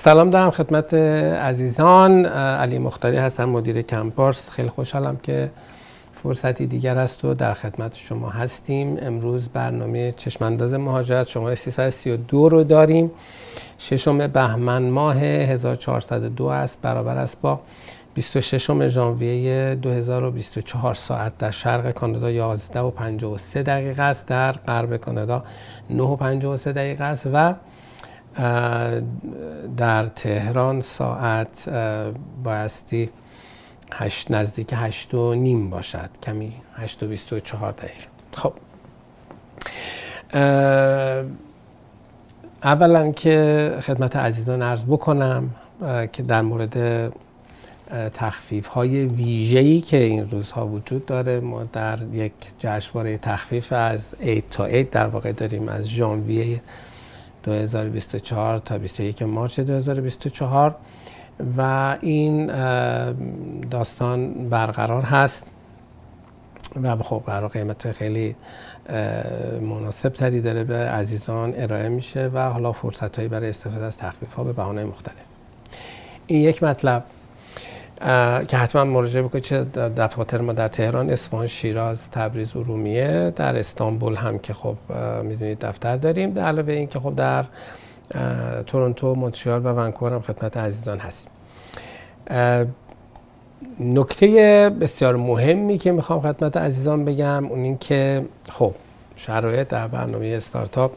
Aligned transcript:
سلام 0.00 0.30
دارم 0.30 0.50
خدمت 0.50 0.94
عزیزان. 0.94 2.26
علی 2.26 2.78
مختاری 2.78 3.16
هستم 3.16 3.44
مدیر 3.44 3.82
کمپارس 3.82 4.48
خیلی 4.48 4.68
خوشحالم 4.68 5.16
که 5.16 5.50
فرصتی 6.12 6.66
دیگر 6.66 6.98
است 6.98 7.24
و 7.24 7.34
در 7.34 7.54
خدمت 7.54 7.96
شما 7.96 8.28
هستیم. 8.28 8.98
امروز 9.02 9.48
برنامه 9.48 10.12
چشمانداز 10.12 10.74
مهاجرت 10.74 11.26
شماره 11.26 11.54
332 11.54 12.48
رو 12.48 12.64
داریم. 12.64 13.10
ششم 13.78 14.26
بهمن 14.26 14.82
ماه 14.82 15.16
1402 15.16 16.46
است. 16.46 16.78
برابر 16.82 17.16
است 17.16 17.40
با 17.40 17.60
26 18.14 18.86
ژانویه 18.88 19.74
2024 19.82 20.94
ساعت 20.94 21.38
در 21.38 21.50
شرق 21.50 21.90
کانادا. 21.90 22.30
11 22.30 22.80
و 22.80 22.90
53 22.90 23.62
دقیقه 23.62 24.02
است. 24.02 24.26
در 24.26 24.52
غرب 24.52 24.96
کانادا 24.96 25.44
9 25.90 26.02
و 26.02 26.16
53 26.16 26.72
دقیقه 26.72 27.04
است 27.04 27.28
و 27.32 27.54
در 29.76 30.06
تهران 30.06 30.80
ساعت 30.80 31.68
بایستی 32.44 33.10
هشت 33.92 34.30
نزدیک 34.30 34.70
هشت 34.72 35.14
و 35.14 35.34
نیم 35.34 35.70
باشد. 35.70 36.10
کمی 36.22 36.52
هشت 36.76 37.02
و 37.02 37.06
بیست 37.06 37.32
و 37.32 37.40
چهار 37.40 37.72
دقیقه. 37.72 37.94
خب. 38.32 38.52
اولا 42.62 43.12
که 43.12 43.76
خدمت 43.82 44.16
عزیزان 44.16 44.62
عرض 44.62 44.84
بکنم 44.84 45.50
که 46.12 46.22
در 46.22 46.42
مورد 46.42 47.12
تخفیف 48.14 48.66
های 48.66 49.04
ویژه‌ای 49.04 49.80
که 49.80 49.96
این 49.96 50.30
روزها 50.30 50.66
وجود 50.66 51.06
داره 51.06 51.40
ما 51.40 51.64
در 51.64 51.98
یک 52.12 52.32
جشنواره 52.58 53.18
تخفیف 53.18 53.72
از 53.72 54.14
8 54.20 54.42
تا 54.50 54.64
8 54.64 54.90
در 54.90 55.06
واقع 55.06 55.32
داریم 55.32 55.68
از 55.68 55.88
ژانویه 55.88 56.62
2024 57.42 58.58
تا 58.58 58.78
21 58.78 59.22
مارچ 59.22 59.60
2024 59.60 60.76
و 61.56 61.96
این 62.00 62.46
داستان 63.70 64.48
برقرار 64.48 65.02
هست 65.02 65.46
و 66.82 66.96
خب 66.96 67.22
برای 67.26 67.48
قیمت 67.48 67.92
خیلی 67.92 68.36
مناسب 69.60 70.08
تری 70.08 70.40
داره 70.40 70.64
به 70.64 70.76
عزیزان 70.76 71.54
ارائه 71.56 71.88
میشه 71.88 72.30
و 72.34 72.38
حالا 72.38 72.72
فرصت 72.72 73.16
هایی 73.16 73.28
برای 73.28 73.48
استفاده 73.48 73.84
از 73.84 73.98
تخفیف 73.98 74.34
ها 74.34 74.44
به 74.44 74.52
بهانه 74.52 74.84
مختلف. 74.84 75.14
این 76.26 76.40
یک 76.40 76.62
مطلب. 76.62 77.04
که 78.48 78.56
حتما 78.56 78.84
مراجعه 78.84 79.22
بکنید 79.22 79.44
چه 79.44 79.64
دفاتر 79.96 80.40
ما 80.40 80.52
در 80.52 80.68
تهران، 80.68 81.10
اصفهان، 81.10 81.46
شیراز، 81.46 82.10
تبریز، 82.10 82.56
ارومیه 82.56 83.32
در 83.36 83.56
استانبول 83.56 84.14
هم 84.14 84.38
که 84.38 84.52
خب 84.52 84.76
می‌دونید 85.22 85.58
دفتر 85.58 85.96
داریم. 85.96 86.30
به 86.30 86.40
علاوه 86.40 86.72
این 86.72 86.88
که 86.88 86.98
خب 86.98 87.16
در 87.16 87.44
تورنتو، 88.66 89.14
مونترال 89.14 89.66
و 89.66 89.68
ونکوور 89.68 90.12
هم 90.12 90.20
خدمت 90.20 90.56
عزیزان 90.56 90.98
هستیم. 90.98 91.30
نکته 93.80 94.70
بسیار 94.80 95.16
مهمی 95.16 95.78
که 95.78 95.92
می‌خوام 95.92 96.20
خدمت 96.20 96.56
عزیزان 96.56 97.04
بگم 97.04 97.46
اون 97.46 97.58
این 97.62 97.78
که 97.78 98.24
خب 98.48 98.74
شرایط 99.16 99.68
در 99.68 99.88
برنامه 99.88 100.26
استارتاپ 100.26 100.92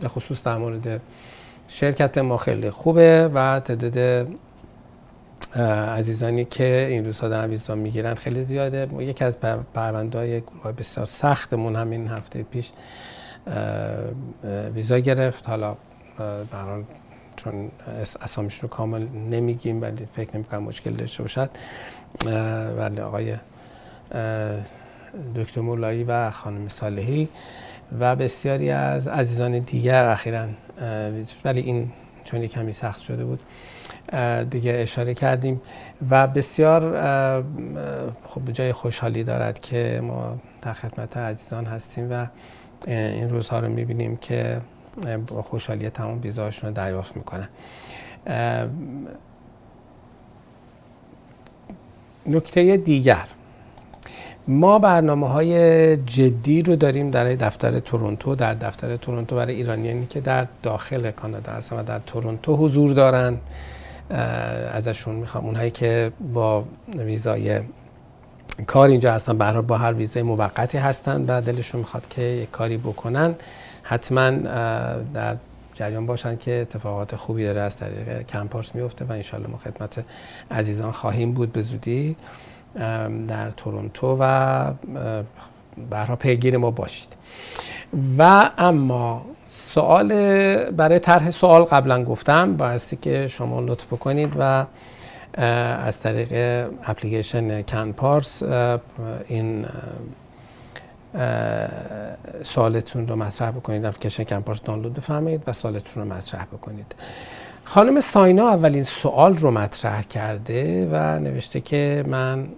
به 0.00 0.08
خصوص 0.08 0.42
در 0.42 0.56
مورد 0.56 1.00
شرکت 1.68 2.18
ما 2.18 2.36
خیلی 2.36 2.70
خوبه 2.70 3.30
و 3.34 3.60
تعداد 3.60 4.26
عزیزانی 5.96 6.44
که 6.44 6.86
این 6.90 7.04
روزها 7.04 7.28
دارن 7.28 7.50
ویزا 7.50 7.74
می‌گیرن 7.74 8.14
خیلی 8.14 8.42
زیاده. 8.42 8.88
یکی 8.98 9.24
از 9.24 9.40
پرونده 9.74 10.18
های 10.18 10.42
بسیار 10.78 11.06
سختمون 11.06 11.76
همین 11.76 12.08
هفته 12.08 12.42
پیش 12.42 12.70
ویزا 14.74 14.98
گرفت. 14.98 15.48
حالا 15.48 15.76
بران 16.50 16.86
چون 17.36 17.70
اسامیش 18.22 18.58
رو 18.58 18.68
کامل 18.68 19.06
نمیگیم 19.30 19.82
ولی 19.82 20.08
فکر 20.16 20.30
نمی 20.34 20.44
کنم 20.44 20.62
مشکل 20.62 20.90
داشته 20.90 21.22
باشد. 21.22 21.50
ولی 22.78 23.00
آقای 23.00 23.34
دکتر 25.36 25.60
مولایی 25.60 26.04
و 26.04 26.30
خانم 26.30 26.68
صالحی 26.68 27.28
و 28.00 28.16
بسیاری 28.16 28.70
از 28.70 29.08
عزیزان 29.08 29.58
دیگر 29.58 30.04
اخیرا 30.04 30.46
ولی 31.44 31.60
این 31.60 31.92
چون 32.24 32.46
کمی 32.46 32.72
سخت 32.72 33.00
شده 33.02 33.24
بود 33.24 33.42
دیگه 34.50 34.72
اشاره 34.74 35.14
کردیم. 35.14 35.60
و 36.10 36.26
بسیار 36.26 36.80
خب 38.24 38.50
جای 38.52 38.72
خوشحالی 38.72 39.24
دارد 39.24 39.60
که 39.60 40.00
ما 40.04 40.38
در 40.62 40.72
خدمت 40.72 41.16
عزیزان 41.16 41.64
هستیم 41.64 42.12
و 42.12 42.26
این 42.86 43.30
روزها 43.30 43.60
رو 43.60 43.68
می‌بینیم 43.68 44.16
که 44.16 44.60
با 45.26 45.42
خوشحالی 45.42 45.90
تمام 45.90 46.20
ویزاشون 46.22 46.68
رو 46.68 46.74
دریافت 46.74 47.16
می‌کنن. 47.16 47.48
نکته 52.26 52.76
دیگر. 52.76 53.24
ما 54.48 54.78
برنامه 54.78 55.28
های 55.28 55.96
جدی 55.96 56.62
رو 56.62 56.76
داریم 56.76 57.10
در 57.10 57.24
دفتر 57.24 57.80
تورنتو 57.80 58.34
در 58.34 58.54
دفتر 58.54 58.96
تورنتو 58.96 59.36
برای 59.36 59.54
ایرانیانی 59.54 60.06
که 60.06 60.20
در 60.20 60.46
داخل 60.62 61.10
کانادا 61.10 61.52
هستن 61.52 61.76
و 61.76 61.82
در 61.82 61.98
تورنتو 61.98 62.56
حضور 62.56 62.92
دارن. 62.92 63.36
ازشون 64.10 65.14
می‌خوام. 65.14 65.46
اونهایی 65.46 65.70
که 65.70 66.12
با 66.32 66.64
ویزای 66.98 67.60
کار 68.66 68.88
اینجا 68.88 69.12
هستن 69.12 69.38
برای 69.38 69.62
با 69.62 69.78
هر 69.78 69.92
ویزای 69.92 70.22
موقتی 70.22 70.78
هستن 70.78 71.24
و 71.28 71.40
دلشون 71.40 71.78
می‌خواد 71.78 72.08
که 72.10 72.22
یک 72.22 72.50
کاری 72.50 72.76
بکنن 72.76 73.34
حتما 73.82 74.30
در 75.14 75.36
جریان 75.74 76.06
باشن 76.06 76.36
که 76.36 76.52
اتفاقات 76.52 77.16
خوبی 77.16 77.44
داره 77.44 77.60
از 77.60 77.76
طریق 77.76 78.22
کمپارس 78.22 78.74
میفته 78.74 79.04
و 79.04 79.12
انشالله 79.12 79.48
ما 79.48 79.56
خدمت 79.56 80.04
عزیزان 80.50 80.90
خواهیم 80.90 81.32
بود. 81.32 81.52
به 81.52 81.62
زودی 81.62 82.16
در 83.28 83.50
تورنتو 83.50 84.16
و 84.20 84.72
برها 85.90 86.16
پیگیر 86.16 86.56
ما 86.56 86.70
باشید. 86.70 87.08
و 88.18 88.50
اما 88.58 89.26
سوال 89.68 90.08
برای 90.70 90.98
طرح 90.98 91.30
سوال 91.30 91.62
قبلا 91.62 92.04
گفتم. 92.04 92.56
بایستی 92.56 92.96
که 92.96 93.26
شما 93.26 93.60
لطف 93.60 93.86
بکنید 93.86 94.32
و 94.38 94.64
از 95.84 96.00
طریق 96.00 96.32
اپلیکیشن 96.86 97.62
کنپارس 97.62 98.42
این 99.28 99.66
سوالتون 102.42 103.08
رو 103.08 103.16
مطرح 103.16 103.50
بکنید. 103.50 103.84
اپلیکیشن 103.84 104.24
کنپارس 104.24 104.62
دانلود 104.62 104.94
بفرمایید 104.94 105.42
و 105.46 105.52
سوالتون 105.52 106.02
رو 106.02 106.14
مطرح 106.14 106.44
بکنید. 106.44 106.94
خانم 107.64 108.00
ساینا 108.00 108.48
اولین 108.48 108.82
سوال 108.82 109.36
رو 109.36 109.50
مطرح 109.50 110.02
کرده 110.02 110.88
و 110.92 111.18
نوشته 111.18 111.60
که 111.60 112.04
من 112.06 112.48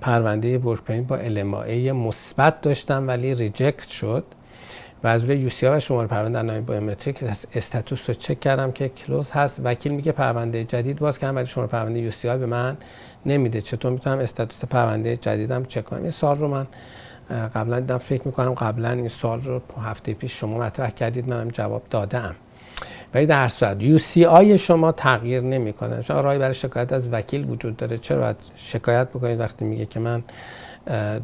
پرونده 0.00 0.58
ورک 0.58 0.90
با 0.90 1.18
LMAA 1.18 1.92
مثبت 1.92 2.60
داشتم 2.60 3.08
ولی 3.08 3.34
ریجکت 3.34 3.88
شد. 3.88 4.24
و 5.04 5.06
از 5.08 5.24
روی 5.24 5.36
UCI 5.36 5.76
و 5.76 5.80
شماره 5.80 6.08
پرونده 6.08 6.42
نام 6.42 6.60
biometric 6.60 7.24
status 7.54 8.10
رو 8.10 8.14
چک 8.14 8.40
کردم 8.40 8.72
که 8.72 8.88
close 8.88 9.30
هست. 9.30 9.60
وکیل 9.64 9.92
میگه 9.92 10.12
پرونده 10.12 10.64
جدید 10.64 10.98
باز 10.98 11.18
کردم 11.18 11.36
ولی 11.36 11.46
شماره 11.46 11.70
پرونده 11.70 12.00
UCI 12.00 12.36
به 12.36 12.46
من 12.46 12.76
نمیده. 13.26 13.60
چطور 13.60 13.92
می‌تونم 13.92 14.18
status 14.18 14.64
پرونده 14.64 15.16
جدیدم 15.16 15.64
چک 15.64 15.84
کنم؟ 15.84 16.00
این 16.00 16.10
سوال 16.10 16.38
رو 16.38 16.48
من 16.48 16.66
قبلا 17.54 17.80
دیدم 17.80 17.98
فکر 17.98 18.22
می‌کنم 18.24 18.54
قبلا 18.54 18.90
این 18.90 19.08
سوال 19.08 19.40
رو 19.42 19.60
هفته 19.82 20.14
پیش 20.14 20.40
شما 20.40 20.58
مطرح 20.58 20.90
کردید. 20.90 21.28
منم 21.28 21.48
جواب 21.48 21.82
دادم. 21.90 22.34
ولی 23.14 23.26
در 23.26 23.48
صورت 23.48 23.82
UCI 23.82 24.58
شما 24.58 24.92
تغییر 24.92 25.40
نمی‌کنه. 25.40 26.02
چون 26.02 26.22
راهی 26.22 26.38
برای 26.38 26.54
شکایت 26.54 26.92
از 26.92 27.08
وکیل 27.12 27.52
وجود 27.52 27.76
داره. 27.76 27.98
چرا 27.98 28.20
باید 28.20 28.36
شکایت 28.56 29.08
بکنید 29.08 29.40
وقتی 29.40 29.64
میگه 29.64 29.86
که 29.86 30.00
من 30.00 30.22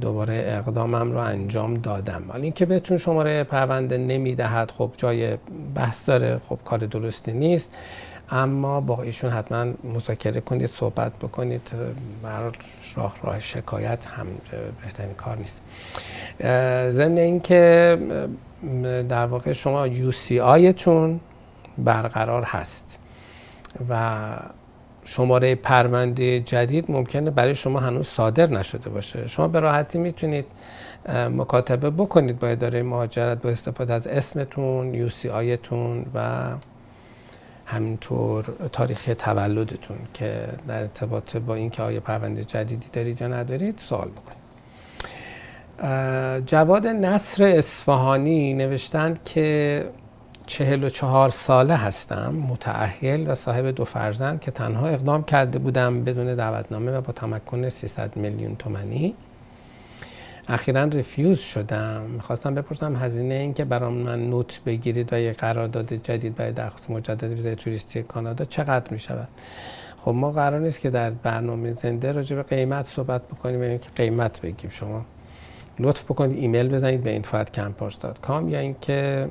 دوباره 0.01 0.45
اقدامم 0.47 1.13
رو 1.13 1.19
انجام 1.19 1.75
دادم. 1.75 2.23
ولی 2.29 2.43
اینکه 2.43 2.67
بهتون 2.67 2.99
شماره 2.99 3.45
پرونده 3.45 3.99
نمی‌دهد 3.99 4.71
خب 4.71 4.91
جای 4.97 5.37
بحث 5.75 6.09
داره 6.09 6.41
خب 6.49 6.59
کار 6.65 6.79
درستی 6.79 7.33
نیست. 7.33 7.71
اما 8.31 8.81
با 8.81 9.03
ایشون 9.03 9.31
حتما 9.31 9.73
مذاکره 9.95 10.41
کنید 10.41 10.67
صحبت 10.67 11.13
بکنید. 11.13 11.71
برای 12.23 12.53
راه 12.97 13.15
راه 13.23 13.39
شکایت 13.39 14.07
هم 14.07 14.27
بهترین 14.83 15.15
کار 15.15 15.37
نیست. 15.37 15.61
ضمن 16.93 17.19
اینکه 17.19 17.99
در 19.09 19.27
واقع 19.27 19.53
شما 19.53 19.87
یو 19.87 20.13
سی 20.13 20.41
آیتون 20.41 21.21
برقرار 21.79 22.43
هست 22.43 22.99
و 23.91 24.21
شماره 25.07 25.55
پرونده 25.55 26.41
جدید 26.41 26.85
ممکنه 26.89 27.31
برای 27.31 27.55
شما 27.55 27.81
هنوز 27.81 28.07
صادر 28.07 28.51
نشده 28.51 28.91
باشه. 28.91 29.29
شما 29.29 29.49
به 29.49 29.61
راحتی 29.61 29.99
می‌تونید 29.99 30.45
مکاتبه 31.09 31.91
بکنید 31.91 32.39
با 32.39 32.47
اداره 32.47 32.83
مهاجرت 32.83 33.43
با 33.43 33.51
استفاده 33.51 33.95
از 33.95 34.07
اسمتون 34.07 34.95
یو 34.95 35.09
سی 35.09 35.29
آیتون 35.29 36.07
و 36.15 36.43
همینطور 37.67 38.45
تاریخ 38.73 39.11
تولدتون 39.19 39.97
که 40.15 40.49
در 40.69 40.81
ارتباط 40.81 41.37
با 41.37 41.55
اینکه 41.55 41.83
آیا 41.83 42.01
پرونده 42.01 42.45
جدیدی 42.45 42.87
دارید 42.93 43.21
یا 43.21 43.29
ندارید 43.29 43.79
سوال 43.79 44.09
بکنید. 44.09 44.47
جواد 46.47 46.87
نصر 46.87 47.45
اصفهانی 47.45 48.55
نوشتند 48.55 49.25
که 49.25 49.81
چهل 50.47 50.85
و 50.85 50.89
چهار 50.89 51.31
ساله 51.31 51.75
هستم 51.75 52.35
متعهل 52.35 53.31
و 53.31 53.35
صاحب 53.35 53.67
دو 53.67 53.85
فرزند 53.85 54.41
که 54.41 54.51
تنها 54.51 54.87
اقدام 54.87 55.25
کرده 55.25 55.59
بودم 55.59 56.05
بدون 56.05 56.35
دعوتنامه 56.35 56.93
و 56.93 57.01
با 57.01 57.13
تمکن 57.13 57.69
300 57.69 58.17
میلیون 58.17 58.57
تومنی 58.57 59.15
اخیرا 60.49 60.85
رفیوز 60.85 61.39
شدم. 61.39 62.01
می‌خواستم 62.01 62.55
بپرسم 62.55 62.97
هزینه 62.97 63.35
این 63.35 63.55
که 63.55 63.65
برام 63.65 63.93
من 63.95 64.31
نوت 64.31 64.61
بگیرید 64.67 65.13
و 65.13 65.21
یه 65.21 65.33
قرارداد 65.33 65.93
جدید 65.93 66.35
برای 66.35 66.53
درخواست 66.53 66.91
مجدد 66.91 67.25
ویزای 67.25 67.57
توریستی 67.57 68.03
کانادا 68.03 68.45
چقدر 68.45 68.93
می‌شود؟ 68.93 69.29
خب 69.99 70.11
ما 70.11 70.31
قرار 70.31 70.61
نیست 70.61 70.81
که 70.81 70.91
در 70.91 71.11
برنامه 71.11 71.73
زنده 71.73 72.13
راجع 72.13 72.37
به 72.37 72.43
قیمت 72.43 72.85
صحبت 72.85 73.23
بکنیم 73.29 73.61
و 73.61 73.79
که 73.79 73.91
قیمت 73.97 74.41
بگیم. 74.41 74.71
شما 74.71 75.05
لطف 75.79 76.05
بکنید 76.05 76.39
ایمیل 76.39 76.69
بزنید 76.69 77.03
به 77.03 77.23
info@campars.com 77.23 78.49
یا 78.49 78.59
اینکه 78.59 79.29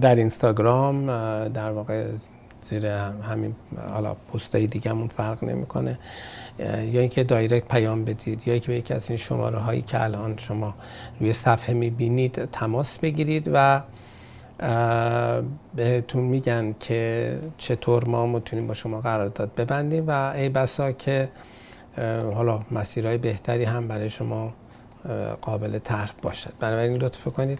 در 0.00 0.14
اینستاگرام 0.14 1.06
در 1.48 1.70
واقع 1.70 2.06
زیر 2.60 2.86
همین 2.86 3.54
حالا 3.92 4.14
پستای 4.14 4.66
دیگهمون 4.66 5.08
فرق 5.08 5.44
نمی‌کنه. 5.44 5.98
یا 6.58 7.00
اینکه 7.00 7.24
دایرکت 7.24 7.68
پیام 7.68 8.04
بدید 8.04 8.48
یا 8.48 8.52
اینکه 8.52 8.68
به 8.68 8.74
یکی 8.78 8.94
از 8.94 9.10
این 9.10 9.16
شماره 9.16 9.58
هایی 9.58 9.82
که 9.82 10.02
الان 10.02 10.36
شما 10.36 10.74
روی 11.20 11.32
صفحه 11.32 11.74
می‌بینید 11.74 12.44
تماس 12.44 12.98
بگیرید 12.98 13.50
و 13.52 13.82
بهتون 15.74 16.22
میگن 16.22 16.74
که 16.80 17.38
چطور 17.58 18.04
ما 18.04 18.26
می‌تونیم 18.26 18.66
با 18.66 18.74
شما 18.74 19.00
قرارداد 19.00 19.54
ببندیم 19.54 20.04
و 20.06 20.32
ای 20.36 20.48
بسا 20.48 20.92
که 20.92 21.28
حالا 22.34 22.60
مسیرهای 22.70 23.18
بهتری 23.18 23.64
هم 23.64 23.88
برای 23.88 24.10
شما 24.10 24.52
قابل 25.40 25.78
طرح 25.78 26.12
باشد. 26.22 26.52
بنابراین 26.60 26.96
لطف 26.96 27.24
کنید. 27.28 27.58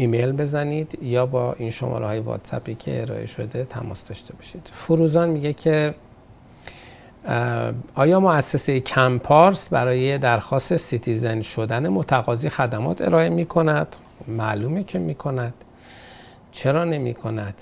ایمیل 0.00 0.32
بزنید 0.32 0.98
یا 1.02 1.26
با 1.26 1.52
این 1.52 1.70
شماره 1.70 2.06
های 2.06 2.20
واتسپی 2.20 2.74
که 2.74 3.02
ارائه 3.02 3.26
شده 3.26 3.64
تماس 3.64 4.08
داشته 4.08 4.34
باشید. 4.34 4.70
فروزان 4.72 5.28
میگه 5.28 5.52
که 5.52 5.94
آیا 7.94 8.20
مؤسسه 8.20 8.80
کمپارس 8.80 9.68
برای 9.68 10.18
درخواست 10.18 10.76
citizen 10.76 11.40
شدن 11.40 11.88
متقاضی 11.88 12.48
خدمات 12.48 13.02
ارائه 13.02 13.28
می 13.28 13.44
کند؟ 13.44 13.96
معلومه 14.28 14.84
که 14.84 14.98
می 14.98 15.14
کند 15.14 15.54
چرا 16.52 16.84
نمی 16.84 17.14
کند؟ 17.14 17.54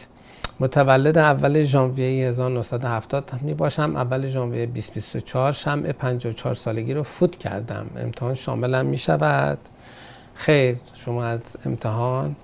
متولد 0.61 1.19
اول 1.19 1.62
ژانویه 1.62 2.29
1970 2.29 3.31
می 3.43 3.55
باشم. 3.55 3.96
اول 3.96 4.29
ژانویه 4.29 4.67
2024 4.67 5.52
شمع 5.52 5.93
54 5.93 6.55
سالگی 6.55 6.94
رو 6.94 7.02
فوت 7.02 7.37
کردم. 7.37 7.87
امتحان 7.96 8.35
شاملم 8.35 8.87
می 8.87 8.99
شود 8.99 9.58
خیر 10.38 10.79
شما 10.94 11.25
از 11.25 11.40
امتحان 11.64 12.37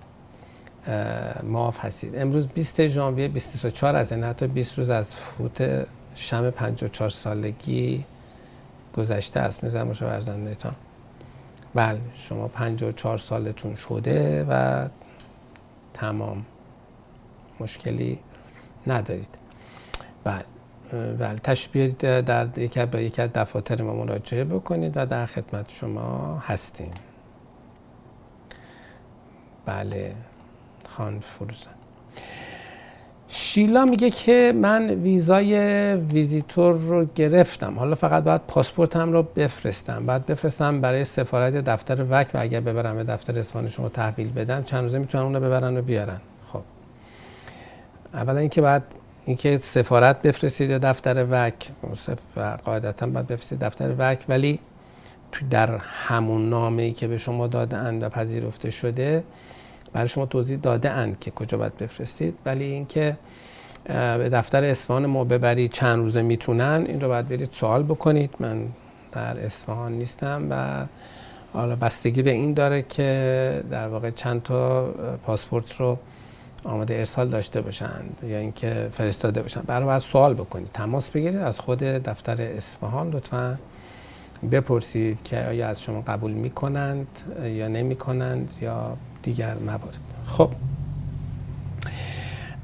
معاف 1.42 1.84
هستید. 1.84 2.16
امروز 2.16 2.48
20 2.48 2.86
ژانویه 2.86 3.28
2024 3.28 3.96
از 3.96 4.12
این 4.12 4.24
حتی 4.24 4.46
20 4.46 4.78
روز 4.78 4.90
از 4.90 5.16
فوت 5.16 5.86
شم 6.14 6.50
54 6.50 7.08
سالگی 7.08 8.04
گذشته 8.96 9.40
است. 9.40 9.64
میزن 9.64 9.84
باشه 9.84 10.06
ورزنده 10.06 10.54
تا 10.54 10.70
بله 11.74 12.00
شما 12.14 12.48
54 12.48 13.18
سالتون 13.18 13.74
شده 13.74 14.46
و 14.48 14.86
تمام 15.94 16.44
مشکلی 17.60 18.18
ندارید. 18.86 19.38
بله 20.24 20.44
بله 21.18 21.34
تشبیه 21.34 21.88
در 22.22 22.58
یکی 22.58 23.22
از 23.22 23.30
دفاتر 23.34 23.82
ما 23.82 23.94
مراجعه 23.94 24.44
بکنید 24.44 24.96
و 24.96 25.06
در 25.06 25.26
خدمت 25.26 25.70
شما 25.70 26.38
هستیم. 26.46 26.90
بله 29.66 30.12
خان 30.88 31.20
فروزان. 31.20 31.74
شیلا 33.28 33.84
میگه 33.84 34.10
که 34.10 34.52
من 34.56 34.90
ویزای 34.90 35.54
ویزیتور 35.94 36.74
رو 36.74 37.04
گرفتم. 37.14 37.78
حالا 37.78 37.94
فقط 37.94 38.24
باید 38.24 38.40
پاسپورتم 38.48 39.12
رو 39.12 39.22
بفرستم. 39.22 40.06
بعد 40.06 40.26
بفرستم 40.26 40.80
برای 40.80 41.04
سفارت 41.04 41.54
دفتر 41.54 42.06
وک 42.10 42.28
و 42.34 42.38
اگر 42.38 42.60
ببرم 42.60 42.96
به 42.96 43.04
دفتر 43.04 43.38
اصفهان 43.38 43.68
شما 43.68 43.88
تحویل 43.88 44.32
بدم 44.32 44.62
چند 44.62 44.82
روزه 44.82 44.98
می‌تونن 44.98 45.24
اون 45.24 45.34
رو 45.34 45.40
ببرن 45.40 45.76
و 45.76 45.82
بیارن. 45.82 46.20
خب. 46.52 46.62
اولا 48.14 48.40
اینکه 48.40 48.60
بعد 48.60 48.82
اینکه 49.24 49.58
سفارت 49.58 50.22
بفرستید 50.22 50.70
یا 50.70 50.78
دفتر 50.78 51.26
وک 51.30 51.70
و 52.36 52.58
قاعدتا 52.64 53.06
باید 53.06 53.26
بفرستید 53.26 53.58
دفتر 53.58 53.94
وک 53.98 54.24
ولی 54.28 54.58
در 55.50 55.76
همون 55.78 56.48
نامه 56.48 56.82
ای 56.82 56.92
که 56.92 57.08
به 57.08 57.18
شما 57.18 57.46
دادن 57.46 57.98
و 58.02 58.08
پذیرفته 58.08 58.70
شده 58.70 59.24
برای 59.94 60.08
شما 60.08 60.26
توضیح 60.26 60.58
داده 60.58 60.90
اند 60.90 61.18
که 61.18 61.30
کجا 61.30 61.58
باید 61.58 61.76
بفرستید. 61.76 62.38
ولی 62.46 62.64
اینکه 62.64 63.16
به 63.84 64.28
دفتر 64.32 64.64
اصفهان 64.64 65.06
ما 65.06 65.24
ببرید 65.24 65.72
چند 65.72 65.98
روزه 65.98 66.22
می‌تونن 66.22 66.84
این 66.86 67.00
رو 67.00 67.08
باید 67.08 67.28
برید 67.28 67.48
سوال 67.52 67.82
بکنید. 67.82 68.30
من 68.40 68.66
در 69.12 69.38
اصفهان 69.38 69.92
نیستم 69.92 70.46
و 70.50 70.84
حالا 71.52 71.76
بستگی 71.76 72.22
به 72.22 72.30
این 72.30 72.54
داره 72.54 72.82
که 72.82 73.62
در 73.70 73.88
واقع 73.88 74.10
چند 74.10 74.42
تا 74.42 74.84
پاسپورت 75.26 75.72
رو 75.72 75.98
آماده 76.64 76.94
ارسال 76.94 77.28
داشته 77.28 77.60
باشند 77.60 78.20
یا 78.22 78.38
اینکه 78.38 78.88
فرستاده 78.92 79.42
باشن 79.42 79.60
برای 79.60 79.84
باید 79.84 79.98
سوال 80.02 80.34
بکنید 80.34 80.70
تماس 80.74 81.10
بگیرید 81.10 81.38
از 81.40 81.60
خود 81.60 81.78
دفتر 81.78 82.42
اصفهان 82.42 83.10
لطفا 83.10 83.58
بپرسید 84.52 85.22
که 85.22 85.38
آیا 85.38 85.68
از 85.68 85.82
شما 85.82 86.00
قبول 86.00 86.32
می‌کنند 86.32 87.06
یا 87.44 87.68
نمی‌کنند 87.68 88.54
یا 88.60 88.96
دیگر 89.24 89.54
موارد 89.54 90.00
خب. 90.26 90.50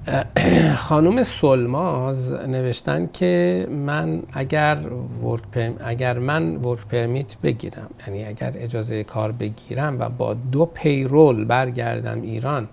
خانم 0.77 1.23
سلماز 1.23 2.33
نوشتن 2.35 3.09
که 3.13 3.67
من 3.71 4.23
اگر 4.33 4.79
ورک 5.23 5.73
اگر 5.85 6.19
من 6.19 6.57
ورک 6.57 6.87
پرمیت 6.87 7.37
بگیرم 7.43 7.91
یعنی 8.07 8.25
اگر 8.25 8.53
اجازه 8.55 9.05
کار 9.05 9.33
بگیرم 9.33 9.97
و 10.01 10.09
با 10.09 10.35
دو 10.35 10.67
پیرول 10.67 11.45
برگردم 11.45 12.23
ایران 12.23 12.69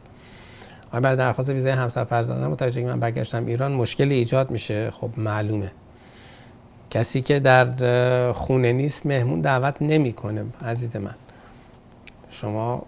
آیا 0.92 1.02
برای 1.02 1.18
درخواست 1.18 1.50
ویزای 1.50 1.72
همسر 1.72 2.04
فرزندم 2.04 2.48
متوجه 2.48 2.86
من 2.86 3.00
برگشتم 3.00 3.46
ایران 3.46 3.72
مشکل 3.72 4.12
ایجاد 4.12 4.52
میشه. 4.52 4.90
خب 4.92 5.10
معلومه. 5.18 5.72
کسی 6.90 7.22
که 7.22 7.40
در 7.40 8.32
خونه 8.32 8.74
نیست 8.74 9.06
مهمون 9.06 9.42
دعوت 9.42 9.76
نمی‌کنه 9.82 10.46
عزیز 10.66 10.96
من. 10.96 11.16
شما 12.32 12.86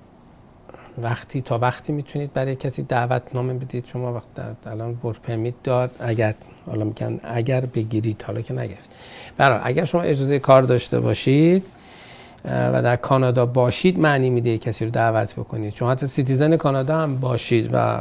وقتی 1.03 1.41
تا 1.41 1.57
وقتی 1.57 1.93
می‌تونید 1.93 2.33
برای 2.33 2.55
کسی 2.55 2.83
دعوت 2.83 3.21
نامه 3.33 3.53
بدید 3.53 3.85
شما 3.85 4.13
وقت 4.13 4.27
الان 4.65 4.99
work 5.03 5.19
permit 5.19 5.53
دار 5.63 5.89
اگر 5.99 6.35
حالا 6.65 6.85
میگن 6.85 7.19
اگر 7.23 7.61
بگیرید 7.61 8.21
حالا 8.21 8.41
که 8.41 8.53
نگرفت. 8.53 8.89
برای 9.37 9.59
اگر 9.63 9.85
شما 9.85 10.01
اجازه 10.01 10.39
کار 10.39 10.61
داشته 10.61 10.99
باشید 10.99 11.65
و 12.45 12.81
در 12.81 12.95
کانادا 12.95 13.45
باشید 13.45 13.99
معنی 13.99 14.29
میده 14.29 14.57
کسی 14.57 14.85
رو 14.85 14.91
دعوت 14.91 15.33
بکنید. 15.33 15.73
چون 15.73 15.91
حتی 15.91 16.07
citizen 16.07 16.57
کانادا 16.57 16.97
هم 16.97 17.15
باشید 17.15 17.69
و 17.73 17.99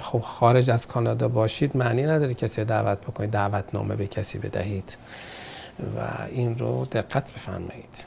خب 0.00 0.18
خارج 0.18 0.70
از 0.70 0.86
کانادا 0.86 1.28
باشید 1.28 1.76
معنی 1.76 2.02
نداره 2.02 2.34
کسی 2.34 2.64
دعوت 2.64 2.98
بکنید 2.98 3.30
دعوت 3.30 3.64
نامه 3.72 3.96
به 3.96 4.06
کسی 4.06 4.38
بدهید. 4.38 4.96
و 5.96 6.26
این 6.30 6.58
رو 6.58 6.86
دقت 6.92 7.32
بفرمایید. 7.32 8.04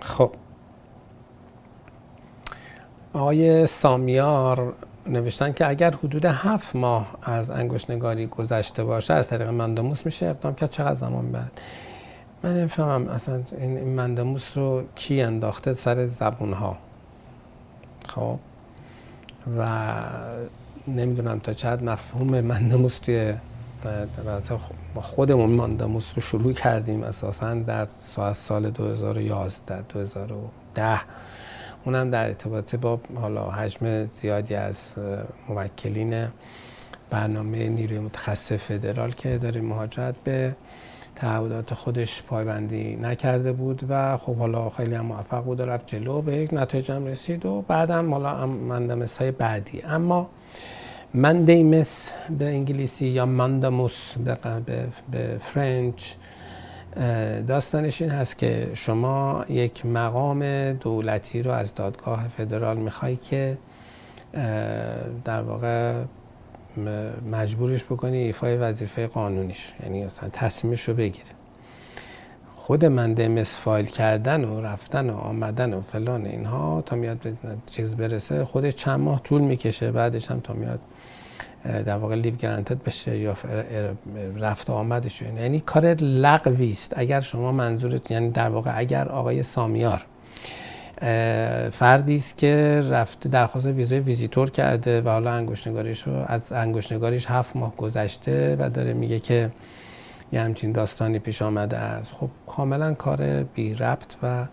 خب. 0.00 0.30
آقای 3.12 3.66
سامیار 3.66 4.72
نوشتن 5.06 5.52
که 5.52 5.68
اگر 5.68 5.90
حدود 5.90 6.24
هفت 6.24 6.76
ماه 6.76 7.16
از 7.22 7.50
انگشت 7.50 7.90
نگاری 7.90 8.26
گذشته 8.26 8.84
باشه 8.84 9.14
از 9.14 9.28
طریق 9.28 9.48
منداموس 9.48 10.06
میشه 10.06 10.26
اقدام 10.26 10.54
کرد؟ 10.54 10.70
چقدر 10.70 10.94
زمان 10.94 11.24
می‌برد 11.24 11.60
من 12.42 12.56
نمی‌فهمم 12.56 13.08
اصلا 13.08 13.42
این 13.60 13.94
منداموس 13.94 14.58
رو 14.58 14.82
کی 14.94 15.22
انداخته 15.22 15.74
سر 15.74 16.06
زبون 16.06 16.52
ها 16.52 16.76
خب؟ 18.08 18.38
و 19.58 19.86
نمی‌دونم 20.88 21.38
تا 21.38 21.52
چقدر 21.52 21.84
مفهوم 21.84 22.40
منداموس 22.40 22.98
توی 22.98 23.34
خودمون 24.94 25.50
منداموس 25.50 26.12
رو 26.14 26.22
شروع 26.22 26.52
کردیم 26.52 27.02
اساسا 27.02 27.54
در 27.54 27.86
سال 28.32 28.70
2011 28.70 29.82
2010 29.82 31.00
اونم 31.84 32.10
در 32.10 32.26
ارتباط 32.26 32.74
با 32.74 33.00
حالا 33.14 33.50
حجم 33.50 34.04
زیادی 34.04 34.54
از 34.54 34.94
موکلین 35.48 36.26
برنامه 37.10 37.68
نیروی 37.68 37.98
متخصص 37.98 38.52
فدرال 38.52 39.12
که 39.12 39.38
داره 39.38 39.60
مهاجرت 39.60 40.14
به 40.24 40.56
تعهدات 41.16 41.74
خودش 41.74 42.22
پایبندی 42.22 42.96
نکرده 42.96 43.52
بود 43.52 43.84
و 43.88 44.16
خب 44.16 44.36
حالا 44.36 44.68
خیلی 44.68 44.94
هم 44.94 45.06
موفق 45.06 45.44
بود 45.44 45.60
و 45.60 45.66
رفت 45.66 45.86
جلو 45.86 46.22
به 46.22 46.36
یک 46.36 46.54
نتایج 46.54 46.90
هم 46.90 47.06
رسید 47.06 47.46
و 47.46 47.64
بعدم 47.68 48.14
حالا 48.14 48.46
مندمس 48.46 49.18
های 49.18 49.30
بعدی. 49.30 49.82
اما 49.82 50.30
mandamus 51.14 52.12
به 52.38 52.44
انگلیسی 52.44 53.06
یا 53.06 53.26
mandamus 53.26 54.14
به, 54.18 54.36
به 55.10 55.36
French 55.40 56.12
داستانش 57.46 58.02
این 58.02 58.10
هست 58.10 58.38
که 58.38 58.70
شما 58.74 59.44
یک 59.48 59.86
مقام 59.86 60.72
دولتی 60.72 61.42
رو 61.42 61.50
از 61.50 61.74
دادگاه 61.74 62.28
فدرال 62.28 62.76
می‌خوای 62.76 63.16
که 63.16 63.58
در 65.24 65.42
واقع 65.42 65.94
مجبورش 67.32 67.84
بکنی 67.84 68.16
ایفای 68.16 68.56
وظیفه 68.56 69.06
قانونیش 69.06 69.74
یعنی 69.82 70.04
مثلا 70.04 70.28
تصمیمش 70.32 70.88
رو 70.88 70.94
بگیره. 70.94 71.26
خود 72.48 72.84
mandamus 72.84 73.56
file 73.56 73.86
کردن 73.86 74.44
و 74.44 74.60
رفتن 74.60 75.10
و 75.10 75.16
آمدن 75.16 75.74
و 75.74 75.80
فلان 75.80 76.26
اینها 76.26 76.82
تا 76.86 76.96
میاد 76.96 77.18
چیز 77.66 77.96
برسه 77.96 78.44
خودش 78.44 78.74
چند 78.74 79.00
ماه 79.00 79.22
طول 79.22 79.40
می‌کشه 79.40 79.92
بعدش 79.92 80.30
هم 80.30 80.40
تا 80.40 80.54
میاد 80.54 80.80
در 81.64 81.96
واقع 81.96 82.14
لیو 82.14 82.34
گرانتد 82.36 82.82
بشه 82.82 83.18
یا 83.18 83.34
رفت 84.38 84.70
آمدش. 84.70 85.22
یعنی 85.22 85.60
کار 85.60 85.86
لغوی 85.94 86.70
است. 86.70 86.94
اگر 86.96 87.20
شما 87.20 87.52
منظورت 87.52 88.10
یعنی 88.10 88.30
در 88.30 88.48
واقع 88.48 88.78
اگر 88.78 89.08
آقای 89.08 89.42
سامیار 89.42 90.04
فردی 91.70 92.16
است 92.16 92.38
که 92.38 92.82
رفته 92.90 93.28
درخواست 93.28 93.66
ویزای 93.66 94.00
ویزیتور 94.00 94.50
کرده 94.50 95.00
و 95.00 95.08
حالا 95.08 95.32
انگشتنگاریش 95.32 96.02
رو 96.02 96.12
از 96.26 96.52
انگشتنگاریش 96.52 97.26
هفت 97.26 97.56
ماه 97.56 97.76
گذشته 97.76 98.56
و 98.58 98.70
داره 98.70 98.92
میگه 98.92 99.20
که 99.20 99.50
یه 100.32 100.40
همچین 100.40 100.72
داستانی 100.72 101.18
پیش 101.18 101.42
آمده 101.42 101.76
است. 101.76 102.12
خب 102.12 102.28
کاملا 102.46 102.94
کار 102.94 103.42
بی 103.42 103.74
ربط 103.74 104.16
و 104.22 104.44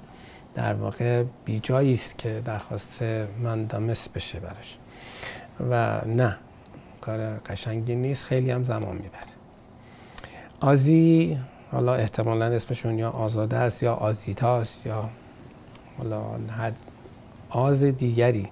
در 0.55 0.73
واقع 0.73 1.23
بی 1.45 1.59
جایی 1.59 1.93
است 1.93 2.17
که 2.17 2.41
درخواست 2.45 3.01
مندامس 3.43 4.09
بشه 4.09 4.39
براش. 4.39 4.77
و 5.69 6.01
نه. 6.05 6.37
کار 7.01 7.37
قشنگی 7.37 7.95
نیست 7.95 8.23
خیلی 8.23 8.51
هم 8.51 8.63
زمان 8.63 8.95
می‌بره. 8.95 9.33
آزی 10.59 11.37
حالا 11.71 11.95
احتمالا 11.95 12.45
اسمشون 12.45 12.99
یا 12.99 13.09
آزاده 13.09 13.57
است 13.57 13.83
یا 13.83 13.93
آزیتاست 13.93 14.85
یا 14.85 15.09
حالا 15.97 16.23
هر 16.49 16.71
آز 17.49 17.83
دیگری 17.83 18.47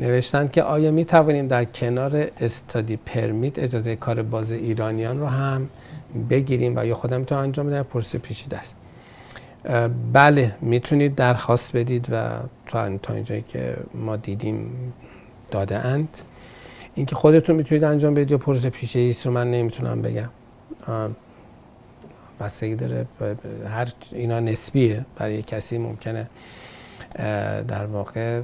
نوشتن 0.00 0.48
که 0.48 0.62
آیا 0.62 0.90
می 0.90 1.04
توانیم 1.04 1.48
در 1.48 1.64
کنار 1.64 2.26
استادی 2.40 2.96
پرمیت 2.96 3.58
اجازه 3.58 3.96
کار 3.96 4.22
باز 4.22 4.52
ایرانیان 4.52 5.20
رو 5.20 5.26
هم 5.26 5.68
بگیریم 6.30 6.76
و 6.76 6.86
یا 6.86 6.94
خودم 6.94 7.24
تو 7.24 7.34
انجام 7.34 7.66
بدم؟ 7.66 7.82
پرسه 7.82 8.18
پیچیده 8.18 8.58
است. 8.58 8.74
بله 10.12 10.56
می‌تونید 10.60 11.14
درخواست 11.14 11.76
بدید 11.76 12.06
و 12.12 12.30
تا 12.66 13.14
اینجایی 13.14 13.42
که 13.42 13.76
ما 13.94 14.16
دیدیم 14.16 14.92
داده 15.50 15.78
اند. 15.78 16.18
اینکه 16.94 17.14
خودتون 17.16 17.56
می‌تونید 17.56 17.84
انجام 17.84 18.14
بدید 18.14 18.30
یا 18.30 18.38
پرسه 18.38 18.70
پیشه 18.70 18.98
ایست 18.98 19.26
رو 19.26 19.32
من 19.32 19.50
نمی‌تونم 19.50 20.02
بگم. 20.02 20.30
بستگی 22.40 22.76
داره 22.76 23.06
هر 23.68 23.88
اینا 24.12 24.40
نسبیه 24.40 25.06
برای 25.16 25.42
کسی 25.42 25.78
ممکنه 25.78 26.26
در 27.68 27.86
واقع 27.86 28.42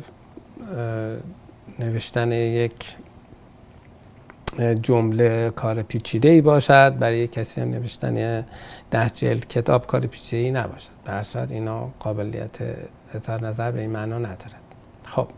نوشتن 1.79 2.33
یک 2.33 2.97
جمله 4.83 5.51
کار 5.51 5.83
پیچیده 5.83 6.29
ای 6.29 6.41
باشد 6.41 6.99
برای 6.99 7.27
کسی 7.27 7.61
هم 7.61 7.71
نوشتن 7.71 8.47
ده 8.91 9.11
جلد 9.11 9.49
کتاب 9.49 9.87
کار 9.87 10.07
پیچیده 10.07 10.43
ای 10.43 10.51
نباشد. 10.51 10.91
به 11.05 11.23
صورت 11.23 11.51
اینا 11.51 11.91
قابلیت 12.01 12.59
اظهار 13.15 13.47
نظر 13.47 13.71
به 13.71 13.81
این 13.81 13.91
معنا 13.91 14.19
ندارد. 14.19 14.61
خب. 15.05 15.29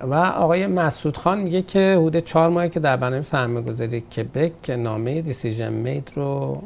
و 0.00 0.14
آقای 0.14 0.66
مسعود 0.66 1.16
خان 1.16 1.38
میگه 1.38 1.62
که 1.62 1.96
حدود 1.98 2.18
چهار 2.18 2.50
ماهی 2.50 2.68
که 2.68 2.80
در 2.80 2.96
برنامه 2.96 3.22
سرمایه 3.22 3.64
گذاری 3.64 4.00
کبک 4.00 4.70
نامه 4.70 5.20
decision 5.20 5.72
made 5.72 6.10
رو 6.14 6.62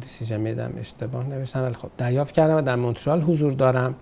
decision 0.00 0.36
made 0.36 0.58
هم 0.58 0.72
اشتباه 0.78 1.26
نوشتم 1.26 1.62
ولی 1.62 1.74
خب 1.74 1.88
دریافت 1.98 2.34
کردم 2.34 2.56
و 2.56 2.60
در 2.60 2.76
مونترال 2.76 3.20
حضور 3.20 3.52
دارم. 3.52 3.94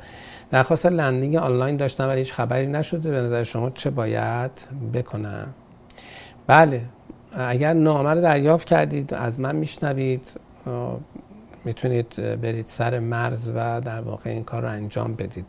درخواست 0.51 0.87
landing 0.87 1.37
آنلاین 1.37 1.77
داشتم 1.77 2.09
ولی 2.09 2.19
هیچ 2.19 2.33
خبری 2.33 2.67
نشده. 2.67 3.11
به 3.11 3.21
نظر 3.21 3.43
شما 3.43 3.71
چه 3.71 3.91
باید 3.91 4.51
بکنم؟ 4.95 5.47
بله 6.47 6.83
اگر 7.33 7.73
نامه 7.73 8.11
رو 8.11 8.21
دریافت 8.21 8.67
کردید 8.67 9.15
از 9.15 9.41
من 9.41 9.57
میشنوید. 9.57 10.29
می‌تونید 11.66 12.40
برید 12.40 12.66
سر 12.66 12.99
مرز 12.99 13.52
و 13.54 13.80
در 13.80 14.00
واقع 14.00 14.30
این 14.30 14.44
کار 14.44 14.62
رو 14.62 14.68
انجام 14.68 15.14
بدید. 15.14 15.46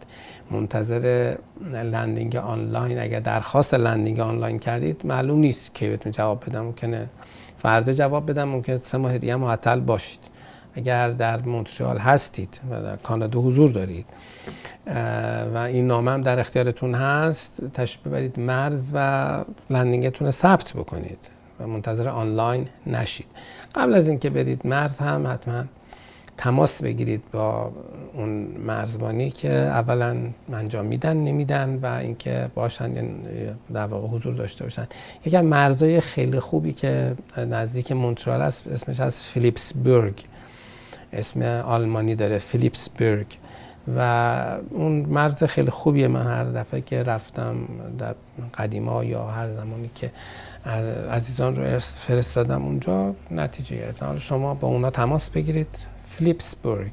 منتظر 0.52 1.36
landing 1.74 2.36
آنلاین 2.36 3.00
اگر 3.00 3.20
درخواست 3.20 3.74
landing 3.74 4.20
آنلاین 4.20 4.60
کردید 4.60 5.02
معلوم 5.06 5.40
نیست 5.40 5.76
که 5.76 5.90
بهتون 5.90 6.12
جواب 6.12 6.44
بدم. 6.50 6.62
ممکنه 6.62 7.10
فردا 7.58 7.94
جواب 7.94 8.30
بدم 8.32 8.48
ممکنه 8.48 8.78
سه 8.78 8.98
ماه 8.98 9.18
دیگه 9.18 9.36
معطل 9.36 9.80
باشید. 9.80 10.20
اگر 10.76 11.10
در 11.10 11.42
مونترال 11.42 11.98
هستید 11.98 12.60
و 12.72 12.82
در 12.82 12.96
کانادا 12.96 13.40
حضور 13.40 13.72
دارید 13.72 14.06
و 15.54 15.58
این 15.58 15.88
نامه 15.88 16.12
هم 16.12 16.22
در 16.22 16.40
اختیارتون 16.40 16.96
هست 16.96 17.62
تشریف 17.74 18.08
ببرید 18.08 18.40
مرز 18.40 18.92
و 18.94 19.44
لندینگتون 19.70 20.32
ثبت 20.32 20.74
بکنید 20.74 21.30
و 21.60 21.68
منتظر 21.68 22.10
آنلاین 22.10 22.68
نشید. 22.88 23.28
قبل 23.76 23.94
از 23.94 24.10
اینکه 24.10 24.30
برید 24.30 24.68
مرز 24.68 24.98
هم 24.98 25.28
حتما 25.28 25.64
تماس 26.38 26.84
بگیرید 26.84 27.24
با 27.32 27.72
اون 28.14 28.30
مرزبانی 28.66 29.32
که 29.32 29.52
اولا 29.52 30.18
انجام 30.54 30.86
میدن 30.86 31.18
نمیدن 31.18 31.80
و 31.82 31.86
اینکه 31.86 32.50
باشن 32.56 32.92
در 33.74 33.86
واقع 33.86 34.08
حضور 34.08 34.34
داشته 34.34 34.64
باشن. 34.64 34.88
یکی 35.26 35.38
از 35.38 35.44
مرزهای 35.44 36.02
خیلی 36.02 36.40
خوبی 36.40 36.74
که 36.74 37.16
نزدیک 37.38 37.92
مونترال 37.92 38.42
است 38.42 38.68
اسمش 38.68 39.00
از 39.00 39.24
فیلیپسبورگ. 39.24 40.24
اسم 41.14 41.42
آلمانی 41.44 42.16
داره 42.16 42.38
فیلیپسبورگ. 42.38 43.28
و 43.96 44.60
اون 44.72 44.92
مرز 44.92 45.44
خیلی 45.44 45.70
خوبیه 45.70 46.08
من 46.08 46.28
هر 46.28 46.44
دفعه 46.44 46.82
که 46.82 47.04
رفتم 47.04 47.56
در 47.98 48.16
قدیما 48.58 49.04
یا 49.04 49.28
هر 49.28 49.52
زمانی 49.52 49.90
که 49.96 50.12
عزیزان 51.12 51.56
رو 51.56 51.80
فرستادم 51.80 52.66
اونجا 52.66 53.16
نتیجه 53.32 53.76
گرفتم. 53.76 54.06
حالا 54.06 54.20
شما 54.20 54.54
با 54.54 54.68
اونا 54.68 54.90
تماس 54.90 55.30
بگیرید. 55.30 55.97
فلیپسبورگ 56.20 56.92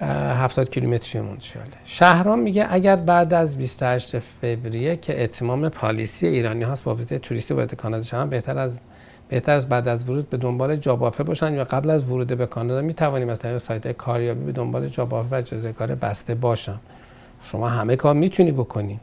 70 0.00 0.70
کیلومتری 0.70 1.20
مونترال 1.20 1.66
شهرام 1.84 2.38
میگه 2.38 2.66
اگر 2.70 2.96
بعد 2.96 3.34
از 3.34 3.58
28 3.58 4.18
فوریه 4.18 4.96
که 4.96 5.24
اتمام 5.24 5.68
پالیسی 5.68 6.26
ایرانی 6.26 6.64
هاست 6.64 6.84
با 6.84 6.94
ویزای 6.94 7.18
توریستی 7.18 7.54
وارد 7.54 7.74
کانادا 7.74 8.02
شدن 8.02 8.28
بهتر 8.28 8.58
از 8.58 8.80
بهتر 9.28 9.52
از 9.52 9.68
بعد 9.68 9.88
از 9.88 10.08
ورود 10.08 10.30
به 10.30 10.36
دنبال 10.36 10.76
جاب 10.76 11.24
باشن 11.24 11.54
یا 11.54 11.64
قبل 11.64 11.90
از 11.90 12.10
ورود 12.10 12.26
به 12.26 12.46
کانادا 12.46 12.80
می 12.80 12.94
توانیم 12.94 13.28
از 13.28 13.38
طریق 13.38 13.56
سایت 13.56 13.92
کاریابی 13.92 14.44
به 14.44 14.52
دنبال 14.52 14.88
جاب 14.88 15.12
و 15.12 15.34
اجازه 15.34 15.72
کار 15.72 15.94
بسته 15.94 16.34
باشم. 16.34 16.80
شما 17.42 17.68
همه 17.68 17.96
کار 17.96 18.14
می‌تونی 18.14 18.52
بکنی. 18.52 19.00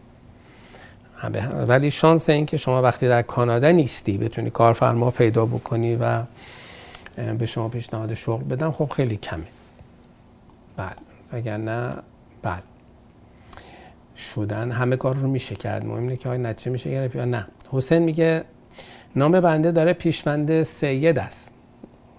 ولی 1.68 1.92
شانس 1.92 2.30
این 2.30 2.46
که 2.46 2.58
شما 2.58 2.82
وقتی 2.82 3.08
در 3.08 3.22
کانادا 3.22 3.72
نیستی 3.72 4.18
بتونی 4.18 4.50
کارفرما 4.50 5.12
پیدا 5.12 5.46
بکنی 5.46 5.96
و 5.96 6.22
به 7.16 7.46
شما 7.46 7.70
پیشنهاد 7.70 8.14
شغل 8.14 8.44
بدم. 8.44 8.72
خب 8.72 8.90
خیلی 8.90 9.18
کمه. 9.18 9.44
بله 10.78 11.58
نه 11.58 11.96
بله 12.42 12.64
شدن 14.18 14.72
همه 14.72 14.96
کار 14.96 15.16
رو 15.16 15.28
میشه 15.28 15.56
کرد. 15.56 15.86
مهم 15.86 16.00
اینه 16.00 16.18
که 16.18 16.30
های 16.30 16.38
نتیجه 16.38 16.72
میشه 16.72 16.90
گرفت 16.90 17.16
یا 17.16 17.26
نه. 17.26 17.48
حسین 17.72 18.04
میگه 18.04 18.44
نام 19.16 19.40
بنده 19.40 19.72
داره 19.72 19.94
پیشوند 19.94 20.64
سید 20.64 21.20
است 21.20 21.52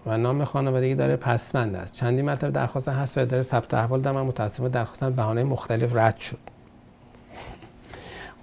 و 0.07 0.19
نام 0.19 0.45
خانوادگی 0.45 0.95
داره 0.95 1.17
پسوند 1.17 1.77
است. 1.77 1.97
چندی 1.97 2.23
مرتبه 2.23 2.51
درخواست 2.51 2.89
هست 2.89 3.19
و 3.19 3.21
اداره 3.21 3.43
ثبت 3.43 3.75
احوال 3.75 4.01
دارم 4.01 4.17
و 4.17 4.25
متاسفانه 4.25 4.69
درخواستم 4.69 5.13
بهانه 5.13 5.45
مختلف 5.45 5.97
رد 5.97 6.17
شد. 6.17 6.39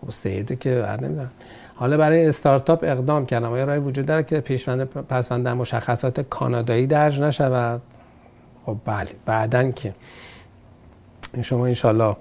خب 0.02 0.12
سیده 0.12 0.56
که 0.56 0.76
بر 0.76 1.02
نمی‌دونم. 1.02 1.32
حالا 1.82 1.98
برای 1.98 2.28
استارتاپ 2.28 2.84
اقدام 2.84 3.26
کردم. 3.26 3.52
آیا 3.52 3.64
راه 3.64 3.78
وجود 3.78 4.06
داره 4.06 4.24
که 4.24 4.40
پیشوند 4.40 4.84
پسوند 4.84 5.48
مشخصات 5.48 6.22
کانادایی 6.22 6.88
درج 6.88 7.22
نشود. 7.22 7.82
خب 8.66 8.78
بله. 8.86 9.10
بعدا 9.26 9.72
که 9.72 9.94
شما 11.42 11.66
انشالله 11.66 12.16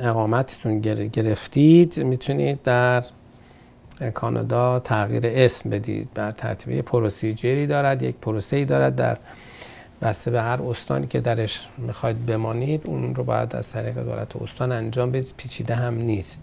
اقامتتون 0.00 0.80
گرفتید 1.10 1.98
می‌تونید 1.98 2.62
در 2.62 3.04
کانادا 4.14 4.78
تغییر 4.78 5.22
اسم 5.26 5.70
بدید. 5.70 6.08
بر 6.14 6.32
ترتیب 6.32 6.80
پروسیجری 6.80 7.66
دارد 7.66 8.02
یک 8.02 8.16
پروسه 8.16 8.64
دارد 8.64 8.96
در 8.96 9.16
بسته 10.02 10.30
به 10.30 10.42
هر 10.42 10.62
استانی 10.62 11.06
که 11.06 11.20
درش 11.20 11.68
می‌خواید 11.78 12.26
بمانید 12.26 12.82
اون 12.84 13.14
رو 13.14 13.24
باید 13.24 13.56
از 13.56 13.72
طریق 13.72 13.94
دولت 13.94 14.36
استان 14.36 14.72
انجام 14.72 15.10
بدید. 15.10 15.34
پیچیده 15.36 15.74
هم 15.74 15.94
نیست. 15.94 16.42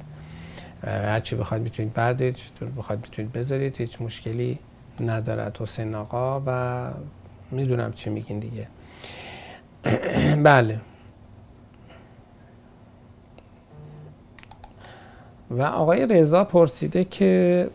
هر 0.83 1.19
چی 1.19 1.35
بخواید 1.35 1.63
می‌تونید 1.63 1.93
بردارید 1.93 2.35
چطور 2.35 2.69
بخواید 2.69 3.01
می‌تونید 3.01 3.31
بذارید 3.31 3.77
هیچ 3.77 4.01
مشکلی 4.01 4.59
ندارد 4.99 5.57
حسین 5.57 5.95
آقا 5.95 6.41
و 6.45 6.91
می‌دونم 7.51 7.93
چی 7.93 8.09
میگین 8.09 8.39
دیگه. 8.39 8.67
بله. 10.43 10.81
و 15.49 15.61
آقای 15.61 16.05
رضا 16.07 16.43
پرسیده 16.43 17.03
که 17.03 17.69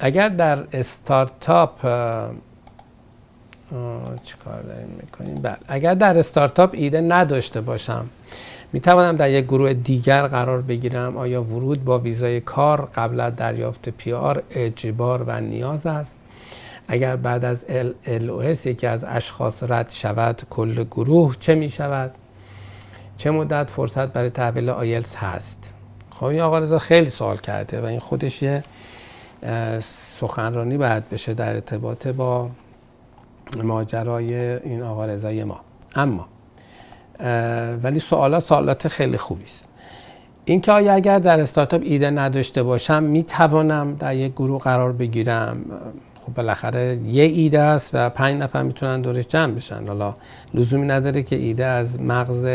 اگر 0.00 0.28
در 0.28 0.64
استارتاپ 0.72 1.80
چیکار 4.24 4.62
داریم 4.62 5.00
می‌کنیم؟ 5.02 5.34
بله. 5.34 5.56
اگر 5.68 5.94
در 5.94 6.18
استارتاپ 6.18 6.70
ایده 6.72 7.00
نداشته 7.00 7.60
باشم 7.60 8.08
می 8.72 8.80
توانم 8.80 9.16
در 9.16 9.30
یک 9.30 9.44
گروه 9.44 9.72
دیگر 9.72 10.26
قرار 10.26 10.62
بگیرم؟ 10.62 11.16
آیا 11.16 11.42
ورود 11.42 11.84
با 11.84 11.98
ویزای 11.98 12.40
کار 12.40 12.88
قبل 12.94 13.20
از 13.20 13.36
دریافت 13.36 13.88
پی 13.88 14.12
آر 14.12 14.42
اجبار 14.50 15.22
و 15.26 15.40
نیاز 15.40 15.86
است؟ 15.86 16.18
اگر 16.88 17.16
بعد 17.16 17.44
از 17.44 17.64
LOS 18.04 18.66
یکی 18.66 18.86
از 18.86 19.04
اشخاص 19.08 19.62
رد 19.62 19.90
شود 19.90 20.42
کل 20.50 20.84
گروه 20.84 21.36
چه 21.40 21.54
می 21.54 21.68
شود 21.68 22.10
چه 23.16 23.30
مدت 23.30 23.70
فرصت 23.70 24.12
برای 24.12 24.30
تحویل 24.30 24.70
آیلز 24.70 25.16
هست؟ 25.16 25.72
خب 26.10 26.24
این 26.24 26.40
آقا 26.40 26.58
رضا 26.58 26.78
خیلی 26.78 27.10
سوال 27.10 27.36
کرده 27.36 27.80
و 27.80 27.84
این 27.84 27.98
خودش 27.98 28.42
یه 28.42 28.62
سخنرانی 29.80 30.78
باید 30.78 31.08
بشه 31.08 31.34
در 31.34 31.54
ارتباط 31.54 32.06
با 32.06 32.50
ماجرای 33.62 34.54
این 34.54 34.82
آقا 34.82 35.06
رضای 35.06 35.44
ما. 35.44 35.60
اما 35.96 36.26
ولی 37.82 38.00
سوالات 38.00 38.44
سوالات 38.44 38.88
خیلی 38.88 39.16
خوبی 39.16 39.44
است 39.44 39.68
اینکه 40.44 40.72
آیا 40.72 40.92
اگر 40.94 41.18
در 41.18 41.40
استارتاپ 41.40 41.82
ایده 41.84 42.10
نداشته 42.10 42.62
باشم 42.62 43.02
می 43.02 43.22
توانم 43.22 43.94
در 43.94 44.14
یک 44.14 44.32
گروه 44.32 44.62
قرار 44.62 44.92
بگیرم؟ 44.92 45.64
خب 46.14 46.34
بالاخره 46.34 46.98
یه 47.06 47.24
ایده 47.24 47.60
است 47.60 47.90
و 47.94 48.10
پنج 48.10 48.42
نفر 48.42 48.62
می‌تونن 48.62 49.00
دورش 49.00 49.26
جمع 49.26 49.52
بشن. 49.52 49.88
حالا 49.88 50.14
لزومی 50.54 50.86
نداره 50.86 51.22
که 51.22 51.36
ایده 51.36 51.64
از 51.64 52.00
مغز 52.00 52.46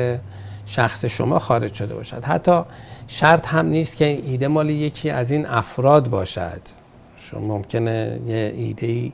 شخص 0.66 1.06
شما 1.06 1.40
خارج 1.40 1.74
شده 1.74 1.96
باشد. 1.96 2.24
حتی 2.24 2.62
شرط 3.08 3.48
هم 3.48 3.66
نیست 3.66 3.98
که 3.98 4.06
ایده 4.06 4.48
مال 4.48 4.70
یکی 4.70 5.10
از 5.10 5.32
این 5.32 5.46
افراد 5.46 6.10
باشد. 6.10 6.62
شما 7.18 7.40
ممکنه 7.40 8.20
یه 8.28 8.54
ایده 8.58 8.88
ای 8.88 9.14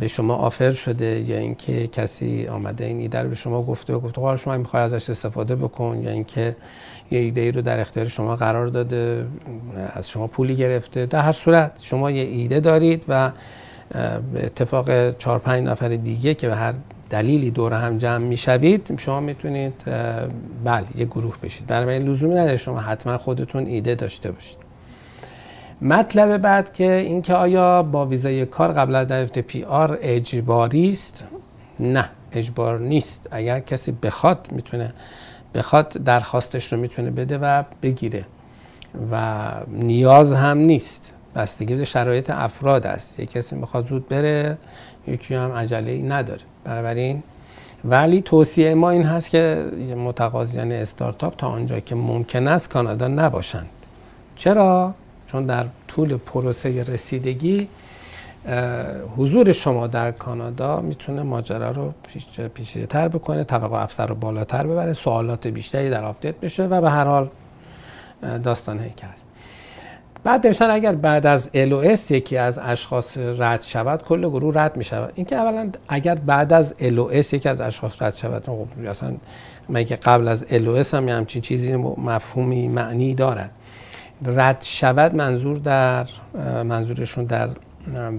به 0.00 0.08
شما 0.08 0.34
آفر 0.34 0.70
شده 0.70 1.20
یا 1.20 1.38
اینکه 1.38 1.86
کسی 1.86 2.46
آمده 2.46 2.84
این 2.84 2.98
ایده 2.98 3.22
رو 3.22 3.28
به 3.28 3.34
شما 3.34 3.62
گفته 3.62 3.94
و 3.94 4.00
گفته 4.00 4.36
شما 4.36 4.56
می‌خوای 4.56 4.82
ازش 4.82 5.10
استفاده 5.10 5.56
بکن 5.56 6.00
یا 6.02 6.10
اینکه 6.10 6.56
یه 7.10 7.18
ایده 7.18 7.40
ای 7.40 7.52
رو 7.52 7.62
در 7.62 7.80
اختیار 7.80 8.08
شما 8.08 8.36
قرار 8.36 8.66
داده 8.66 9.26
از 9.92 10.10
شما 10.10 10.26
پولی 10.26 10.56
گرفته 10.56 11.06
در 11.06 11.20
هر 11.20 11.32
صورت 11.32 11.78
شما 11.82 12.10
یه 12.10 12.22
ایده 12.22 12.60
دارید 12.60 13.04
و 13.08 13.30
به 14.32 14.44
اتفاق 14.44 15.16
چهار 15.16 15.38
پنج 15.38 15.64
نفر 15.64 15.88
دیگه 15.88 16.34
که 16.34 16.48
به 16.48 16.56
هر 16.56 16.74
دلیلی 17.10 17.50
دور 17.50 17.72
هم 17.72 17.98
جمع 17.98 18.24
می‌شوید 18.24 18.94
شما 18.98 19.20
می‌تونید 19.20 19.82
بله 20.64 20.86
یه 20.96 21.04
گروه 21.04 21.34
بشید. 21.42 21.66
برای 21.66 21.98
لزومی 21.98 22.34
نداره 22.34 22.56
شما 22.56 22.80
حتما 22.80 23.18
خودتون 23.18 23.66
ایده 23.66 23.94
داشته 23.94 24.30
باشید. 24.32 24.69
مطلب 25.82 26.36
بعد 26.36 26.72
که 26.72 26.92
اینکه 26.92 27.34
آیا 27.34 27.82
با 27.82 28.06
ویزای 28.06 28.46
کار 28.46 28.72
قبل 28.72 28.94
از 28.94 29.06
دریافت 29.06 29.38
پی 29.38 29.62
آر 29.62 29.98
اجباری 30.02 30.90
است؟ 30.90 31.24
نه 31.80 32.10
اجبار 32.32 32.78
نیست. 32.78 33.28
اگر 33.30 33.60
کسی 33.60 33.92
بخواد 33.92 34.48
می‌تونه 34.52 34.92
بخواد 35.54 35.88
درخواستش 35.88 36.72
رو 36.72 36.78
می‌تونه 36.78 37.10
بده 37.10 37.38
و 37.38 37.62
بگیره. 37.82 38.26
و 39.12 39.50
نیاز 39.68 40.32
هم 40.32 40.58
نیست. 40.58 41.14
بستگی 41.34 41.74
به 41.74 41.84
شرایط 41.84 42.30
افراد 42.30 42.86
است. 42.86 43.20
یک 43.20 43.30
کسی 43.30 43.56
می‌خواد 43.56 43.86
زود 43.86 44.08
بره 44.08 44.58
یکی 45.06 45.34
هم 45.34 45.52
عجله 45.52 45.90
ای 45.90 46.02
نداره. 46.02 46.40
بنابراین 46.64 47.22
ولی 47.84 48.22
توصیه 48.22 48.74
ما 48.74 48.90
این 48.90 49.02
هست 49.02 49.30
که 49.30 49.64
متقاضیان 49.96 50.72
استارتاپ 50.72 51.36
تا 51.36 51.48
آنجا 51.48 51.80
که 51.80 51.94
ممکن 51.94 52.48
است 52.48 52.70
کانادا 52.70 53.08
نباشند. 53.08 53.68
چرا؟ 54.36 54.94
چون 55.32 55.46
در 55.46 55.64
طول 55.88 56.16
پروسه 56.16 56.82
رسیدگی 56.82 57.68
حضور 59.16 59.52
شما 59.52 59.86
در 59.86 60.10
کانادا 60.10 60.80
می‌تونه 60.80 61.22
ماجرا 61.22 61.70
رو 61.70 61.94
پیچیده 62.54 62.86
تر 62.86 63.08
بکنه 63.08 63.44
توقع 63.44 63.82
افسر 63.82 64.06
رو 64.06 64.14
بالاتر 64.14 64.66
ببره 64.66 64.92
سوالات 64.92 65.46
بیشتری 65.46 65.90
در 65.90 66.04
آپدیت 66.04 66.34
بشه 66.40 66.66
و 66.66 66.80
به 66.80 66.90
هر 66.90 67.04
حال 67.04 67.28
داستان 68.42 68.78
هیک 68.78 69.04
هست 69.12 69.24
بعد 70.24 70.46
نوشتن 70.46 70.70
اگر 70.70 70.92
بعد 70.92 71.26
از 71.26 71.50
LOS 71.54 72.10
یکی 72.10 72.36
از 72.36 72.58
اشخاص 72.62 73.18
رد 73.18 73.62
شود 73.62 74.02
کل 74.02 74.20
گروه 74.20 74.54
رد 74.54 74.76
می 74.76 74.84
شود 74.84 75.12
اینکه 75.14 75.36
اولا 75.36 75.70
اگر 75.88 76.14
بعد 76.14 76.52
از 76.52 76.74
LOS 76.80 77.32
یکی 77.32 77.48
از 77.48 77.60
اشخاص 77.60 78.02
رد 78.02 78.14
شود 78.14 78.46
خب 78.46 78.66
اصلا 78.88 79.12
مگه 79.68 79.96
قبل 79.96 80.28
از 80.28 80.44
LOS 80.44 80.94
هم 80.94 81.08
همچین 81.08 81.42
چیزی 81.42 81.76
مفهومی 81.76 82.68
معنی 82.68 83.14
دارد؟ 83.14 83.50
رد 84.24 84.62
شود 84.62 85.14
منظور 85.14 85.58
در 85.58 86.06
منظورشون 86.62 87.24
در 87.24 87.48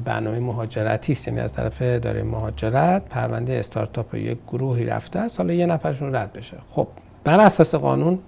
برنامه 0.06 0.40
مهاجرتی 0.40 1.12
است. 1.12 1.28
یعنی 1.28 1.40
از 1.40 1.54
طرف 1.54 1.78
اداره 1.82 2.24
مهاجرت 2.24 3.06
پرونده 3.10 3.54
استارتاپ 3.54 4.16
یک 4.16 4.38
گروهی 4.48 4.86
رفته 4.86 5.20
است. 5.20 5.38
حالا 5.38 5.54
یه 5.54 5.66
نفرشون 5.66 6.16
رد 6.16 6.34
بشه. 6.34 6.58
خب 6.68 6.88
بر 7.24 7.40
اساس 7.40 7.76
قانون 7.76 8.20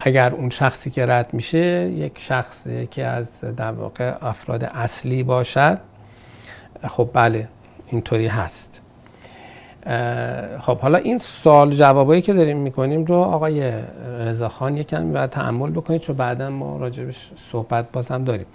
اگر 0.00 0.34
اون 0.34 0.50
شخصی 0.50 0.90
که 0.90 1.06
رد 1.06 1.34
میشه 1.34 1.90
یک 1.90 2.18
شخص 2.18 2.66
که 2.90 3.04
از 3.04 3.40
در 3.40 3.72
واقع 3.72 4.14
افراد 4.20 4.64
اصلی 4.64 5.22
باشد 5.22 5.78
خب 6.88 7.10
بله 7.12 7.48
اینطوری 7.86 8.26
هست. 8.26 8.80
خب 10.60 10.78
حالا 10.78 10.98
این 10.98 11.18
سال 11.18 11.70
جوابایی 11.70 12.22
که 12.22 12.32
داریم 12.32 12.58
می‌کنیم 12.58 13.04
رو 13.04 13.14
آقای 13.14 13.72
رضاخان 14.20 14.76
یکم 14.76 15.14
و 15.14 15.26
تعمل 15.26 15.70
بکنید 15.70 16.00
چون 16.00 16.16
بعدا 16.16 16.50
ما 16.50 16.76
راجبش 16.76 17.30
صحبت 17.36 17.92
بازم 17.92 18.24
داریم. 18.24 18.46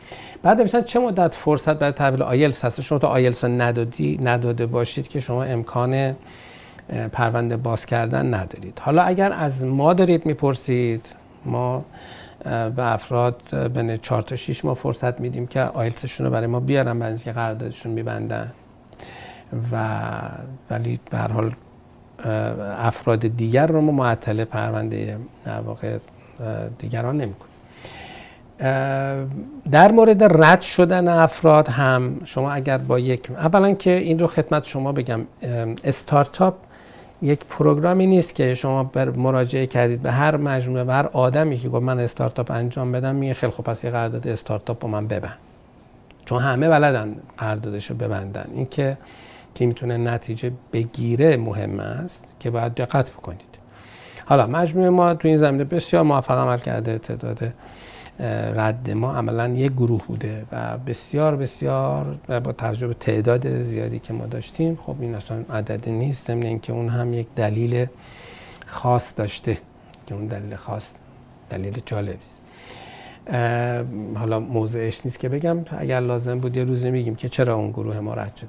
بعد 0.43 0.61
نوشتن 0.61 0.81
چه 0.81 0.99
مدت 0.99 1.35
فرصت 1.35 1.79
برای 1.79 1.91
تحویل 1.91 2.21
آیلس 2.21 2.65
هست؟ 2.65 2.81
شما 2.81 2.99
تا 2.99 3.07
آیلس 3.07 3.43
ندادی 3.43 4.19
نداده 4.23 4.65
باشید 4.65 5.07
که 5.07 5.19
شما 5.19 5.43
امکان 5.43 6.15
پرونده 7.11 7.57
باز 7.57 7.85
کردن 7.85 8.33
ندارید. 8.33 8.81
حالا 8.81 9.01
اگر 9.01 9.33
از 9.33 9.65
ما 9.65 9.93
دارید 9.93 10.25
می‌پرسید 10.25 11.05
ما 11.45 11.85
به 12.75 12.93
افراد 12.93 13.55
بین 13.73 13.97
4 13.97 14.21
تا 14.21 14.35
6 14.35 14.65
ماه 14.65 14.75
فرصت 14.75 15.19
میدیم 15.19 15.47
که 15.47 15.61
آیلتسشون 15.61 16.25
رو 16.25 16.31
برای 16.31 16.47
ما 16.47 16.59
بیارن 16.59 16.99
بعد 16.99 17.09
اینکه 17.09 17.31
قراردادشون 17.31 17.91
میبندن. 17.91 18.51
و 19.71 19.99
ولی 20.69 20.99
به 21.09 21.17
حال 21.17 21.51
افراد 22.77 23.27
دیگر 23.27 23.67
رو 23.67 23.81
ما 23.81 23.91
معطل 23.91 24.43
پرونده 24.43 25.17
در 25.45 25.61
واقع 25.61 25.97
دیگران 26.79 27.17
نمی‌کنیم. 27.17 27.51
در 29.71 29.91
مورد 29.91 30.43
رد 30.43 30.61
شدن 30.61 31.07
افراد 31.07 31.67
هم 31.67 32.21
شما 32.23 32.51
اگر 32.51 32.77
با 32.77 32.99
یک 32.99 33.31
اولا 33.31 33.73
که 33.73 33.91
این 33.91 34.19
رو 34.19 34.27
خدمت 34.27 34.65
شما 34.65 34.91
بگم 34.91 35.21
استارتاپ 35.83 36.55
یک 37.21 37.39
پروگرامی 37.45 38.07
نیست 38.07 38.35
که 38.35 38.53
شما 38.53 38.83
بر 38.83 39.09
مراجعه 39.09 39.67
کردید 39.67 40.01
به 40.01 40.11
هر 40.11 40.37
مجموعه 40.37 40.83
و 40.83 40.91
هر 40.91 41.09
آدمی 41.13 41.57
که 41.57 41.69
گفت 41.69 41.83
من 41.83 41.99
استارتاپ 41.99 42.51
انجام 42.51 42.91
بدم 42.91 43.15
میگه 43.15 43.33
خیلی 43.33 43.51
خوب 43.51 43.65
پس 43.65 43.83
یه 43.83 43.89
قرارداد 43.89 44.27
استارتاپ 44.27 44.79
با 44.79 44.87
من 44.87 45.07
ببند. 45.07 45.37
چون 46.25 46.41
همه 46.41 46.69
بلدن 46.69 47.15
قراردادش 47.37 47.89
رو 47.89 47.95
ببندن. 47.95 48.45
اینکه 48.53 48.97
که 49.55 49.65
می‌تونه 49.65 49.97
نتیجه 49.97 50.51
بگیره 50.73 51.37
مهم 51.37 51.79
است 51.79 52.35
که 52.39 52.49
باید 52.49 52.73
دقت 52.73 53.11
بکنید. 53.11 53.41
حالا 54.25 54.47
مجموعه 54.47 54.89
ما 54.89 55.13
تو 55.13 55.27
این 55.27 55.37
زمینه 55.37 55.63
بسیار 55.63 56.03
موفق 56.03 56.37
عمل 56.37 56.57
کرده 56.57 56.97
تعداد 56.97 57.53
رد 58.55 58.91
ما 58.91 59.13
عملا 59.15 59.47
یک 59.47 59.71
گروه 59.71 60.01
بوده 60.07 60.45
و 60.51 60.77
بسیار 60.77 61.35
بسیار 61.35 62.17
با 62.43 62.51
توجه 62.51 62.87
به 62.87 62.93
تعداد 62.93 63.63
زیادی 63.63 63.99
که 63.99 64.13
ما 64.13 64.25
داشتیم 64.25 64.75
خب 64.75 64.95
این 64.99 65.15
اصلا 65.15 65.43
عددی 65.49 65.91
نیست 65.91 66.27
ضمن 66.27 66.43
اینکه 66.43 66.73
اون 66.73 66.89
هم 66.89 67.13
یک 67.13 67.27
دلیل 67.35 67.85
خاص 68.65 69.13
داشته 69.15 69.57
که 70.07 70.15
اون 70.15 70.27
دلیل 70.27 70.55
خاص 70.55 70.93
دلیل 71.49 71.81
جالبی 71.85 72.17
است. 72.17 72.41
حالا 74.15 74.39
موضعش 74.39 75.01
نیست 75.05 75.19
که 75.19 75.29
بگم 75.29 75.57
اگر 75.77 75.99
لازم 75.99 76.37
بود 76.37 76.57
یه 76.57 76.63
روزی 76.63 76.91
میگیم 76.91 77.15
که 77.15 77.29
چرا 77.29 77.55
اون 77.55 77.71
گروه 77.71 77.99
ما 77.99 78.13
رد 78.13 78.35
شد. 78.35 78.47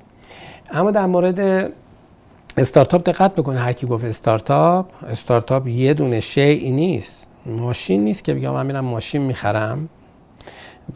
اما 0.70 0.90
در 0.90 1.07
مورد 1.07 1.70
استارتاپ 2.57 3.05
دقت 3.05 3.35
بکنه. 3.35 3.61
هر 3.61 3.72
کی 3.72 3.87
گفت 3.87 4.05
استارتاپ 4.05 5.05
استارتاپ 5.05 5.66
یه 5.66 5.94
دونه 5.94 6.20
شیء 6.20 6.70
نیست. 6.70 7.29
ماشین 7.46 8.05
نیست 8.05 8.25
که 8.25 8.35
بگم 8.35 8.53
من 8.53 8.66
میرم 8.66 8.85
ماشین 8.85 9.22
می‌خرم 9.22 9.88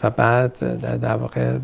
و 0.02 0.10
بعد 0.10 0.58
در 1.00 1.16
واقع 1.16 1.58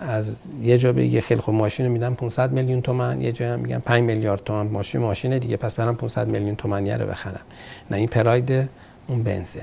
از 0.00 0.44
یه 0.62 0.78
جا 0.78 0.92
بگه 0.92 1.20
خیلی 1.20 1.40
خوب 1.40 1.54
ماشین 1.54 1.88
میدم 1.88 2.14
500 2.14 2.52
میلیون 2.52 2.82
تومن 2.82 3.20
یه 3.20 3.32
جا 3.32 3.52
هم 3.52 3.60
میگم 3.60 3.78
5 3.78 4.02
میلیارد 4.02 4.44
تومن 4.44 4.66
ماشین 4.66 5.00
ماشین 5.00 5.38
دیگه. 5.38 5.56
پس 5.56 5.74
برم 5.74 5.96
500 5.96 6.28
میلیون 6.28 6.56
تومنیه 6.56 6.96
رو 6.96 7.06
بخرم. 7.06 7.40
نه 7.90 7.96
این 7.96 8.08
پراید 8.08 8.68
اون 9.08 9.22
بنزه. 9.22 9.62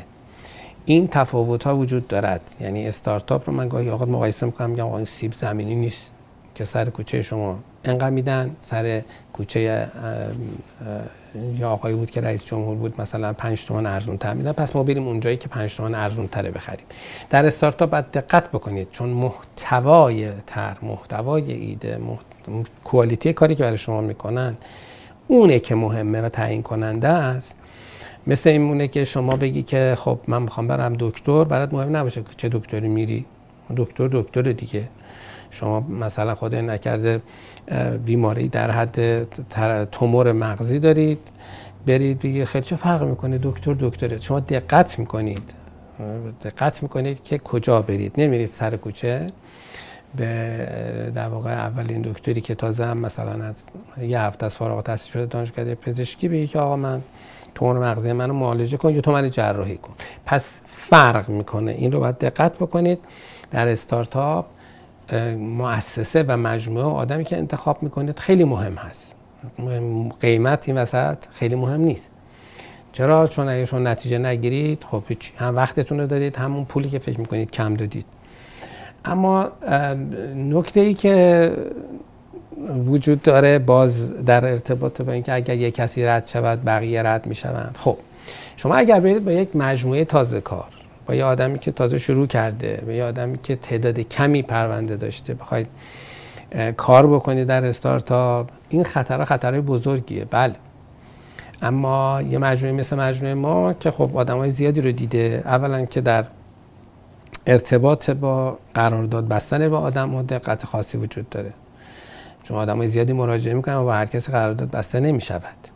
این 0.86 1.08
تفاوت 1.08 1.63
ها 1.63 1.77
وجود 1.77 2.08
دارد. 2.08 2.56
یعنی 2.62 2.88
استارتاپ 2.88 3.49
رو 3.49 3.56
من 3.56 3.67
گاهی 3.67 3.89
اوقات 3.89 4.08
مقایسه 4.08 4.45
می‌کنم 4.45 4.69
میگم 4.69 4.86
آقا 4.86 4.95
این 4.95 5.06
سیب 5.06 5.34
زمینی 5.34 5.75
نیست 5.75 6.12
که 6.56 6.65
سر 6.65 6.89
کوچه 6.89 7.21
شما 7.21 7.60
انقدر 7.86 8.10
میدن 8.10 8.56
سر 8.60 9.02
کوچه 9.34 9.88
یا 11.58 11.69
آقایی 11.69 11.96
بود 11.96 12.12
که 12.12 12.22
رئیس 12.22 12.46
جمهور 12.46 12.78
بود 12.78 13.02
مثلا 13.02 13.34
5 13.34 13.65
تومن 13.65 13.86
ارزون 13.86 14.17
تر 14.17 14.34
میدن 14.34 14.52
پس 14.52 14.76
ما 14.76 14.84
بریم 14.84 15.08
اونجایی 15.08 15.38
که 15.38 15.48
5 15.48 15.76
تومن 15.76 15.96
ارزون 15.96 16.28
تره 16.28 16.52
بخریم. 16.52 16.86
در 17.30 17.46
استارتاپ 17.46 17.89
باید 17.89 18.12
دقت 18.12 18.50
بکنید 18.50 18.88
چون 18.91 19.10
محتوای 19.10 20.30
تر 20.48 20.78
محتوای 20.82 21.52
ایده 21.52 22.00
کوالیتی 22.84 23.34
کاری 23.34 23.56
که 23.56 23.63
برای 23.63 23.78
شما 23.78 24.02
می‌کنن 24.02 24.58
اونه 25.28 25.60
که 25.60 25.76
مهمه 25.76 26.22
و 26.22 26.30
تعیین 26.30 26.62
کننده 26.62 27.08
است. 27.08 27.58
مثل 28.28 28.50
این 28.50 28.62
مونه 28.62 28.88
که 28.88 29.06
شما 29.06 29.36
بگی 29.36 29.63
که 29.63 29.96
خب 29.98 30.19
من 30.28 30.41
می‌خوام 30.41 30.67
برم 30.67 30.96
دکتر 31.00 31.43
برات 31.43 31.74
مهم 31.74 31.96
نباشه 31.96 32.24
چه 32.38 32.50
دکتری 32.50 32.88
میری. 32.88 33.26
دکتر 33.78 34.08
دکتر 34.08 34.41
دیگه. 34.41 34.84
شما 35.52 35.80
مثلا 35.80 36.36
خدای 36.36 36.62
نکرده 36.62 37.22
بیماری 38.06 38.47
در 38.47 38.71
حد 38.71 39.28
تومور 39.91 40.32
مغزی 40.32 40.80
دارید 40.80 41.19
برید 41.86 42.19
بگید 42.19 42.43
خیلی 42.43 42.65
چه 42.65 42.76
فرق 42.76 43.04
می‌کنه؟ 43.04 43.39
دکتر 43.43 43.76
دکتره. 43.80 44.19
شما 44.19 44.39
دقت 44.39 44.99
می‌کنید. 44.99 45.54
دقت 46.43 46.84
می‌کنید 46.84 47.23
که 47.23 47.38
کجا 47.38 47.82
برید. 47.82 48.13
نمیرید 48.17 48.47
سر 48.47 48.76
کوچه. 48.76 49.28
به 50.17 51.12
در 51.15 51.28
واقع 51.28 51.52
اولین 51.52 52.02
دکتری 52.02 52.41
که 52.41 52.56
تازه 52.56 52.86
هم 52.86 52.97
مثلا 52.97 53.45
از 53.45 53.65
یه 54.02 54.21
هفته 54.21 54.45
از 54.45 54.56
فارغ 54.56 54.76
التحصیل 54.76 55.13
شده 55.13 55.26
دانشکده 55.26 55.76
پزشکی 55.76 56.28
بگی 56.28 56.47
که 56.47 56.60
آقا 56.60 56.76
من 56.76 57.02
تومور 57.56 57.80
مغزی 57.80 58.12
منو 58.12 58.34
معالجه 58.34 58.78
کن 58.78 58.93
یا 58.93 59.02
تو 59.02 59.12
من 59.12 59.32
جراحی 59.32 59.78
کن. 59.78 59.93
پس 60.26 60.62
فرق 60.65 61.30
می‌کنه. 61.30 61.71
این 61.71 61.91
رو 61.91 61.99
باید 61.99 62.17
دقت 62.17 62.58
بکنید. 62.58 62.99
در 63.52 63.67
استارتاپ 63.67 64.45
مؤسسه 65.38 66.23
و 66.28 66.38
مجموعه 66.38 66.86
آدمی 66.86 67.23
که 67.23 67.38
انتخاب 67.38 67.84
می‌کنید 67.84 68.19
خیلی 68.19 68.43
مهم 68.43 68.76
هست. 68.76 69.15
قیمت 70.19 70.69
این 70.69 70.78
وسط 70.78 71.17
خیلی 71.32 71.56
مهم 71.56 71.82
نیست. 71.82 72.10
چرا؟ 72.91 73.28
چون 73.28 73.49
اگه 73.49 73.65
شما 73.65 73.80
نتیجه 73.80 74.17
نگیرید 74.17 74.84
خب 74.84 75.04
هم 75.38 75.56
وقتتون 75.56 75.99
رو 75.99 76.08
دادید 76.08 76.36
همون 76.36 76.65
پولی 76.65 76.89
که 76.89 76.99
فکر 76.99 77.19
می‌کنید 77.19 77.52
کم 77.52 77.73
دادید. 77.73 78.06
اما 79.06 79.49
نکته 80.36 80.80
ای 80.80 80.93
که 80.93 81.52
وجود 82.86 83.21
داره 83.21 83.60
باز 83.60 84.26
در 84.26 84.45
ارتباط 84.45 85.02
با 85.02 85.12
اینکه 85.12 85.34
اگر 85.34 85.56
یک 85.56 85.76
کسی 85.76 86.06
رد 86.06 86.28
شود 86.28 86.65
بقیه 86.65 87.04
رد 87.04 87.26
می‌شوند. 87.26 87.76
خب 87.80 87.97
شما 88.56 88.76
اگر 88.76 88.99
برید 88.99 89.26
با 89.26 89.32
یک 89.32 89.56
مجموعه 89.56 90.06
تازه 90.06 90.41
کار 90.41 90.67
با 91.06 91.16
یه 91.16 91.26
آدمی 91.26 91.60
که 91.60 91.72
تازه 91.72 92.00
شروع 92.00 92.28
کرده 92.28 92.84
با 92.86 92.92
یه 92.92 93.04
آدمی 93.04 93.38
که 93.44 93.56
تعداد 93.56 94.00
کمی 94.00 94.42
پرونده 94.42 94.96
داشته 94.96 95.34
بخواید 95.34 95.68
کار 96.78 97.08
بکنید 97.08 97.48
در 97.48 97.66
استارتاپ 97.66 98.50
این 98.70 98.84
خطر 98.84 99.24
خطرهای 99.24 99.62
بزرگیه 99.62 100.26
بله. 100.26 100.56
اما 101.62 102.22
یه 102.22 102.38
مجموعه 102.38 102.76
مثل 102.76 102.96
مجموعه 102.96 103.34
ما 103.34 103.74
که 103.74 103.92
خب 103.92 104.18
آدم 104.18 104.38
های 104.38 104.50
زیادی 104.50 104.82
رو 104.82 104.92
دیده 104.92 105.44
اولا 105.46 105.86
که 105.86 106.02
در 106.02 106.26
ارتباط 107.48 108.10
با 108.10 108.58
قرارداد 108.74 109.28
بستن 109.28 109.70
با 109.70 109.80
آدم 109.80 110.10
ها 110.10 110.22
دقت 110.22 110.66
خاصی 110.66 110.98
وجود 110.98 111.30
داره. 111.30 111.54
چون 112.44 112.58
آدم 112.58 112.78
های 112.78 112.88
زیادی 112.88 113.13
مراجعه 113.13 113.54
می‌کنن 113.54 113.76
و 113.76 113.84
با 113.84 113.94
هر 113.94 114.06
کسی 114.06 114.32
قرارداد 114.32 114.72
بسته 114.72 115.00
نمی‌شود. 115.00 115.72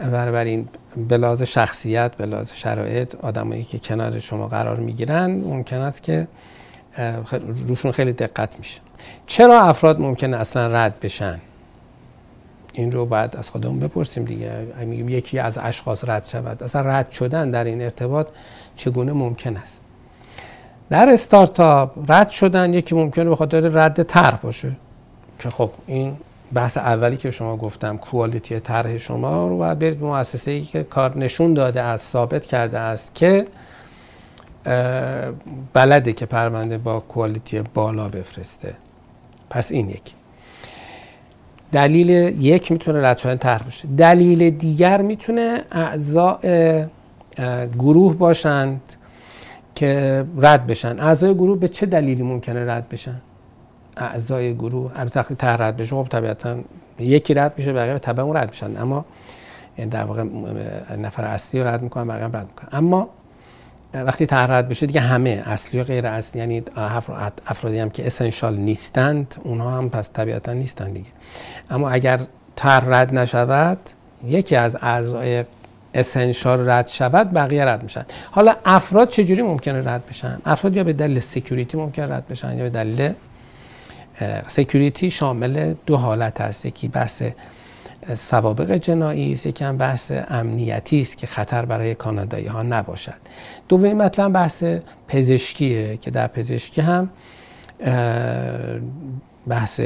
بنابراین 0.00 0.68
به 1.08 1.16
لحاظ 1.16 1.42
شخصیت 1.42 2.16
به 2.16 2.26
لحاظ 2.26 2.52
شرایط 2.52 3.14
آدمایی 3.14 3.62
که 3.62 3.78
کنار 3.78 4.18
شما 4.18 4.48
قرار 4.48 4.76
می‌گیرن 4.76 5.30
ممکن 5.30 5.76
است 5.76 6.02
که 6.02 6.26
روشون 7.66 7.92
خیلی 7.92 8.12
دقت 8.12 8.58
میشه. 8.58 8.80
چرا 9.26 9.60
افراد 9.60 10.00
ممکنه 10.00 10.36
اصلا 10.36 10.66
رد 10.66 11.00
بشن؟ 11.00 11.40
این 12.72 12.92
رو 12.92 13.06
باید 13.06 13.36
از 13.36 13.50
خودمون 13.50 13.78
بپرسیم 13.78 14.24
دیگه. 14.24 14.52
میگیم 14.80 15.08
یکی 15.08 15.38
از 15.38 15.58
اشخاص 15.62 16.04
رد 16.04 16.24
شود 16.24 16.62
اصلا 16.62 16.82
رد 16.82 17.10
شدن 17.10 17.50
در 17.50 17.64
این 17.64 17.82
ارتباط 17.82 18.26
چگونه 18.76 19.12
ممکن 19.12 19.56
است؟ 19.56 19.80
در 20.90 21.08
استارتاپ 21.08 22.10
رد 22.10 22.28
شدن 22.28 22.74
یکی 22.74 22.94
ممکنه 22.94 23.24
به 23.24 23.36
خاطر 23.36 23.60
رد 23.60 24.02
طرح 24.02 24.36
باشه. 24.36 24.72
که 25.38 25.50
خب 25.50 25.70
این 25.86 26.16
بحث 26.54 26.76
اولی 26.76 27.16
که 27.16 27.30
شما 27.30 27.56
گفتم 27.56 27.96
کوالیتی 27.96 28.60
طرح 28.60 28.96
شما 28.96 29.48
رو 29.48 29.58
باید 29.58 29.78
برید 29.78 30.02
مؤسسه 30.02 30.50
ای 30.50 30.62
که 30.62 30.82
کار 30.82 31.18
نشون 31.18 31.54
داده 31.54 31.82
است 31.82 32.12
ثابت 32.12 32.46
کرده 32.46 32.78
است 32.78 33.14
که 33.14 33.46
بلده 35.72 36.12
که 36.12 36.26
پرونده 36.26 36.78
با 36.78 37.00
کوالیتی 37.00 37.62
بالا 37.74 38.08
بفرسته. 38.08 38.74
پس 39.50 39.72
این 39.72 39.90
یکی 39.90 40.14
دلیل 41.72 42.10
یک 42.40 42.72
می‌تونه 42.72 43.08
رد 43.08 43.18
شدن 43.18 43.36
طرح 43.36 43.62
باشه. 43.62 43.88
دلیل 43.96 44.50
دیگر 44.50 45.02
می‌تونه 45.02 45.64
اعضاء 45.72 46.38
گروه 47.78 48.16
باشند 48.16 48.80
که 49.74 50.24
رد 50.38 50.66
بشن. 50.66 51.00
اعضای 51.00 51.34
گروه 51.34 51.58
به 51.58 51.68
چه 51.68 51.86
دلیلی 51.86 52.22
ممکنه 52.22 52.70
رد 52.70 52.88
بشن؟ 52.88 53.20
اعضای 53.96 54.54
گروه 54.54 54.92
البته 54.96 55.22
طرح 55.22 55.66
رد 55.66 55.76
بشه 55.76 55.96
خب 55.96 56.06
طبیعتا 56.10 56.56
یکی 56.98 57.34
رد 57.34 57.54
میشه 57.56 57.72
بقیه 57.72 57.98
طبعا 57.98 58.24
اون 58.24 58.36
رد 58.36 58.48
میشن. 58.48 58.82
اما 58.82 59.04
در 59.90 60.04
واقع 60.04 60.24
نفر 60.96 61.24
اصلی 61.24 61.60
رو 61.60 61.66
رد 61.66 61.82
می‌کنن 61.82 62.08
بقیه 62.08 62.24
رد 62.24 62.34
می‌کنن. 62.34 62.68
اما 62.72 63.08
وقتی 63.94 64.26
طرح 64.26 64.50
رد 64.50 64.68
بشه 64.68 64.86
دیگه 64.86 65.00
همه 65.00 65.42
اصلی 65.46 65.80
و 65.80 65.84
غیر 65.84 66.06
اصلی 66.06 66.40
یعنی 66.40 66.62
افرادی 67.46 67.78
هم 67.78 67.90
که 67.90 68.06
essential 68.06 68.56
نیستند 68.56 69.34
اونها 69.44 69.70
هم 69.70 69.90
پس 69.90 70.10
طبیعتا 70.12 70.52
نیستند 70.52 70.94
دیگه. 70.94 71.08
اما 71.70 71.90
اگر 71.90 72.20
طرح 72.56 72.84
رد 72.88 73.18
نشود 73.18 73.78
یکی 74.24 74.56
از 74.56 74.76
اعضای 74.80 75.44
essential 75.94 76.70
رد 76.70 76.86
شود 76.86 77.32
بقیه 77.32 77.64
رد 77.64 77.82
میشن. 77.82 78.04
حالا 78.30 78.54
افراد 78.64 79.08
چجوری 79.08 79.42
ممکنه 79.42 79.92
رد 79.92 80.06
بشن؟ 80.06 80.38
افراد 80.44 80.76
یا 80.76 80.84
به 80.84 80.92
دلیل 80.92 81.20
security 81.20 81.76
ممکن 81.76 82.02
رد 82.02 82.28
بشن 82.28 82.58
یا 82.58 82.62
به 82.64 82.70
دلیل 82.70 83.12
security 84.46 85.10
شامل 85.10 85.74
دو 85.86 85.96
حالت 85.96 86.40
هست. 86.40 86.66
یکی 86.66 86.88
بحث 86.88 87.22
سوابق 88.14 88.72
جنایی 88.72 89.32
است 89.32 89.46
یکی 89.46 89.64
هم 89.64 89.76
بحث 89.76 90.12
امنیتی 90.28 91.00
است 91.00 91.16
که 91.16 91.26
خطر 91.26 91.64
برای 91.64 91.94
کانادایی 91.94 92.46
ها 92.46 92.62
نباشد. 92.62 93.20
دومی 93.68 93.94
مطلب 93.94 94.32
بحث 94.32 94.64
پزشکیه 95.08 95.96
که 95.96 96.10
در 96.10 96.26
پزشکی 96.26 96.80
هم 96.80 97.10
بحث 99.48 99.80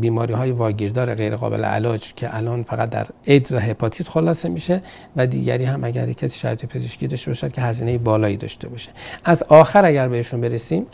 بیماری 0.00 0.34
های 0.34 0.50
واگیردار 0.50 1.14
غیر 1.14 1.36
قابل 1.36 1.64
علاج 1.64 2.14
که 2.14 2.36
الان 2.36 2.62
فقط 2.62 2.90
در 2.90 3.06
ایدز 3.24 3.52
و 3.52 3.58
هپاتیت 3.58 4.08
خلاصه 4.08 4.48
میشه 4.48 4.82
و 5.16 5.26
دیگری 5.26 5.64
هم 5.64 5.84
اگر 5.84 6.12
کسی 6.12 6.38
شرایط 6.38 6.64
پزشکی 6.64 7.06
داشته 7.06 7.30
باشد 7.30 7.52
که 7.52 7.62
هزینه 7.62 7.98
بالایی 7.98 8.36
داشته 8.36 8.68
باشه. 8.68 8.90
از 9.24 9.42
آخر 9.42 9.84
اگر 9.84 10.08
بهشون 10.08 10.40
برسیم 10.40 10.86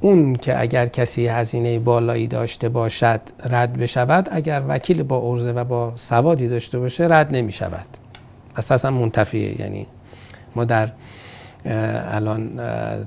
اون 0.00 0.36
که 0.36 0.60
اگر 0.60 0.86
کسی 0.86 1.26
هزینه 1.26 1.78
بالایی 1.78 2.26
داشته 2.26 2.68
باشد 2.68 3.20
رد 3.50 3.78
بشود 3.78 4.28
اگر 4.32 4.62
وکیل 4.68 5.02
با 5.02 5.30
ارزه 5.30 5.52
و 5.52 5.64
با 5.64 5.92
سوادی 5.96 6.48
داشته 6.48 6.78
باشه 6.78 7.04
رد 7.10 7.36
نمی 7.36 7.52
شود 7.52 7.86
اساسا 8.56 8.90
منتفیه. 8.90 9.60
یعنی 9.60 9.86
ما 10.56 10.64
در 10.64 10.92
الان 11.64 12.60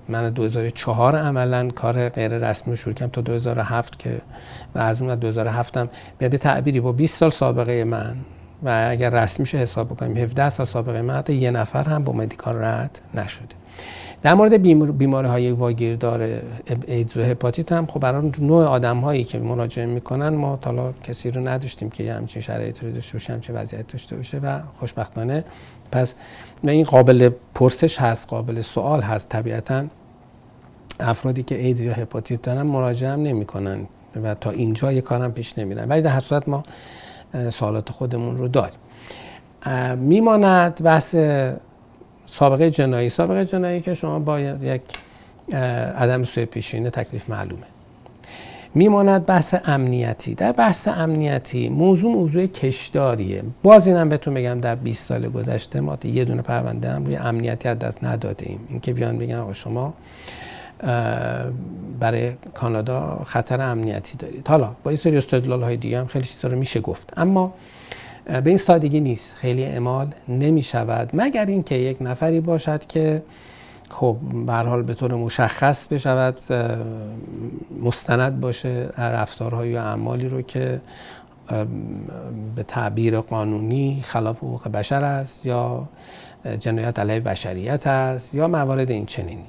من 0.10 0.30
2004 0.30 1.16
عملا 1.16 1.70
کار 1.70 2.10
غیر 2.10 2.38
رسمی 2.38 2.78
شروع 2.78 2.94
کردم 2.94 3.12
تا 3.12 3.22
2007 3.22 4.00
که 4.00 4.22
و 4.76 4.80
از 4.80 5.02
اون 5.02 5.16
2007 5.16 5.78
هم 5.78 5.90
به 6.18 6.30
تعبیری 6.30 6.80
با 6.80 6.92
20 6.92 7.18
سال 7.18 7.30
سابقه 7.30 7.84
من 7.84 8.16
و 8.64 8.88
اگر 8.92 9.10
رسمیش 9.10 9.56
حساب 9.56 9.88
بکنیم 9.88 10.18
17 10.18 10.50
سال 10.50 10.66
سابقه 10.66 11.02
من 11.02 11.16
حتی 11.16 11.34
یه 11.34 11.52
نفر 11.52 11.84
هم 11.84 12.04
با 12.04 12.14
مدیکال 12.14 12.56
رد 12.56 13.00
نشده. 13.14 13.56
در 14.24 14.34
مورد 14.34 14.54
بیماری 14.98 15.28
های 15.28 15.52
واگیردار 15.52 16.30
ایدز 16.88 17.18
و 17.18 17.22
هپاتیت 17.22 17.72
هم 17.72 17.86
خب 17.86 18.00
برای 18.00 18.32
نوع 18.40 18.66
آدم 18.66 18.98
هایی 18.98 19.24
که 19.24 19.40
مراجعه 19.40 19.86
می‌کنن 19.86 20.30
ما 20.30 20.58
تا 20.62 20.94
کسی 21.04 21.32
رو 21.32 21.48
نداشتیم 21.48 21.90
که 21.90 22.04
یه 22.04 22.14
همچین 22.14 22.42
شرایطی 22.42 22.86
رو 22.86 22.92
داشته 22.92 23.14
باشه 23.14 23.34
همچین 23.34 23.56
وضعیت 23.56 23.88
داشته 23.88 24.16
باشه 24.16 24.38
و 24.38 24.60
خوشبختانه 24.74 25.44
پس 25.92 26.14
این 26.64 26.84
قابل 26.84 27.30
پرسش 27.56 28.02
هست 28.02 28.30
قابل 28.30 28.62
سوال 28.62 29.02
هست. 29.02 29.30
طبیعتا 29.30 29.86
افرادی 31.00 31.44
که 31.44 31.56
ایدز 31.56 31.82
یا 31.82 31.94
هپاتیت 31.94 32.42
دارن 32.42 32.62
مراجعه 32.62 33.12
هم 33.12 33.24
نمی‌کنن 33.24 33.80
و 34.24 34.36
تا 34.36 34.50
اینجا 34.50 34.92
یه 34.92 35.02
کارم 35.02 35.32
پیش 35.32 35.58
نمیرن. 35.58 35.90
ولی 35.90 36.02
در 36.02 36.12
هر 36.12 36.20
صورت 36.20 36.50
ما 36.50 36.64
سوالات 37.50 37.90
خودمون 37.90 38.38
رو 38.38 38.48
داریم. 38.48 38.80
میماند 39.98 40.84
بحث 40.84 41.16
سابقه 42.26 42.72
جنایی. 42.72 43.10
سابقه 43.10 43.46
جنایی 43.46 43.82
که 43.82 43.94
شما 43.94 44.20
با 44.20 44.40
یک 44.40 44.82
عدم 45.98 46.24
سوی 46.24 46.46
پیشینه 46.46 46.90
تکلیف 46.90 47.30
معلومه. 47.30 47.64
میماند 48.76 49.26
بحث 49.26 49.56
امنیتی. 49.66 50.36
در 50.36 50.52
بحث 50.52 50.88
امنیتی 50.88 51.70
موضوع 51.70 52.12
موضوع 52.12 52.46
کشداریه. 52.46 53.44
باز 53.64 53.88
اینم 53.88 54.10
بهتون 54.10 54.34
بگم 54.34 54.60
در 54.60 54.76
20 54.76 55.08
سال 55.08 55.30
گذشته 55.30 55.80
ما 55.80 55.98
یه 56.04 56.26
دونه 56.26 56.42
پرونده 56.42 56.90
هم 56.90 57.06
روی 57.06 57.16
امنیتی 57.16 57.70
از 57.70 57.80
دست 57.80 58.04
نداده 58.04 58.50
ایم. 58.50 58.60
اینکه 58.70 58.94
بیان 58.94 59.18
بگن 59.18 59.36
آقا 59.36 59.54
شما 59.54 59.94
برای 62.00 62.32
کانادا 62.54 63.22
خطر 63.26 63.62
امنیتی 63.62 64.18
دارید. 64.18 64.48
حالا 64.48 64.76
با 64.84 64.90
این 64.90 64.98
سری 64.98 65.18
استدلال 65.18 65.64
های 65.64 65.78
دیگه 65.78 66.00
هم 66.00 66.06
خیلی 66.06 66.26
چیزا 66.26 66.48
رو 66.48 66.58
میشه 66.58 66.80
گفت. 66.80 67.14
اما 67.18 67.54
به 68.26 68.44
این 68.46 68.58
سادگی 68.58 69.00
نیست. 69.00 69.36
خیلی 69.36 69.64
اعمال 69.64 70.08
نمی 70.28 70.62
شود 70.62 71.10
مگر 71.14 71.46
اینکه 71.46 71.76
یک 71.76 71.98
نفری 72.02 72.40
باشد 72.40 72.86
که 72.86 73.24
خب 73.90 74.18
به 74.46 74.54
حال 74.54 74.84
به 74.84 74.94
طور 74.94 75.14
مشخص 75.14 75.88
بشود 75.88 76.40
مستند 77.82 78.40
باشه 78.40 78.90
رفتارهای 78.98 79.70
یا 79.70 79.84
اعمالی 79.84 80.28
رو 80.28 80.42
که 80.42 80.82
به 82.56 82.64
تعبیر 82.68 83.20
قانونی 83.20 84.02
خلاف 84.04 84.38
حقوق 84.38 84.68
بشر 84.68 85.04
است 85.04 85.46
یا 85.46 85.88
جنایت 86.60 87.00
علیه 87.00 87.20
بشریت 87.20 87.88
است 87.88 88.36
یا 88.36 88.48
موارد 88.48 88.92
این 88.92 89.06
چنینی. 89.06 89.46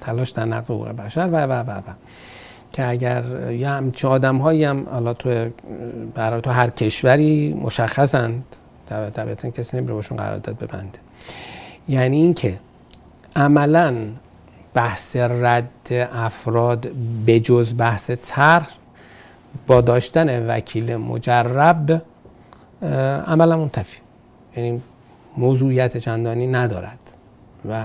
تلاش 0.00 0.30
در 0.30 0.44
نقض 0.44 0.70
حقوق 0.70 0.88
بشر 0.88 1.28
و 1.32 1.36
و 1.36 1.52
و 1.52 1.70
و. 1.70 1.82
که 2.72 2.88
اگر 2.88 3.50
یا 3.50 3.70
همچه 3.70 4.08
آدم 4.08 4.38
هایی 4.38 4.64
هم 4.64 4.86
حالا 4.90 5.14
تو 5.14 5.48
برای 6.14 6.40
تو 6.40 6.50
هر 6.50 6.70
کشوری 6.70 7.54
مشخصند 7.62 8.44
طبیعتا 9.14 9.50
کسی 9.50 9.76
نمیره 9.76 9.94
باشون 9.94 10.18
قرارداد 10.18 10.58
ببنده. 10.58 10.98
یعنی 11.88 12.16
اینکه 12.16 12.58
عملا 13.36 13.94
بحث 14.74 15.16
رد 15.16 16.08
افراد 16.12 16.88
به 17.26 17.40
جز 17.40 17.74
بحث 17.78 18.10
طرح 18.22 18.68
با 19.66 19.80
داشتن 19.80 20.46
وکیل 20.46 20.96
مجرب 20.96 22.02
عملا 23.26 23.56
منتفی. 23.56 23.96
یعنی 24.56 24.82
موضوعیت 25.36 25.96
چندانی 25.96 26.46
ندارد 26.46 26.98
و 27.70 27.84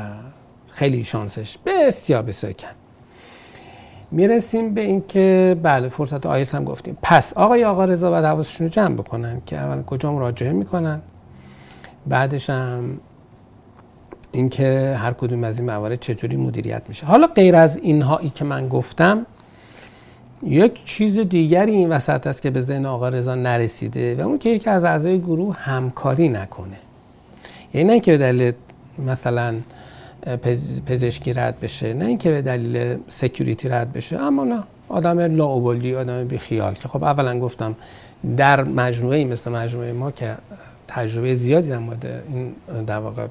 خیلی 0.70 1.04
شانسش 1.04 1.58
بسیار 1.66 2.22
بسیار 2.22 2.54
کم. 2.54 2.68
می‌رسیم 4.12 4.74
به 4.74 4.82
اینکه 4.82 5.56
بله 5.64 5.90
فرصت 5.90 6.26
آیلس 6.26 6.56
هم 6.56 6.64
گفتیم. 6.64 6.98
پس 7.02 7.34
آقای 7.34 7.66
آقا 7.66 7.86
رضا 7.86 8.10
باید 8.10 8.26
حواسشون 8.26 8.68
رو 8.68 8.74
جمع 8.74 8.96
بکنن 8.96 9.42
که 9.46 9.58
اول 9.58 9.84
کجا 9.84 10.14
مراجعه 10.14 10.52
می‌کنن 10.52 11.02
بعدش 12.08 12.50
هم 12.50 13.00
اینکه 14.32 14.98
هر 15.00 15.14
کدوم 15.14 15.44
از 15.44 15.60
این 15.60 15.72
موارد 15.72 16.00
چطوری 16.00 16.38
مدیریت 16.38 16.82
میشه. 16.88 17.06
حالا 17.06 17.28
غیر 17.28 17.56
از 17.56 17.78
اینهایی 17.78 18.30
که 18.30 18.46
من 18.46 18.70
گفتم 18.70 19.26
یک 20.44 20.86
چیز 20.86 21.20
دیگری 21.20 21.72
این 21.72 21.90
وسط 21.90 22.28
است 22.28 22.42
که 22.42 22.50
به 22.50 22.62
ذهن 22.62 22.86
آقا 22.86 23.10
رضا 23.10 23.36
نرسیده 23.36 24.16
و 24.16 24.22
اون 24.22 24.38
که 24.38 24.50
یکی 24.50 24.70
از 24.70 24.86
اعضای 24.86 25.20
گروه 25.20 25.56
همکاری 25.56 26.30
نکنه. 26.30 26.78
یعنی 27.74 27.88
نه 27.94 28.00
که 28.00 28.18
دلیل 28.18 28.54
مثلا 29.08 29.56
پزشکی 30.86 31.34
رد 31.34 31.60
بشه 31.60 31.94
نه 31.94 32.06
اینکه 32.06 32.32
به 32.32 32.42
دلیل 32.42 32.98
security 33.10 33.70
رد 33.70 33.94
بشه 33.94 34.18
اما 34.18 34.44
نه. 34.44 34.64
آدم 34.90 35.20
لاوبالی 35.20 35.96
آدم 35.96 36.28
بی 36.28 36.38
خیال 36.38 36.74
که 36.74 36.88
خب 36.88 37.04
اولا 37.04 37.40
گفتم 37.40 37.76
در 38.38 38.64
مجموعه 38.64 39.26
مثل 39.26 39.52
مجموعه 39.52 39.94
ما 39.94 40.12
که 40.12 40.36
تجربه 40.88 41.36
زیادی 41.36 41.70
در 41.70 41.78
مورد 41.78 42.24
این 42.30 42.56
در 42.84 43.00
واقع 43.00 43.28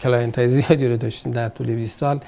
client 0.00 0.38
های 0.38 0.48
زیادی 0.48 0.88
رو 0.88 0.96
داشتیم 0.96 1.32
در 1.32 1.48
طول 1.48 1.74
20 1.74 1.98
سال 1.98 2.20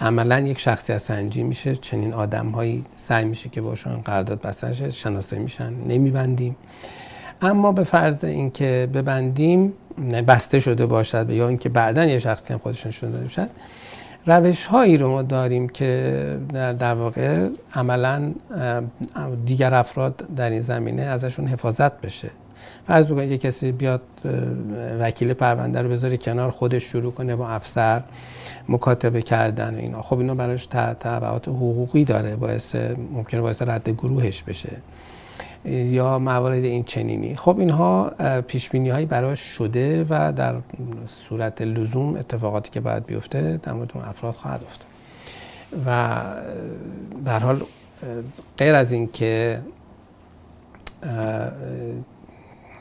عملا 0.00 0.40
یک 0.40 0.58
شخصی 0.58 0.98
سنجی 0.98 1.42
میشه 1.42 1.76
چنین 1.76 2.12
آدم 2.12 2.48
هایی 2.48 2.84
سعی 2.96 3.24
میشه 3.24 3.48
که 3.48 3.60
باشون 3.60 4.00
قرارداد 4.00 4.40
بسته 4.40 4.90
شناسایی 4.90 5.42
میشن 5.42 5.72
نمیبندیم. 5.72 6.56
اما 7.42 7.72
به 7.72 7.84
فرض 7.84 8.24
اینکه 8.24 8.88
ببندیم 8.94 9.72
بسته 10.28 10.60
شده 10.60 10.86
باشد 10.86 11.30
یا 11.30 11.48
اینکه 11.48 11.68
بعدا 11.68 12.04
یه 12.04 12.18
شخصی 12.18 12.52
هم 12.52 12.58
خودشون 12.58 12.90
شده 12.90 13.20
باشد 13.20 13.48
روش 14.26 14.66
هایی 14.66 14.96
رو 14.96 15.10
ما 15.10 15.22
داریم 15.22 15.68
که 15.68 16.14
در, 16.52 16.72
در 16.72 16.94
واقع 16.94 17.48
عملا 17.74 18.32
دیگر 19.46 19.74
افراد 19.74 20.24
در 20.36 20.50
این 20.50 20.60
زمینه 20.60 21.02
ازشون 21.02 21.46
حفاظت 21.46 22.00
بشه. 22.00 22.30
فرض 22.86 23.06
بکنید 23.06 23.30
یه 23.30 23.38
کسی 23.38 23.72
بیاد 23.72 24.02
وکیل 25.00 25.32
پرونده 25.32 25.82
رو 25.82 25.88
بذاره 25.88 26.16
کنار 26.16 26.50
خودش 26.50 26.84
شروع 26.84 27.12
کنه 27.12 27.36
با 27.36 27.48
افسر 27.48 28.02
مکاتبه 28.68 29.22
کردن 29.22 29.74
و 29.74 29.78
اینا. 29.78 30.02
خب 30.02 30.18
اینا 30.18 30.34
براش 30.34 30.66
تبعات 30.66 31.48
حقوقی 31.48 32.04
داره 32.04 32.36
باعث 32.36 32.76
ممکنه 33.12 33.40
باعث 33.40 33.62
رد 33.62 33.88
گروهش 33.88 34.42
بشه. 34.42 34.76
یا 35.64 36.18
موارد 36.18 36.64
این 36.64 36.84
چنینی. 36.84 37.36
خب 37.36 37.58
اینها 37.58 38.12
پیش 38.46 38.70
بینی 38.70 38.90
هایی 38.90 39.06
براش 39.06 39.40
شده 39.40 40.06
و 40.10 40.32
در 40.32 40.54
صورت 41.06 41.62
لزوم 41.62 42.16
اتفاقاتی 42.16 42.70
که 42.70 42.80
باید 42.80 43.06
بیفته 43.06 43.60
در 43.62 43.72
مورد 43.72 43.92
اون 43.94 44.04
افراد 44.04 44.34
خواهد 44.34 44.64
افتاد. 44.64 44.86
و 45.86 46.20
در 47.24 47.38
حال 47.38 47.62
غیر 48.58 48.74
از 48.74 48.92
این 48.92 49.12
که 49.12 49.60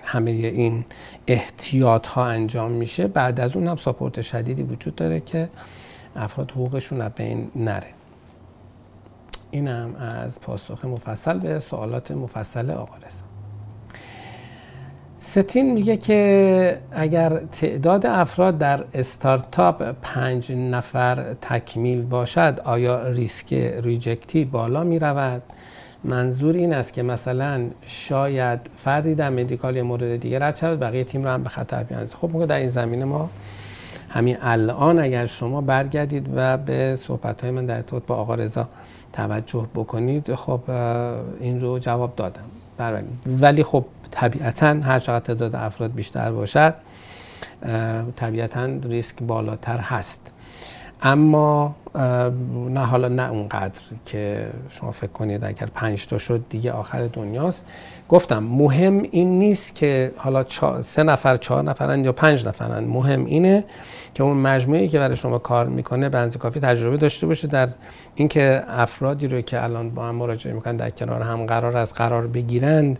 همه 0.04 0.32
این 0.32 0.86
احتیاط 1.28 2.08
ها 2.08 2.26
انجام 2.26 2.72
میشه 2.72 3.08
بعد 3.08 3.39
از 3.39 3.56
اون 3.56 3.68
هم 3.68 3.76
ساپورت 3.76 4.22
شدیدی 4.22 4.63
وجود 4.63 4.96
داره 4.96 5.20
که 5.20 5.50
افراد 6.15 6.52
حقوقشون 6.52 7.02
از 7.02 7.12
بین 7.12 7.52
نره. 7.56 7.99
اینم 9.52 9.96
از 9.96 10.42
پاسخ 10.42 10.86
مفصل 10.86 11.40
به 11.40 11.60
سوالات 11.60 12.12
مفصل 12.12 12.72
آقا 12.72 12.96
رضا 12.96 13.24
ستین 15.18 15.74
میگه 15.74 15.98
که 15.98 16.80
اگر 16.92 17.40
تعداد 17.40 18.06
افراد 18.06 18.58
در 18.58 18.84
استارتاپ 18.94 19.96
پنج 20.02 20.52
نفر 20.52 21.34
تکمیل 21.42 22.02
باشد 22.02 22.60
آیا 22.64 23.08
ریسک 23.08 23.54
ریجکتی 23.84 24.46
بالا 24.46 24.84
می 24.84 25.00
رود؟ 25.00 25.42
منظور 26.04 26.56
این 26.56 26.74
است 26.74 26.94
که 26.94 27.04
مثلا 27.04 27.70
شاید 27.86 28.60
فردی 28.78 29.16
در 29.16 29.30
مدیکال 29.30 29.76
یا 29.76 29.84
مورد 29.84 30.16
دیگه 30.16 30.40
رد 30.40 30.56
شود 30.56 30.80
بقیه 30.80 31.04
تیم 31.04 31.24
رو 31.24 31.30
هم 31.30 31.44
به 31.44 31.50
خطر 31.50 31.84
بیاندازه 31.84 32.18
خب 32.18 32.46
در 32.46 32.56
این 32.56 32.70
زمینه 32.70 33.06
ما 33.06 33.30
همین 34.10 34.38
الان 34.42 35.00
اگر 35.00 35.26
شما 35.26 35.62
برگردید 35.62 36.30
و 36.36 36.58
به 36.58 36.96
صحبت 36.96 37.42
های 37.42 37.52
من 37.52 37.66
در 37.66 37.76
ارتباط 37.76 38.04
با 38.08 38.16
آقا 38.16 38.36
رضا 38.36 38.70
توجه 39.13 39.67
بکنید. 39.76 40.34
خب 40.36 40.69
این 41.39 41.62
رو 41.62 41.80
جواب 41.80 42.15
دادم. 42.15 42.43
ولی 43.26 43.63
خب 43.63 43.86
طبیعتا 44.12 44.67
هر 44.67 45.00
چقدر 45.00 45.19
تعداد 45.26 45.56
افراد 45.56 45.93
بیشتر 45.93 46.32
باشد 46.32 46.74
طبیعتا 48.15 48.65
ریسک 48.65 49.24
بالاتر 49.24 49.78
هست. 49.78 50.32
اما 51.02 51.76
نه 52.69 52.86
حالا 52.86 53.08
نه 53.08 53.30
اونقدر 53.30 53.80
که 54.06 54.50
شما 54.69 54.91
فکر 54.91 55.12
کنید 55.12 55.43
اگر 55.43 55.67
پنج 55.76 56.08
تا 56.08 56.17
شد 56.17 56.45
دیگه 56.50 56.72
آخر 56.72 57.08
دنیاست. 57.08 57.65
گفتم 58.10 58.43
مهم 58.43 59.04
این 59.12 59.39
نیست 59.39 59.76
که 59.76 60.12
حالا 60.17 60.45
سه 60.82 61.04
نفر 61.04 61.38
چهار 61.38 61.63
نفرن 61.63 62.06
یا 62.06 62.12
پنج 62.12 62.48
نفرن. 62.48 62.84
مهم 62.84 63.26
اینه 63.26 63.63
که 64.13 64.24
اون 64.24 64.38
مجموعی 64.38 64.88
که 64.88 65.00
برای 65.00 65.15
شما 65.15 65.38
کار 65.38 65.65
می‌کنه 65.67 66.10
به 66.10 66.30
کافی 66.39 66.60
تجربه 66.60 66.98
داشته 66.98 67.28
باشه 67.28 67.48
در 67.48 67.69
اینکه 68.15 68.63
افرادی 68.67 69.28
رو 69.28 69.41
که 69.41 69.63
الان 69.63 69.89
با 69.89 70.06
هم 70.06 70.15
مراجعه 70.15 70.54
می‌کنن 70.54 70.76
در 70.76 70.89
کنار 70.89 71.22
هم 71.22 71.45
قرار 71.45 71.78
از 71.78 71.93
قرار 71.93 72.28
بگیرند 72.28 73.00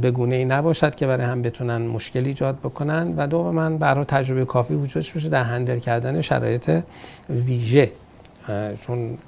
به 0.00 0.10
گونه 0.10 0.36
ای 0.36 0.44
نباشد 0.44 0.94
که 0.94 1.06
برای 1.06 1.26
هم 1.26 1.42
بتونن 1.42 1.82
مشکل 1.82 2.24
ایجاد 2.24 2.58
بکنن. 2.58 3.14
و 3.16 3.26
دو 3.26 3.52
من 3.52 3.78
برای 3.78 4.04
تجربه 4.04 4.44
کافی 4.44 4.74
وجود 4.74 5.06
باشه 5.14 5.28
در 5.28 5.42
handle 5.42 5.78
کردن 5.78 6.20
شرایط 6.20 6.70
ویژه. 7.30 7.90
چون 8.86 9.18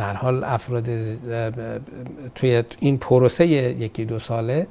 در 0.00 0.14
حال 0.14 0.44
افراد 0.44 0.88
توی 2.34 2.62
این 2.80 2.98
پروسه 2.98 3.46
یکی 3.46 4.04
دو 4.04 4.18
ساله 4.18 4.66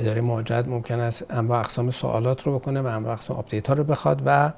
اداره 0.00 0.20
مهاجرت 0.20 0.68
ممکن 0.68 1.00
است 1.00 1.24
انواع 1.30 1.60
اقسام 1.60 1.90
سوالات 1.90 2.42
رو 2.42 2.58
بکنه 2.58 2.80
و 2.80 2.86
انواع 2.86 3.12
اقسام 3.12 3.36
update 3.36 3.68
ها 3.68 3.74
رو 3.74 3.84
بخواد 3.84 4.22
و 4.26 4.52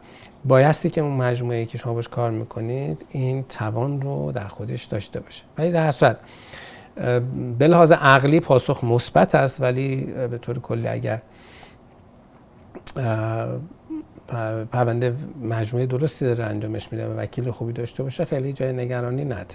بایستی 0.44 0.90
که 0.90 1.00
اون 1.00 1.12
مجموعه 1.12 1.66
که 1.66 1.78
شما 1.78 1.94
باش 1.94 2.08
کار 2.08 2.30
می‌کنید 2.30 3.06
این 3.10 3.42
توان 3.42 4.00
رو 4.02 4.32
در 4.32 4.48
خودش 4.48 4.84
داشته 4.84 5.20
باشه. 5.20 5.44
ولی 5.58 5.72
در 5.72 5.92
صورت 5.92 6.18
به 7.58 7.68
لحاظ 7.68 7.92
عقلی 7.92 8.40
پاسخ 8.40 8.84
مثبت 8.84 9.34
است 9.34 9.60
ولی 9.60 9.96
به 10.30 10.38
طور 10.38 10.58
کلی 10.58 10.88
اگر 10.88 11.22
پرونده 14.72 15.14
مجموعه 15.42 15.86
درستی 15.86 16.24
داره 16.24 16.44
انجامش 16.44 16.92
میده 16.92 17.08
و 17.08 17.20
وکیل 17.20 17.50
خوبی 17.50 17.72
داشته 17.72 18.02
باشه 18.02 18.24
خیلی 18.24 18.52
جای 18.52 18.72
نگرانی 18.72 19.24
نداره 19.24 19.46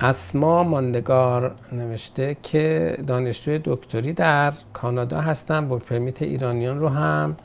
اسما 0.00 0.62
ماندگار 0.62 1.54
نوشته 1.72 2.36
که 2.42 2.96
دانشجوی 3.06 3.60
دکتری 3.64 4.12
در 4.12 4.52
کانادا 4.72 5.20
هستم 5.20 5.72
ورک 5.72 5.82
پرمیت 5.82 6.22
ایرانیان 6.22 6.78
رو 6.78 6.88
هم 6.88 7.36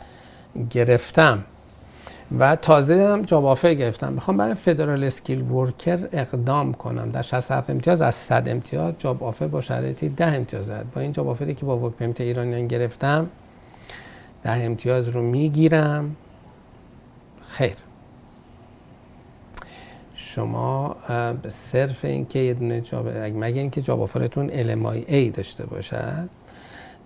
گرفتم 0.70 1.44
و 2.40 2.56
تازه 2.56 3.08
هم 3.08 3.22
job 3.22 3.46
offer 3.46 3.74
گرفتم. 3.74 4.14
می‌خوام 4.14 4.38
برای 4.38 4.54
Federal 4.54 5.04
Skilled 5.04 5.42
Worker 5.42 6.08
اقدام 6.12 6.74
کنم. 6.74 7.10
در 7.12 7.22
67 7.22 7.70
امتیاز 7.70 8.02
از 8.02 8.16
100 8.16 8.50
امتیاز 8.50 8.94
job 8.98 9.24
offer 9.24 9.48
با 9.48 9.62
شرایطی 9.62 10.10
10 10.10 10.26
امتیاز 10.26 10.68
داد 10.68 10.86
با 10.96 11.02
این 11.02 11.12
job 11.12 11.30
offer 11.30 11.52
ی 11.52 11.56
که 11.56 11.66
با 11.66 11.78
work 11.78 11.94
permit 11.94 12.22
ایرانیان 12.22 12.68
گرفتم 12.68 13.28
10 14.44 14.52
امتیاز 14.52 15.08
رو 15.08 15.22
می‌گیرم. 15.22 16.16
خیر. 17.42 17.76
شما 20.14 20.96
به 21.42 21.50
صرف 21.50 22.06
اینکه 22.06 22.40
یه 22.40 22.54
دونه 22.54 22.82
job 22.82 23.08
مگه 23.18 23.62
اینکه 23.62 23.82
job 23.82 24.02
offer 24.02 24.32
تون 24.32 24.50
LMIA 24.50 25.36
داشته 25.36 25.66
باشد 25.66 26.30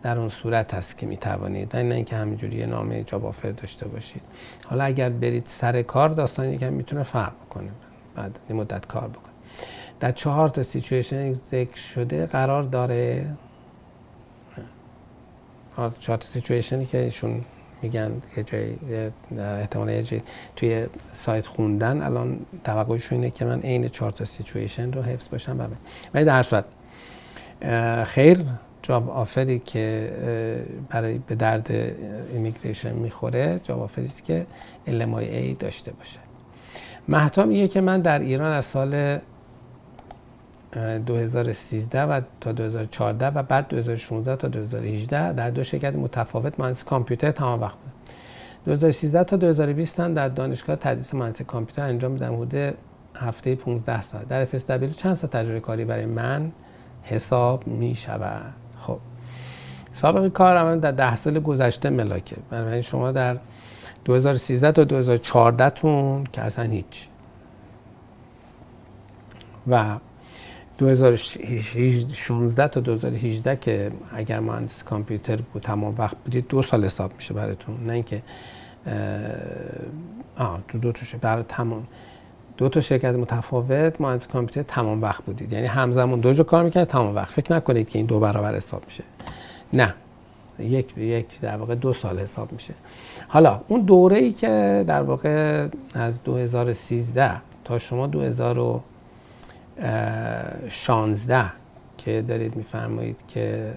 در 0.04 0.20
اون 0.20 0.30
صورت 0.30 0.74
هست 0.74 0.98
که 0.98 1.06
می 1.06 1.18
توانید 1.18 1.76
نه 1.76 1.96
اینکه 1.96 2.16
همینجوری 2.16 2.58
یه 2.58 2.66
نامه 2.66 3.04
job 3.04 3.26
offer 3.26 3.52
داشته 3.52 3.88
باشید. 3.88 4.22
حالا 4.66 4.84
اگر 4.84 5.10
برید 5.10 5.46
سر 5.46 5.82
کار 5.82 6.10
داستان 6.10 6.54
یکم 6.54 6.74
می‌تونه 6.74 7.04
فرق 7.04 7.34
کنه 7.50 7.70
بعد 8.16 8.40
مدت 8.50 8.86
کار 8.86 9.08
بکنه 9.08 9.34
در 10.00 10.12
چهار 10.12 10.50
تا 10.50 10.64
سیچویشن 10.64 11.34
ذکر 11.34 11.78
شده 11.78 12.26
قرار 12.26 12.64
داره 12.64 13.26
چهار 15.76 16.18
تا 16.18 16.26
situation 16.26 16.80
ی 16.80 16.86
که 16.86 16.98
ایشون 16.98 17.42
میگن 17.82 18.22
یه 18.38 18.44
جای 18.44 18.76
احتمال 19.38 19.90
یه 19.90 20.04
جای 20.04 20.22
توی 20.56 20.86
سایت 21.12 21.48
خوندن 21.48 22.02
الان 22.02 22.40
توقعشون 22.64 23.18
اینه 23.18 23.32
که 23.32 23.46
من 23.46 23.60
عین 23.60 23.88
چهار 23.88 24.12
تا 24.12 24.26
سیچویشن 24.26 24.92
رو 24.92 25.02
حفظ 25.02 25.30
باشم. 25.30 25.58
بله. 25.58 25.70
ولی 26.14 26.26
در 26.26 26.44
صورت 26.44 26.66
خیر 28.04 28.46
job 28.82 29.10
offer 29.10 29.51
ی 29.51 29.60
که 29.60 30.14
برای 30.90 31.18
به 31.18 31.36
درد 31.36 31.72
immigration 32.34 32.96
می‌خوره 32.96 33.60
job 33.64 33.82
offer 33.82 34.02
ی 34.02 34.06
است 34.06 34.24
که 34.24 34.46
LMIA 34.88 35.54
داشته 35.54 35.92
باشه. 35.92 36.20
محتام 37.08 37.48
میگه 37.48 37.68
که 37.68 37.82
من 37.82 38.02
در 38.02 38.20
ایران 38.20 38.52
از 38.52 38.66
سال 38.66 39.20
2013 40.74 42.02
و 42.02 42.22
تا 42.42 42.52
2014 42.52 43.28
و 43.28 43.44
بعد 43.44 43.68
2016 43.68 44.36
تا 44.36 44.48
2018 44.48 45.34
در 45.34 45.50
دو 45.50 45.64
شرکت 45.64 45.96
متفاوت 45.96 46.60
مهندس 46.60 46.84
کامپیوتر 46.84 47.32
تمام 47.32 47.62
وقت 47.62 47.78
بودم 47.78 47.94
2013 48.66 49.24
تا 49.24 49.36
2020 49.36 50.00
هم 50.00 50.14
در 50.14 50.30
دانشگاه 50.30 50.76
تدریس 50.76 51.14
مهندس 51.14 51.42
کامپیوتر 51.42 51.86
انجام 51.86 52.12
میدم 52.12 52.36
حدود 52.36 52.74
هفته 53.16 53.56
15 53.56 54.02
ساعت. 54.02 54.28
در 54.28 54.46
FSW 54.46 54.96
چند 54.96 55.14
سال 55.14 55.30
تجربه 55.30 55.60
کاری 55.60 55.86
برای 55.86 56.06
من 56.06 56.52
حساب 57.04 57.68
می 57.68 57.96
شود 57.96 58.54
خب. 58.76 59.00
سابقه 59.92 60.30
کار 60.30 60.64
من 60.64 60.80
در 60.80 60.92
ده 60.92 61.16
سال 61.16 61.40
گذشته 61.40 61.90
ملاکه. 61.90 62.36
بنابراین 62.50 62.82
شما 62.82 63.12
در 63.12 63.38
2013 64.06 64.72
تا 64.72 64.84
2014 64.84 65.70
تون 65.70 66.24
که 66.24 66.42
اصلا 66.42 66.66
هیچ. 66.66 67.08
و 69.68 69.96
2016 70.78 72.68
تا 72.68 72.80
2018 72.80 73.56
که 73.56 73.92
اگر 74.16 74.40
مهندس 74.40 74.84
کامپیوتر 74.84 75.36
بود 75.36 75.62
تمام 75.62 75.96
وقت 75.98 76.18
بودید 76.18 76.48
دو 76.48 76.62
سال 76.62 76.86
حساب 76.86 77.12
میشه 77.16 77.34
براتون. 77.34 77.84
نه 77.84 77.94
اینکه 77.94 78.22
آه 80.38 80.60
تو 80.68 80.78
دو 80.78 80.92
تا 80.92 81.18
برای 81.22 81.44
تمام 81.48 81.88
دو 82.58 82.70
تا 82.70 82.82
شرکت 82.82 83.16
متفاوت 83.16 84.02
مهندس 84.02 84.28
کامپیوتر 84.28 84.64
تمام 84.64 85.02
وقت 85.02 85.24
بودید. 85.24 85.54
یعنی 85.54 85.66
همزمان 85.66 86.20
دو 86.20 86.34
جا 86.34 86.44
کار 86.44 86.64
می‌کنید 86.64 86.88
تمام 86.88 87.16
وقت. 87.16 87.30
فکر 87.34 87.54
نکنید 87.54 87.90
که 87.90 88.00
این 88.00 88.06
دو 88.06 88.20
برابر 88.20 88.56
حساب 88.56 88.84
میشه. 88.86 89.04
نه. 89.74 89.94
یک 90.60 90.98
یک 90.98 91.40
در 91.42 91.58
واقع 91.58 91.76
دو 91.76 91.94
سال 91.94 92.20
حساب 92.20 92.52
میشه. 92.52 92.74
حالا 93.28 93.62
اون 93.68 93.82
دوره 93.82 94.18
ای 94.18 94.32
که 94.32 94.84
در 94.88 95.02
واقع 95.02 95.68
از 95.94 96.24
2013 96.24 97.32
تا 97.64 97.78
شما 97.78 98.08
2016 99.78 101.52
که 101.98 102.22
دارید 102.22 102.56
میفرمایید 102.56 103.18
که 103.28 103.74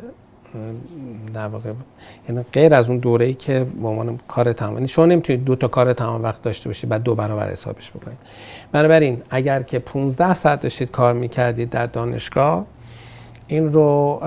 در 1.35 1.47
واقع 1.47 1.73
یعنی 2.29 2.43
غیر 2.53 2.75
از 2.75 2.91
اون 2.91 2.99
دوره 2.99 3.27
ای 3.27 3.35
که 3.35 3.67
به 3.83 3.89
عنوان 3.89 4.19
کار 4.29 4.53
تمام 4.53 4.75
یعنی 4.75 4.89
شما 4.89 5.07
نمی‌تونید 5.07 5.45
دو 5.45 5.57
تا 5.57 5.69
کار 5.69 5.93
تمام 5.93 6.23
وقت 6.23 6.43
داشته 6.43 6.69
باشید 6.69 6.91
بعد 6.91 7.03
دو 7.03 7.15
برابر 7.15 7.51
حسابش 7.51 7.91
بکنید. 7.91 8.19
بنابراین 8.73 9.23
اگر 9.31 9.63
که 9.63 9.79
15 9.79 10.35
ساعت 10.35 10.61
داشتید 10.61 10.91
کار 10.91 11.15
می‌کردید 11.15 11.71
در 11.71 11.87
دانشگاه 11.87 12.67
این 13.47 13.73
رو 13.73 14.21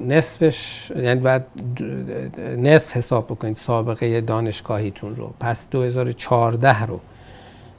نصفش 0.00 0.90
یعنی 0.96 1.20
بعد 1.20 1.46
نصف 2.58 2.96
حساب 2.96 3.26
بکنید 3.26 3.56
سابقه 3.56 4.20
دانشگاهیتون 4.20 5.16
رو. 5.16 5.34
پس 5.40 5.70
2014 5.70 6.84
رو 6.84 7.00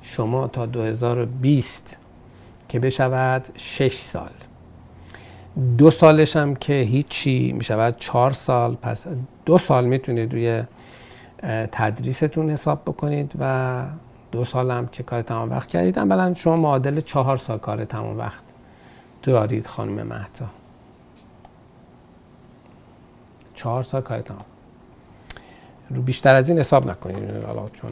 شما 0.02 0.48
تا 0.48 0.66
2020 0.66 1.98
که 2.68 2.80
بشود 2.80 3.50
6 3.56 3.94
سال. 3.94 4.30
دو 5.78 5.92
سالش 5.92 6.36
هم 6.36 6.56
که 6.56 6.74
هیچی 6.74 7.54
می 7.54 7.64
شود 7.64 7.98
چهار 7.98 8.32
سال. 8.32 8.76
پس 8.76 9.08
دو 9.46 9.58
سال 9.58 9.86
می‌تونید 9.86 10.34
روی 10.34 10.64
تدریستون 11.72 12.50
حساب 12.50 12.82
بکنید 12.82 13.34
و 13.40 13.84
دو 14.32 14.46
سال 14.46 14.72
هم 14.72 14.88
که 14.88 15.04
کار 15.04 15.22
تمام 15.22 15.50
وقت 15.50 15.70
کردید. 15.70 15.96
بلند 15.96 16.36
شما 16.36 16.56
معادل 16.56 17.02
چهار 17.02 17.38
سال 17.38 17.58
کار 17.58 17.86
تمام 17.86 18.18
وقت 18.18 18.44
دارید 19.24 19.66
خانم 19.68 20.08
مهتا. 20.08 20.46
چهار 23.54 23.84
سال 23.84 24.02
کار 24.02 24.22
تمام. 24.22 24.42
رو 25.90 26.02
بیشتر 26.02 26.36
از 26.36 26.50
این 26.50 26.60
حساب 26.60 26.90
نکنید. 26.90 27.44
حالا 27.46 27.70
چون. 27.70 27.92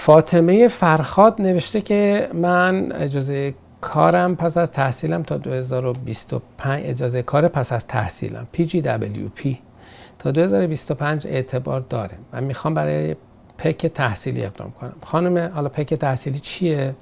فاطمه 0.00 0.68
فرخاد 0.68 1.42
نوشته 1.42 1.80
که 1.80 2.28
من 2.34 2.92
اجازه 2.92 3.54
کارم 3.80 4.36
پس 4.36 4.56
از 4.56 4.70
تحصیلم 4.70 5.22
تا 5.22 5.36
2025 5.36 6.84
اجازه 6.86 7.22
کار 7.22 7.48
پس 7.48 7.72
از 7.72 7.86
تحصیلم. 7.86 8.46
PGWP 8.56 9.48
تا 10.18 10.30
2025 10.30 11.26
اعتبار 11.26 11.80
داره 11.80 12.14
من 12.32 12.44
می‌خوام 12.44 12.74
برای 12.74 13.16
پک 13.58 13.86
تحصیلی 13.86 14.44
اقدام 14.44 14.70
کنم. 14.70 14.94
خانم 15.02 15.52
حالا 15.54 15.68
پک 15.68 15.94
تحصیلی 15.94 16.38
چیه؟ 16.38 16.94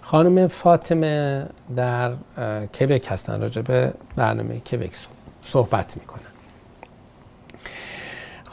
خانم 0.00 0.46
فاطمه 0.46 1.46
در 1.76 2.12
کبک 2.80 3.06
هستن 3.10 3.40
راجع 3.40 3.62
به 3.62 3.92
برنامه 4.16 4.60
کبک 4.60 4.96
صحبت 5.42 5.96
می‌کنن. 5.96 6.35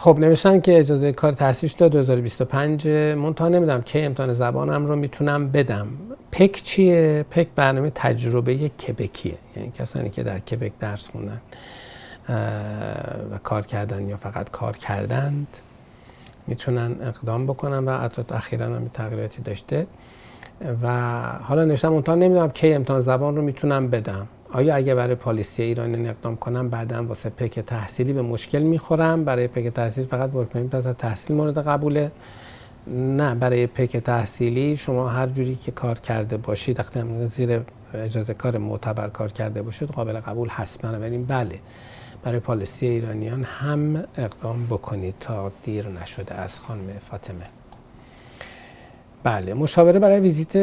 خب 0.03 0.19
نوشتن 0.19 0.59
که 0.59 0.79
اجازه 0.79 1.11
کار 1.11 1.33
تحصیلش 1.33 1.73
تا 1.73 1.87
2025 1.87 2.87
منتها 2.87 3.49
نمی‌دونم 3.49 3.81
که 3.81 4.05
امتحان 4.05 4.33
زبانم 4.33 4.85
رو 4.85 4.95
می‌تونم 4.95 5.51
بدم. 5.51 5.87
پک 6.31 6.51
چیه؟ 6.51 7.25
پک 7.31 7.47
برنامه 7.55 7.91
تجربه 7.95 8.69
کبکیه 8.69 9.35
یعنی 9.55 9.71
کسانی 9.79 10.09
که 10.09 10.23
در 10.23 10.39
کبک 10.39 10.71
درس 10.79 11.09
خوندن 11.09 11.41
و 13.31 13.37
کار 13.43 13.65
کردن 13.65 14.09
یا 14.09 14.17
فقط 14.17 14.49
کار 14.51 14.77
کردند 14.77 15.47
می‌تونن 16.47 16.95
اقدام 17.01 17.45
بکنن 17.45 17.85
و 17.85 17.97
حتی 17.97 18.23
اخیرا 18.29 18.65
هم 18.65 18.89
تغییراتی 18.93 19.41
داشته. 19.41 19.87
و 20.83 21.21
حالا 21.41 21.65
نوشتم 21.65 21.89
منتها 21.89 22.15
نمی‌دونم 22.15 22.49
کی 22.49 22.73
امتحان 22.73 22.99
زبان 22.99 23.35
رو 23.35 23.41
می‌تونم 23.41 23.89
بدم. 23.89 24.27
آیا 24.53 24.75
اگه 24.75 24.95
برای 24.95 25.15
پالیسی 25.15 25.63
ایران 25.63 26.05
اقدام 26.05 26.35
کنم 26.35 26.69
بعدا 26.69 27.03
واسه 27.03 27.29
پک 27.29 27.59
تحصیلی 27.59 28.13
به 28.13 28.21
مشکل 28.21 28.59
می‌خورم؟ 28.61 29.25
برای 29.25 29.47
پک 29.47 29.67
تحصیل 29.67 30.05
فقط 30.05 30.35
ورک 30.35 30.49
پس 30.49 30.87
از 30.87 30.97
تحصیل 30.97 31.35
مورد 31.35 31.67
قبوله؟ 31.67 32.11
نه 32.87 33.35
برای 33.35 33.67
پک 33.67 33.97
تحصیلی 33.97 34.75
شما 34.75 35.09
هر 35.09 35.27
جوری 35.27 35.55
که 35.55 35.71
کار 35.71 35.99
کرده 35.99 36.37
باشید 36.37 36.79
وقتی 36.79 37.27
زیر 37.27 37.61
اجازه 37.93 38.33
کار 38.33 38.57
معتبر 38.57 39.07
کار 39.09 39.31
کرده 39.31 39.61
باشید 39.61 39.89
قابل 39.89 40.19
قبول 40.19 40.49
هست 40.49 40.81
بنابراین. 40.81 41.25
بله 41.25 41.59
برای 42.23 42.39
پالیسی 42.39 42.87
ایرانیان 42.87 43.43
هم 43.43 44.03
اقدام 44.17 44.65
بکنید 44.65 45.15
تا 45.19 45.51
دیر 45.63 45.87
نشده 45.87 46.35
از 46.35 46.59
خانم 46.59 46.87
فاطمه. 47.09 47.62
بله 49.23 49.53
مشاوره 49.53 49.99
برای 49.99 50.19
ویزیت 50.19 50.57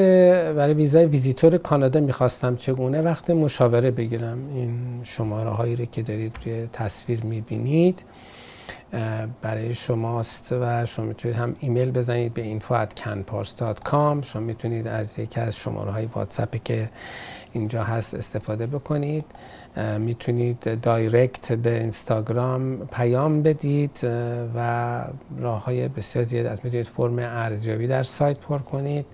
برای 0.55 0.75
ویزای 0.75 1.07
ویزیتور 1.07 1.59
کانادا 1.59 2.01
می‌خواستم 2.01 2.57
چگونه 2.57 3.01
وقت 3.01 3.31
مشاوره 3.31 3.91
بگیرم؟ 3.91 4.39
این 4.55 5.01
شماره 5.03 5.51
هایی 5.51 5.77
رو 5.77 5.85
که 5.85 6.03
دارید 6.03 6.37
روی 6.45 6.69
تصویر 6.73 7.25
می‌بینید 7.25 8.03
برای 9.43 9.75
شماست 9.75 10.53
و 10.61 10.87
شما 10.87 11.07
می‌تونید 11.07 11.37
هم 11.37 11.57
ایمیل 11.61 11.91
بزنید 11.91 12.35
به 12.35 12.59
info@canpars.com 12.59 14.25
شما 14.25 14.43
می‌تونید 14.43 14.89
از 14.89 15.19
یکی 15.19 15.41
از 15.41 15.57
شماره 15.57 15.91
های 15.91 16.07
واتساپی 16.07 16.61
که 16.65 16.91
اینجا 17.53 17.85
هست 17.85 18.15
استفاده 18.15 18.67
بکنید. 18.67 19.25
می‌تونید 19.99 20.81
دایرکت 20.81 21.53
به 21.53 21.81
اینستاگرام 21.81 22.87
پیام 22.87 23.43
بدید 23.43 24.01
و 24.55 25.05
راه 25.39 25.65
های 25.65 25.89
بسیار 25.89 26.25
زیاد 26.25 26.47
از 26.47 26.59
می‌تونید 26.65 26.87
فرم 26.87 27.19
ارزیابی 27.19 27.87
در 27.87 28.03
سایت 28.03 28.39
پر 28.39 28.59
کنید. 28.59 29.07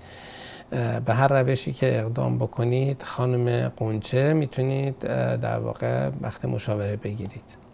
به 1.06 1.14
هر 1.14 1.42
روشی 1.42 1.72
که 1.72 1.98
اقدام 1.98 2.38
بکنید 2.38 3.02
خانم 3.02 3.68
قنچه 3.68 4.32
می‌تونید 4.32 4.98
در 5.38 5.58
واقع 5.58 6.10
وقت 6.20 6.44
مشاوره 6.44 6.96
بگیرید. 6.96 7.66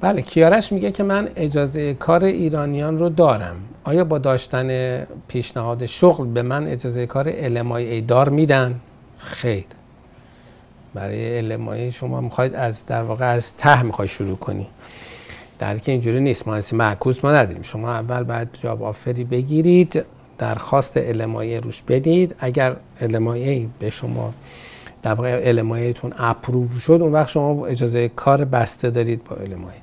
بله 0.00 0.22
کیارش 0.22 0.72
میگه 0.72 0.92
که 0.92 1.02
من 1.02 1.28
اجازه 1.36 1.94
کار 1.94 2.24
ایرانیان 2.24 2.98
رو 2.98 3.08
دارم. 3.08 3.56
آیا 3.84 4.04
با 4.04 4.18
داشتن 4.18 5.00
پیشنهاد 5.28 5.86
شغل 5.86 6.26
به 6.26 6.42
من 6.42 6.66
اجازه 6.66 7.06
کار 7.06 7.28
ای 7.28 8.00
دار 8.00 8.28
میدن؟ 8.28 8.80
خیر. 9.18 9.64
برای 10.94 11.56
LMI 11.56 11.94
شما 11.94 12.20
می‌خواید 12.20 12.54
از 12.54 12.86
در 12.86 13.02
واقع 13.02 13.24
از 13.24 13.54
ته 13.56 13.82
می‌خوای 13.82 14.08
شروع 14.08 14.36
کنی. 14.36 14.66
در 15.58 15.78
که 15.78 15.92
اینجوری 15.92 16.20
نیست. 16.20 16.48
ما 16.48 16.60
معکوس 16.72 17.24
ما 17.24 17.32
نداریم. 17.32 17.62
شما 17.62 17.90
اول 17.90 18.22
باید 18.22 18.48
جاب 18.62 18.82
آفری 18.82 19.24
بگیرید 19.24 20.04
درخواست 20.38 20.92
المایه 20.96 21.60
روش 21.60 21.82
بدید. 21.82 22.34
اگر 22.38 22.76
المایه 23.00 23.66
به 23.78 23.90
شما 23.90 24.34
در 25.02 25.14
واقع 25.14 25.42
المایهتون 25.44 26.12
اپروو 26.18 26.78
شد 26.78 26.92
اون 26.92 27.12
وقت 27.12 27.28
شما 27.28 27.66
اجازه 27.66 28.08
کار 28.08 28.44
بسته 28.44 28.90
دارید 28.90 29.24
با 29.24 29.36
المایه 29.36 29.80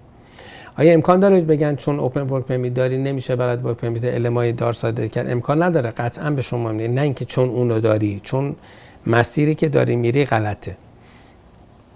آیا 0.80 0.94
امکان 0.94 1.20
داره 1.20 1.42
بگن 1.42 1.76
چون 1.76 2.00
اوپن 2.00 2.22
ورک 2.22 2.46
پرمیت 2.46 2.74
داری 2.74 2.98
نمیشه 2.98 3.36
برات 3.36 3.66
ورک 3.66 3.78
پرمیت 3.78 4.04
المای 4.04 4.52
دار 4.52 4.74
صادر 4.74 5.08
کرد؟ 5.08 5.32
امکان 5.32 5.64
نداره 5.64 5.90
قطعا 5.90 6.32
به 6.32 6.42
شما 6.42 6.72
میگه. 6.72 6.88
نه 6.88 7.02
اینکه 7.02 7.26
چون 7.26 7.50
اونو 7.50 7.80
داری 7.80 8.22
چون 8.24 8.56
مسیری 9.08 9.56
که 9.56 9.70
داری 9.70 9.96
میری 9.96 10.26
غلطه. 10.26 10.78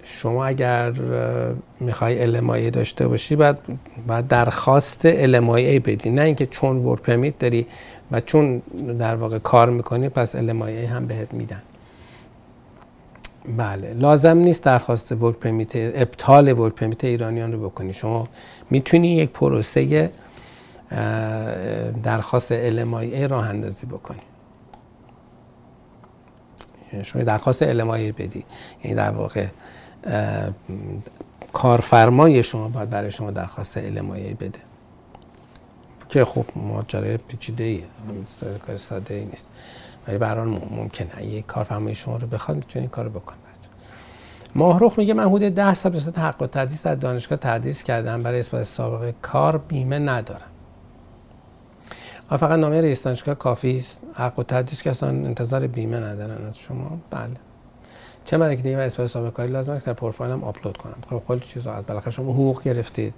شما 0.02 0.44
اگر 0.44 0.92
می‌خوای 1.80 2.22
المایه 2.22 2.70
داشته 2.70 3.08
باشی 3.08 3.36
بعد 3.36 3.58
بعد 4.06 4.28
درخواست 4.28 5.00
المایه 5.04 5.80
بدی. 5.80 6.10
نه 6.10 6.22
اینکه 6.22 6.46
چون 6.46 6.76
ورک 6.76 7.02
پرمیت 7.02 7.38
داری 7.38 7.66
و 8.12 8.20
چون 8.20 8.62
در 8.98 9.14
واقع 9.14 9.38
کار 9.38 9.70
می‌کنی 9.70 10.08
پس 10.08 10.34
المایه 10.34 10.88
هم 10.88 11.06
بهت 11.06 11.34
میدن. 11.34 11.62
بله. 13.48 13.94
لازم 13.94 14.38
نیست 14.38 14.64
درخواست 14.64 15.12
ورک 15.12 15.36
پرمیت 15.36 15.72
ابطال 15.74 16.58
ورک 16.58 16.74
پرمیت 16.74 17.04
ایرانیان 17.04 17.52
رو 17.52 17.68
بکنی. 17.68 17.92
شما 17.92 18.28
می‌تونی 18.70 19.08
یک 19.16 19.30
پروسه 19.30 20.12
درخواست 22.02 22.70
LMIA 22.70 23.30
راه 23.30 23.48
اندازی 23.48 23.86
بکنی. 23.86 24.20
شما 27.02 27.22
درخواست 27.22 27.72
LMIA 27.72 28.12
بدی. 28.18 28.44
یعنی 28.84 28.96
در 28.96 29.10
واقع 29.10 29.46
کارفرمای 31.52 32.42
شما 32.42 32.68
باید 32.68 32.90
برای 32.90 33.10
شما 33.10 33.30
درخواست 33.30 33.78
LMIA 33.78 34.36
بده. 34.40 34.58
که 36.08 36.24
خب 36.24 36.44
ماجرای 36.56 37.16
پیچیده 37.16 37.64
ای 37.64 37.82
کار 38.66 38.76
ساده 38.76 39.14
ای 39.14 39.24
نیست. 39.24 39.46
ولی 40.08 40.18
برای 40.18 40.58
ممکنه. 40.70 41.24
یک 41.24 41.46
کارفرمای 41.46 41.94
شما 41.94 42.16
رو 42.16 42.26
بخواد 42.26 42.56
می‌تونی 42.56 42.88
کارو 42.88 43.10
بکن 43.10 43.34
ماهروخ 44.54 44.98
میگه 44.98 45.14
من 45.14 45.24
حدود 45.24 45.42
10 45.42 45.74
سال 45.74 45.92
به 45.92 46.20
حق 46.20 46.42
و 46.42 46.46
تدریس 46.46 46.82
در 46.86 46.94
دانشگاه 46.94 47.38
تدریس 47.38 47.82
کردم. 47.82 48.22
برای 48.22 48.40
اثبات 48.40 48.62
سابقه 48.62 49.14
کار 49.22 49.58
بیمه 49.58 49.98
ندارم. 49.98 50.50
فقط 52.30 52.58
نامه 52.58 52.80
رئیس 52.80 53.02
دانشگاه 53.02 53.34
کافی 53.34 53.76
است. 53.76 54.00
حق 54.14 54.38
و 54.38 54.42
تدریس 54.42 54.82
که 54.82 54.90
اصلا 54.90 55.08
انتظار 55.08 55.66
بیمه 55.66 56.00
ندارن 56.00 56.46
از 56.46 56.58
شما. 56.58 56.98
بله. 57.10 57.30
چه 58.24 58.36
مدرک 58.36 58.62
دیگه 58.62 58.78
اثبات 58.78 59.06
سابقه 59.06 59.30
کاری 59.30 59.52
لازم 59.52 59.72
است؟ 59.72 59.86
در 59.86 59.92
پروفایلم 59.92 60.44
آپلود 60.44 60.76
کنم. 60.76 60.96
خب 61.10 61.22
خیلی 61.28 61.40
چیزا 61.40 61.82
بالاخره 61.82 62.12
شما 62.12 62.32
حقوق 62.32 62.62
گرفتید. 62.62 63.14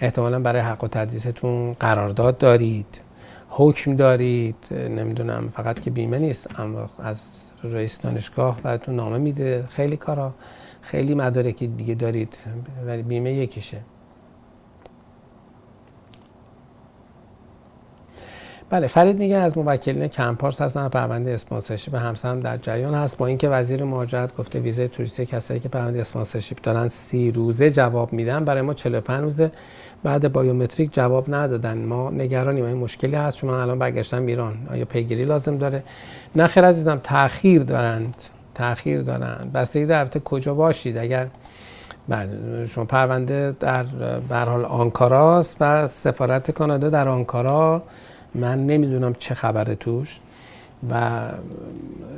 احتمالا 0.00 0.40
برای 0.40 0.62
حق 0.62 0.84
و 0.84 0.88
تدریستون 0.88 1.72
قرارداد 1.72 2.38
دارید. 2.38 3.00
حکم 3.48 3.96
دارید 3.96 4.56
نمی‌دونم 4.72 5.48
فقط 5.48 5.80
که 5.80 5.90
بیمه 5.90 6.18
نیست 6.18 6.60
اما 6.60 6.90
از 6.98 7.44
رئیس 7.64 7.98
دانشگاه 7.98 8.60
براتون 8.60 8.96
نامه 8.96 9.18
میده 9.18 9.66
خیلی 9.66 9.96
کارا 9.96 10.34
خیلی 10.82 11.14
مدارکی 11.14 11.66
دیگه 11.66 11.94
دارید 11.94 12.38
ولی 12.86 13.02
بیمه 13.02 13.32
یکیشه. 13.32 13.80
بله 18.74 18.86
فرید 18.86 19.18
میگه 19.18 19.36
از 19.36 19.58
موکلین 19.58 20.08
کنپارس 20.08 20.60
هستن 20.60 20.88
پرونده 20.88 21.30
sponsorship 21.30 21.92
به 21.92 22.00
همسرم 22.00 22.40
در 22.40 22.56
جریان 22.56 22.94
هست. 22.94 23.18
با 23.18 23.26
اینکه 23.26 23.48
وزیر 23.48 23.84
مهاجرت 23.84 24.36
گفته 24.36 24.60
ویزای 24.60 24.88
توریستی 24.88 25.26
کسایی 25.26 25.60
که 25.60 25.68
پرونده 25.68 26.00
sponsorship 26.00 26.60
دارن 26.62 26.88
سی 26.88 27.32
روزه 27.32 27.70
جواب 27.70 28.12
میدن 28.12 28.44
برای 28.44 28.62
ما 28.62 28.74
45 28.74 29.22
روزه. 29.22 29.50
بعد 30.02 30.32
بایومتریک 30.32 30.94
جواب 30.94 31.34
ندادن. 31.34 31.78
ما 31.78 32.10
نگرانیم. 32.10 32.64
این 32.64 32.76
مشکلی 32.76 33.16
هست 33.16 33.36
چون 33.36 33.50
الان 33.50 33.78
برگشتم 33.78 34.26
ایران. 34.26 34.54
آیا 34.70 34.84
پیگیری 34.84 35.24
لازم 35.24 35.58
داره؟ 35.58 35.82
نه 36.36 36.46
خیر 36.46 36.64
عزیزم 36.64 37.00
تاخیر 37.02 37.62
دارند. 37.62 38.14
تاخیر 38.54 39.02
دارند. 39.02 39.50
بستگی 39.54 39.86
در 39.86 40.08
کجا 40.08 40.54
باشید؟ 40.54 40.98
اگر 40.98 41.26
بله 42.08 42.66
شما 42.66 42.84
پرونده 42.84 43.56
در 43.60 43.82
به 44.28 44.36
حال 44.36 44.64
آنکاراست 44.64 45.56
و 45.60 45.86
سفارت 45.86 46.50
کانادا 46.50 46.90
در 46.90 47.08
آنکارا 47.08 47.82
من 48.34 48.66
نمی‌دونم 48.66 49.14
چه 49.14 49.34
خبره 49.34 49.74
توش 49.74 50.20
و 50.90 51.20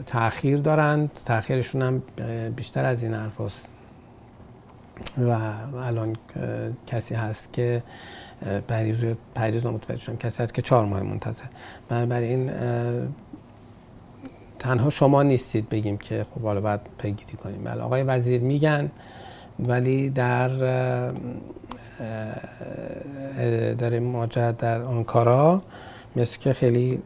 تاخیر 0.07 0.59
دارند. 0.59 1.11
تاخیرشون 1.25 1.83
هم 1.83 2.03
بیشتر 2.57 2.85
از 2.85 3.03
این 3.03 3.15
حرف 3.15 3.41
و 5.19 5.31
الان 5.77 6.17
کسی 6.87 7.15
هست 7.15 7.53
که 7.53 7.83
پریز 8.69 9.05
پریز 9.35 9.67
متوجه 9.67 10.01
شدم. 10.01 10.17
کسی 10.17 10.43
هست 10.43 10.55
که 10.55 10.63
چهار 10.63 10.85
ماه 10.85 11.03
منتظر. 11.03 11.45
بنابراین 11.89 12.51
تنها 14.59 14.91
شما 14.91 15.23
نیستید 15.23 15.69
بگیم 15.69 15.99
که 15.99 16.27
خب 16.35 16.41
حالا 16.41 16.61
باید 16.61 16.81
پیگیری 16.99 17.37
کنیم. 17.37 17.65
بله 17.65 17.83
آقای 17.83 18.03
وزیر 18.03 18.41
میگن 18.41 18.91
ولی 19.59 20.11
در 20.11 20.49
داره 23.75 24.01
ماجرد 24.01 24.57
در 24.57 24.83
آنکارا. 24.83 25.63
مثل 26.17 26.39
که 26.39 26.53
خیلی 26.53 27.03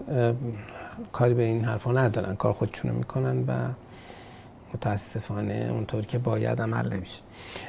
کاری 1.12 1.34
به 1.34 1.42
این 1.42 1.64
حرفا 1.64 1.92
ندارن 1.92 2.34
کار 2.34 2.52
خودشونو 2.52 2.94
می‌کنن 2.94 3.44
و 3.46 3.52
متاسفانه 4.74 5.68
اونطور 5.70 6.06
که 6.06 6.18
باید 6.18 6.62
عمل 6.62 6.92
نمیشه. 6.92 7.22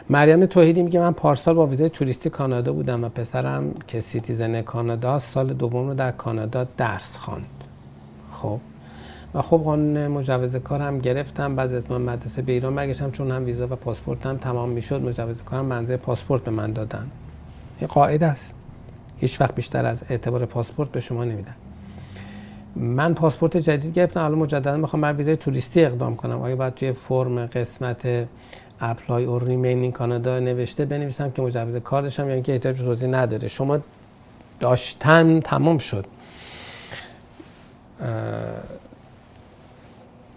مریم 0.09 0.45
توحیدی 0.45 0.81
میگه 0.81 0.99
من 0.99 1.11
پارسال 1.11 1.55
با 1.55 1.67
ویزای 1.67 1.89
توریستی 1.89 2.29
کانادا 2.29 2.73
بودم 2.73 3.03
و 3.03 3.09
پسرم 3.09 3.73
که 3.87 3.99
citizen 3.99 4.61
کانادا 4.61 5.19
سال 5.19 5.53
دوم 5.53 5.87
رو 5.87 5.93
در 5.93 6.11
کانادا 6.11 6.67
درس 6.77 7.17
خواند. 7.17 7.63
خب؟ 8.31 8.59
و 9.33 9.41
خب 9.41 9.57
قانون 9.57 10.07
مجوز 10.07 10.55
کار 10.55 10.81
هم 10.81 10.99
گرفتم 10.99 11.55
بعد 11.55 11.73
از 11.73 11.91
مدرسه 11.91 12.41
به 12.41 12.51
ایران 12.51 12.75
برگشتم 12.75 13.11
چون 13.11 13.31
هم 13.31 13.45
ویزا 13.45 13.67
و 13.67 13.75
پاسپورتم 13.75 14.37
تمام 14.37 14.69
می‌شد 14.69 15.01
مجوز 15.01 15.43
کارم 15.43 15.65
منزه 15.65 15.97
پاسپورت 15.97 16.43
به 16.43 16.51
من 16.51 16.73
دادن. 16.73 17.11
این 17.79 17.87
قاعده 17.87 18.25
است. 18.25 18.53
هیچ 19.21 19.41
وقت 19.41 19.55
بیشتر 19.55 19.85
از 19.85 20.03
اعتبار 20.09 20.45
پاسپورت 20.45 20.91
به 20.91 20.99
شما 20.99 21.23
نمیدن. 21.23 21.55
من 22.75 23.13
پاسپورت 23.13 23.57
جدید 23.57 23.93
گرفتم 23.93 24.19
الان 24.19 24.37
مجددا 24.37 24.77
می‌خوام 24.77 25.01
بر 25.01 25.13
ویزای 25.13 25.37
توریستی 25.37 25.85
اقدام 25.85 26.15
کنم. 26.15 26.41
آیا 26.41 26.55
باید 26.55 26.73
توی 26.73 26.93
فرم 26.93 27.45
قسمت 27.45 28.27
apply 28.79 29.25
or 29.25 29.43
remain 29.43 29.81
in 29.81 29.93
Canada 29.93 30.39
نوشته 30.39 30.85
بنویسم 30.85 31.31
که 31.31 31.41
مجوز 31.41 31.75
کار 31.75 32.01
داشتم 32.01 32.27
یا 32.27 32.33
اینکه 32.33 32.51
احتیاج 32.51 32.81
توضیح 32.81 33.09
نداره؟ 33.09 33.47
شما 33.47 33.79
داشتن 34.59 35.39
تمام 35.39 35.77
شد. 35.77 36.05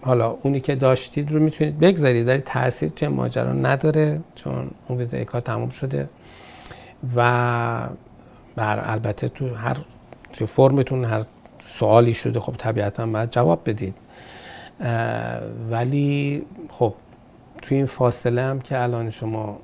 حالا 0.02 0.36
اونی 0.42 0.60
که 0.60 0.74
داشتید 0.74 1.32
رو 1.32 1.40
می‌تونید 1.40 1.78
بگذارید 1.78 2.28
ولی 2.28 2.40
تاثیر 2.40 2.88
توی 2.88 3.08
ماجرا 3.08 3.52
نداره 3.52 4.20
چون 4.34 4.70
اون 4.88 4.98
ویزای 4.98 5.24
کار 5.24 5.40
تمام 5.40 5.68
شده. 5.68 6.08
و 7.16 7.88
بر 8.56 8.90
البته 8.90 9.28
تو 9.28 9.54
هر 9.54 9.76
توی 10.32 10.46
فرمتون 10.46 11.04
هر 11.04 11.24
سوالی 11.66 12.14
شده 12.14 12.40
خب 12.40 12.54
طبیعتا 12.58 13.06
باید 13.06 13.30
جواب 13.30 13.60
بدید. 13.70 13.94
ولی 15.70 16.42
خب 16.68 16.94
توی 17.62 17.76
این 17.76 17.86
فاصله 17.86 18.42
هم 18.42 18.60
که 18.60 18.82
الان 18.82 19.10
شما 19.10 19.58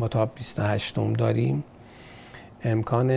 مطابق 0.00 0.30
28 0.34 0.98
م 0.98 1.12
داریم 1.12 1.64
امکان 2.64 3.10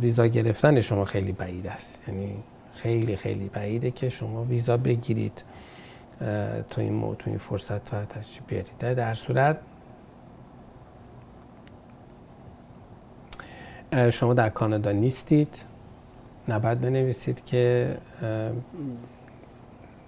ویزا 0.00 0.26
گرفتن 0.26 0.80
شما 0.80 1.04
خیلی 1.04 1.32
بعید 1.32 1.66
است. 1.66 2.02
یعنی 2.08 2.34
خیلی 2.72 3.16
خیلی 3.16 3.48
بعیده 3.48 3.90
که 3.90 4.08
شما 4.08 4.44
ویزا 4.44 4.76
بگیرید 4.76 5.44
تو 6.70 6.80
این 6.80 7.16
تو 7.18 7.30
این 7.30 7.38
فرصت 7.38 8.08
تشریف 8.08 8.42
بیارید. 8.46 8.78
در 8.78 9.14
صورت 9.14 9.58
شما 14.10 14.34
در 14.34 14.48
کانادا 14.48 14.92
نیستید. 14.92 15.58
نباید 16.48 16.80
بنویسید 16.80 17.44
که 17.44 17.94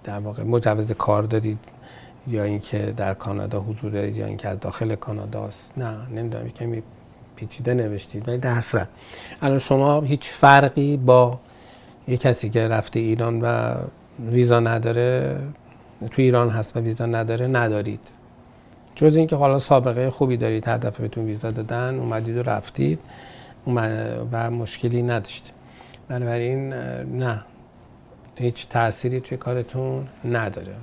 در 0.03 0.19
واقع 0.19 0.43
مجوز 0.43 0.91
کار 0.91 1.23
دارید 1.23 1.59
یا 2.27 2.43
اینکه 2.43 2.93
در 2.97 3.13
کانادا 3.13 3.59
حضور 3.59 3.91
دارید 3.91 4.17
یا 4.17 4.25
اینکه 4.25 4.49
از 4.49 4.59
داخل 4.59 4.95
کانادا 4.95 5.45
است. 5.45 5.73
نه 5.77 5.95
نمی‌دونم 6.15 6.49
کمی 6.49 6.83
پیچیده 7.35 7.73
نوشتید 7.73 8.29
ولی 8.29 8.37
در 8.37 8.61
صورت. 8.61 8.87
الان 9.41 9.59
شما 9.59 10.01
هیچ 10.01 10.29
فرقی 10.29 10.97
با 10.97 11.39
یه 12.07 12.17
کسی 12.17 12.49
که 12.49 12.67
رفته 12.67 12.99
ایران 12.99 13.41
و 13.41 13.75
ویزا 14.19 14.59
نداره 14.59 15.39
تو 16.11 16.21
ایران 16.21 16.49
هست 16.49 16.77
و 16.77 16.79
ویزا 16.79 17.05
نداره 17.05 17.47
ندارید. 17.47 17.99
جز 18.95 19.15
اینکه 19.15 19.35
حالا 19.35 19.59
سابقه 19.59 20.09
خوبی 20.09 20.37
دارید 20.37 20.67
هر 20.67 20.77
دفعه 20.77 21.01
بهتون 21.01 21.25
ویزا 21.25 21.51
دادن 21.51 21.99
اومدید 21.99 22.37
و 22.37 22.43
رفتید. 22.43 22.99
و 24.31 24.51
مشکلی 24.51 25.01
نداشتید 25.03 25.53
بنابراین 26.07 26.73
نه. 27.03 27.43
هیچ 28.39 28.67
تأثیری 28.67 29.19
توی 29.19 29.37
کارتون 29.37 30.07
نداره 30.25 30.75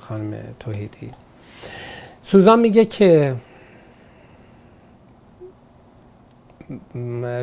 خانم 0.00 0.34
توحیدی. 0.58 1.10
سوزان 2.22 2.60
میگه 2.60 2.84
که 2.84 3.36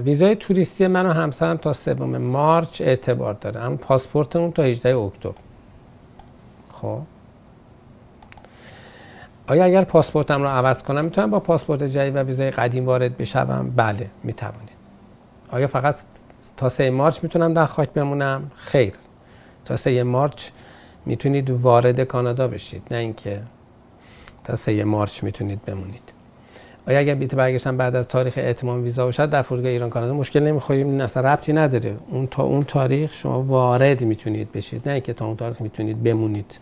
ویزای 0.05 0.35
توریستی 0.35 0.87
من 0.87 1.05
و 1.05 1.11
همسرم 1.11 1.57
تا 1.57 1.73
سوم 1.73 2.17
مارچ 2.17 2.81
اعتبار 2.81 3.33
داره. 3.33 3.61
اما 3.61 3.75
پاسپورتمون 3.75 4.51
تا 4.51 4.63
18 4.63 4.97
اکتبر. 4.97 5.33
خب. 6.71 6.99
آیا 9.47 9.65
اگر 9.65 9.83
پاسپورتم 9.83 10.41
رو 10.41 10.47
عوض 10.47 10.83
کنم 10.83 11.05
می‌تونم 11.05 11.29
با 11.29 11.39
پاسپورت 11.39 11.83
جدید 11.83 12.15
و 12.15 12.19
ویزای 12.19 12.51
قدیم 12.51 12.85
وارد 12.85 13.17
بشوم؟ 13.17 13.73
بله 13.75 14.09
می‌توانید. 14.23 14.72
آیا 15.53 15.67
فقط 15.67 15.95
تا 16.57 16.69
3 16.69 16.89
مارچ 16.89 17.23
می‌تونم 17.23 17.53
در 17.53 17.65
خاک 17.65 17.89
بمونم؟ 17.89 18.51
خیر. 18.55 18.93
تا 19.65 19.77
3 19.77 20.03
مارچ 20.03 20.49
می‌تونید 21.05 21.49
وارد 21.49 22.03
کانادا 22.03 22.47
بشید 22.47 22.83
نه 22.91 22.97
اینکه 22.97 23.41
تا 24.43 24.55
3 24.55 24.83
مارچ 24.83 25.23
می‌تونید 25.23 25.65
بمونید. 25.65 26.13
آیا 26.87 26.99
اگر 26.99 27.15
بیت 27.15 27.35
برگشتن 27.35 27.77
بعد 27.77 27.95
از 27.95 28.07
تاریخ 28.07 28.39
اتمام 28.41 28.83
ویزا 28.83 29.05
باشد 29.05 29.29
در 29.29 29.41
فرودگاه 29.41 29.71
ایران 29.71 29.89
کانادا 29.89 30.13
مشکل 30.13 30.39
نمی‌خوریم؟ 30.39 30.87
این 30.87 31.01
اصلا 31.01 31.33
ربطی 31.33 31.53
نداره. 31.53 31.97
اون 32.09 32.27
تا 32.27 32.43
اون 32.43 32.63
تاریخ 32.63 33.13
شما 33.13 33.43
وارد 33.43 34.03
می‌تونید 34.03 34.51
بشید 34.51 34.89
نه 34.89 34.93
اینکه 34.93 35.13
تا 35.13 35.25
اون 35.25 35.35
تاریخ 35.35 35.61
می‌تونید 35.61 36.03
بمونید. 36.03 36.59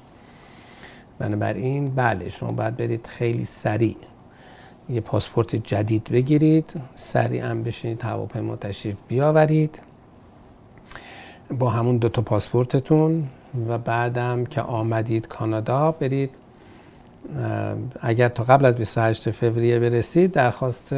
بنابراین 1.20 1.96
بله 1.96 2.30
شما 2.30 2.50
باید 2.50 2.78
برید 2.78 3.08
خیلی 3.08 3.46
سریع. 3.46 3.96
یه 4.92 5.02
پاسپورت 5.02 5.56
جدید 5.56 6.10
بگیرید 6.12 6.74
سریعا 6.96 7.56
بشینید 7.56 8.02
هواپیما 8.02 8.56
تشریف 8.56 8.98
بیاورید. 9.08 9.80
با 11.60 11.70
همون 11.70 11.98
دو 11.98 12.10
تا 12.10 12.22
پاسپورتتون 12.22 13.28
و 13.68 13.78
بعدم 13.78 14.46
که 14.46 14.62
آمدید 14.62 15.28
کانادا 15.28 15.92
برید. 15.92 16.30
اگر 18.02 18.30
تا 18.30 18.44
قبل 18.44 18.66
از 18.66 18.78
28 18.78 19.32
فوریه 19.32 19.80
برسید 19.80 20.32
درخواست 20.32 20.96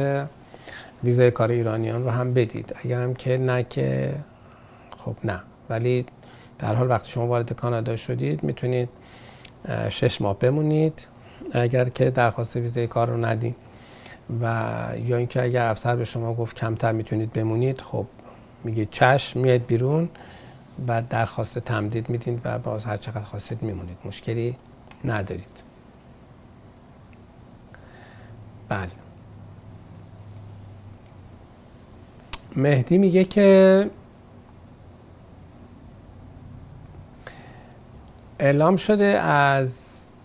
ویزای 1.04 1.30
کار 1.30 1.50
ایرانیان 1.50 2.04
رو 2.04 2.10
هم 2.10 2.34
بدید. 2.34 2.74
اگر 2.84 3.02
هم 3.02 3.14
که 3.14 3.38
نه 3.38 3.62
که 3.62 4.14
خب 4.98 5.14
نه. 5.24 5.40
ولی 5.70 6.06
در 6.58 6.74
حال 6.74 6.90
وقتی 6.90 7.10
شما 7.10 7.26
وارد 7.26 7.52
کانادا 7.52 7.96
شدید 7.96 8.44
می‌تونید 8.44 8.88
شش 9.88 10.20
ماه 10.20 10.38
بمونید. 10.38 11.06
اگر 11.52 11.88
که 11.88 12.10
درخواست 12.10 12.56
ویزای 12.56 12.86
کار 12.86 13.08
رو 13.08 13.24
ندید 13.24 13.56
و 14.40 14.86
یا 15.04 15.16
اینکه 15.16 15.42
اگر 15.42 15.66
افسر 15.66 15.96
به 15.96 16.04
شما 16.04 16.34
گفت 16.34 16.56
کمتر 16.56 16.92
می‌تونید 16.92 17.32
بمونید 17.32 17.80
خب 17.80 18.06
میگه 18.64 18.86
چشم 18.90 19.40
میاد 19.40 19.66
بیرون 19.66 20.08
بعد 20.86 21.08
درخواست 21.08 21.58
تمدید 21.58 22.08
میدین 22.08 22.40
و 22.44 22.58
باز 22.58 22.84
هر 22.84 22.96
چقدر 22.96 23.20
خواستید 23.20 23.62
میمونید. 23.62 23.96
مشکلی 24.04 24.56
ندارید. 25.04 25.62
بله. 28.68 28.90
مهدی 32.56 32.98
میگه 32.98 33.24
که 33.24 33.90
اعلام 38.38 38.76
شده 38.76 39.04
از 39.04 39.83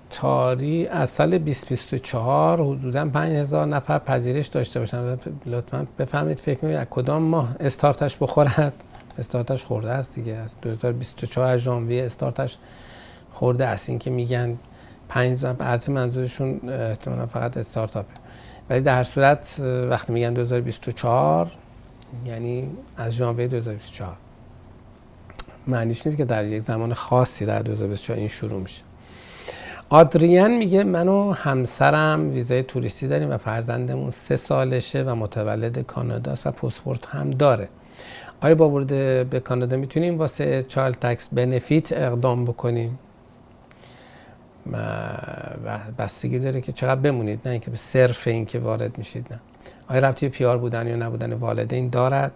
تاری 0.10 0.88
از 0.88 1.10
سال 1.10 1.38
2024 1.38 2.62
حدودا 2.62 3.10
5000 3.10 3.66
نفر 3.66 4.00
پذیرش 4.00 4.48
داشته 4.48 4.80
باشن. 4.80 5.18
لطفا 5.46 5.88
بفهمید 6.00 6.40
فکر 6.40 6.66
می‌کنید 6.66 6.88
کدام 6.90 7.24
ماه 7.24 7.56
استارتش 7.60 8.18
بخورد؟ 8.18 8.74
استارتش 9.20 9.64
خورده 9.64 9.92
است 9.92 10.16
دیگه. 10.16 10.34
از 10.34 10.56
2024 10.62 11.58
ژانویه 11.58 12.04
استارتش 12.04 12.58
خورده 13.32 13.66
است. 13.66 13.90
این 13.90 14.00
که 14.00 14.10
میگن 14.10 14.58
5000 15.10 15.56
البته 15.60 15.92
منظورشون 15.92 16.70
احتمالاً 16.70 17.26
فقط 17.26 17.58
استارتاپه. 17.58 18.14
ولی 18.70 18.82
در 18.82 19.04
صورت 19.04 19.56
وقتی 19.90 20.14
میگن 20.14 20.34
2024 20.34 21.52
یعنی 22.26 22.70
از 22.98 23.14
ژانویه 23.14 23.48
2024 23.48 24.16
معنیش 25.68 26.06
نیست 26.06 26.18
که 26.18 26.26
در 26.26 26.46
یک 26.46 26.60
زمان 26.60 26.94
خاصی 26.94 27.46
در 27.46 27.62
2024 27.62 28.20
این 28.20 28.28
شروع 28.28 28.62
میشه. 28.62 28.89
آدریان 29.92 30.52
میگه 30.52 30.84
من 30.84 31.08
و 31.08 31.32
همسرم 31.32 32.32
ویزای 32.32 32.64
توریستی 32.64 33.08
داریم 33.08 33.32
و 33.32 33.38
فرزندمون 33.38 34.10
سه 34.10 34.36
سالشه 34.36 35.04
و 35.04 35.16
متولد 35.16 35.80
کانادا 35.80 36.32
است 36.32 36.48
و 36.48 36.52
پاسپورت 36.52 37.06
هم 37.06 37.32
داره. 37.32 37.70
آیا 38.42 38.56
با 38.56 38.70
ورود 38.70 38.88
به 39.30 39.42
کانادا 39.44 39.78
می‌تونیم 39.78 40.18
واسه 40.18 40.64
چایل 40.64 40.94
تکس 40.94 41.30
بنفیت 41.32 41.94
اقدام 41.94 42.46
بکنیم؟ 42.46 43.00
بستگی 45.98 46.40
داره 46.40 46.62
که 46.62 46.72
چقدر 46.72 47.02
بمونید 47.02 47.40
نه 47.46 47.52
اینکه 47.52 47.72
به 47.72 47.78
صرف 47.78 48.28
اینکه 48.28 48.60
وارد 48.60 48.98
میشید 48.98 49.28
نه. 49.32 49.40
آیا 49.88 50.00
ربطی 50.00 50.30
پیار 50.30 50.58
بودن 50.58 50.88
یا 50.88 50.96
نبودن 50.96 51.34
والدین 51.34 51.90
دارد؟ 51.90 52.32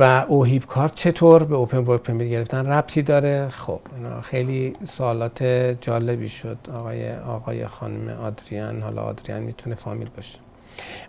و 0.00 0.24
اوهیب 0.28 0.64
کارت 0.66 0.94
چطور 0.94 1.44
به 1.44 1.56
اوپن 1.56 1.78
ورک 1.78 2.02
پرمیت 2.02 2.30
گرفتن؟ 2.30 2.66
ربطی 2.66 3.02
داره؟ 3.02 3.48
خب 3.48 3.80
اینا 3.96 4.20
خیلی 4.20 4.72
سوالات 4.84 5.42
جالبی 5.80 6.28
شد. 6.28 6.56
آقای 6.74 7.16
آقای 7.16 7.66
خانم 7.66 8.08
آدریان 8.08 8.82
حالا 8.82 9.02
آدریان 9.02 9.42
می‌تونه 9.42 9.74
فامیل 9.74 10.08
باشه. 10.16 10.38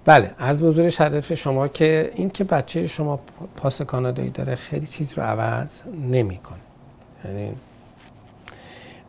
بله 0.06 0.32
از 0.40 0.62
حضور 0.62 0.90
شرف 0.90 1.34
شما 1.34 1.68
که 1.68 2.12
این 2.16 2.30
که 2.30 2.44
بچه 2.44 2.88
شما 2.88 3.20
پاس 3.58 3.82
کانادایی 3.82 4.30
داره 4.30 4.56
خیلی 4.56 4.86
چیز 4.86 5.14
رو 5.14 5.24
عوض 5.24 5.82
نمی‌کنه. 6.10 6.60
یعنی 7.26 7.54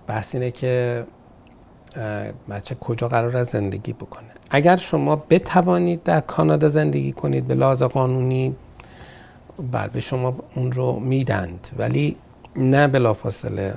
بحث 0.07 0.35
اینه 0.35 0.51
که 0.51 1.05
بچه 2.51 2.75
کجا 2.75 3.09
قرار 3.09 3.37
از 3.37 3.47
زندگی 3.47 3.93
بکنه. 3.93 4.29
اگر 4.51 4.77
شما 4.77 5.17
بتوانید 5.31 6.03
در 6.03 6.21
کانادا 6.21 6.69
زندگی 6.69 7.13
کنید 7.13 7.47
به 7.47 7.55
لحاظ 7.55 7.83
قانونی 7.83 8.57
بله 9.73 9.89
به 9.89 10.01
شما 10.01 10.35
اون 10.55 10.73
رو 10.73 11.01
میدند 11.01 11.69
ولی 11.79 12.17
نه 12.57 12.89
بلافاصله 12.89 13.75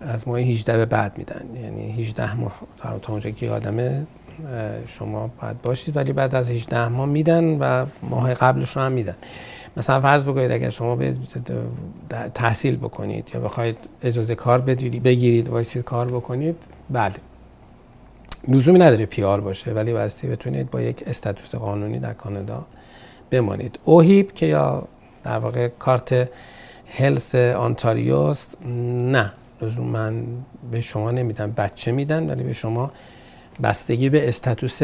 از 0.00 0.28
ماه 0.28 0.38
18 0.40 0.76
به 0.76 0.86
بعد 0.86 1.18
میدن. 1.18 1.44
یعنی 1.62 1.92
18 1.92 2.36
ماه 2.36 2.60
تا 3.02 3.12
اونجا 3.12 3.30
که 3.30 3.50
آدمه 3.50 4.06
شما 4.86 5.30
باید 5.40 5.62
باشید 5.62 5.96
ولی 5.96 6.12
بعد 6.12 6.34
از 6.34 6.50
18 6.50 6.88
ماه 6.88 7.06
میدن 7.06 7.44
و 7.44 7.86
ماه 8.02 8.34
قبلش 8.34 8.76
رو 8.76 8.82
هم 8.82 8.92
میدن. 8.92 9.14
مثلا 9.76 10.00
فرض 10.00 10.24
بکنید 10.24 10.50
اگر 10.50 10.70
شما 10.70 10.98
تحصیل 12.34 12.76
بکنید 12.76 13.30
یا 13.34 13.40
بخواید 13.40 13.76
اجازه 14.02 14.34
کار 14.34 14.60
بگیرید 14.60 15.48
وایسید 15.48 15.84
کار 15.84 16.08
بکنید 16.08 16.56
بله. 16.90 17.14
لزومی 18.48 18.78
نداره 18.78 19.06
پیار 19.06 19.40
باشه 19.40 19.72
ولی 19.72 19.92
واسه 19.92 20.28
بتونید 20.28 20.70
با 20.70 20.80
یک 20.80 21.04
استاتوس 21.06 21.54
قانونی 21.54 21.98
در 21.98 22.12
کانادا 22.12 22.66
بمانید. 23.30 23.78
اوهیب 23.84 24.32
که 24.32 24.46
یا 24.46 24.82
در 25.24 25.38
واقع 25.38 25.68
کارت 25.68 26.28
هلس 26.98 27.34
آنتاریوست 27.34 28.56
نه. 28.96 29.32
من 29.92 30.24
به 30.70 30.80
شما 30.80 31.10
نمیدن 31.10 31.52
بچه 31.52 31.92
میدن 31.92 32.30
ولی 32.30 32.42
به 32.42 32.52
شما 32.52 32.90
بستگی 33.62 34.08
به 34.08 34.28
استاتوس 34.28 34.78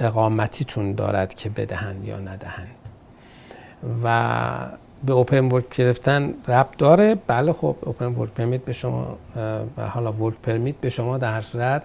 اقامتیتون 0.00 0.92
دارد 0.92 1.34
که 1.34 1.48
بدهند 1.48 2.04
یا 2.04 2.18
ندهند. 2.18 2.68
و 4.04 4.48
به 5.06 5.12
اوپن 5.12 5.44
ورک 5.44 5.76
گرفتن 5.76 6.34
رب 6.48 6.68
داره. 6.78 7.14
بله 7.26 7.52
خب 7.52 7.76
اوپن 7.80 8.06
ورک 8.06 8.30
پرمیت 8.30 8.64
به 8.64 8.72
شما 8.72 9.18
و 9.76 9.88
حالا 9.88 10.12
ورک 10.12 10.34
پرمیت 10.42 10.74
به 10.80 10.88
شما 10.88 11.18
در 11.18 11.40
صورت 11.40 11.82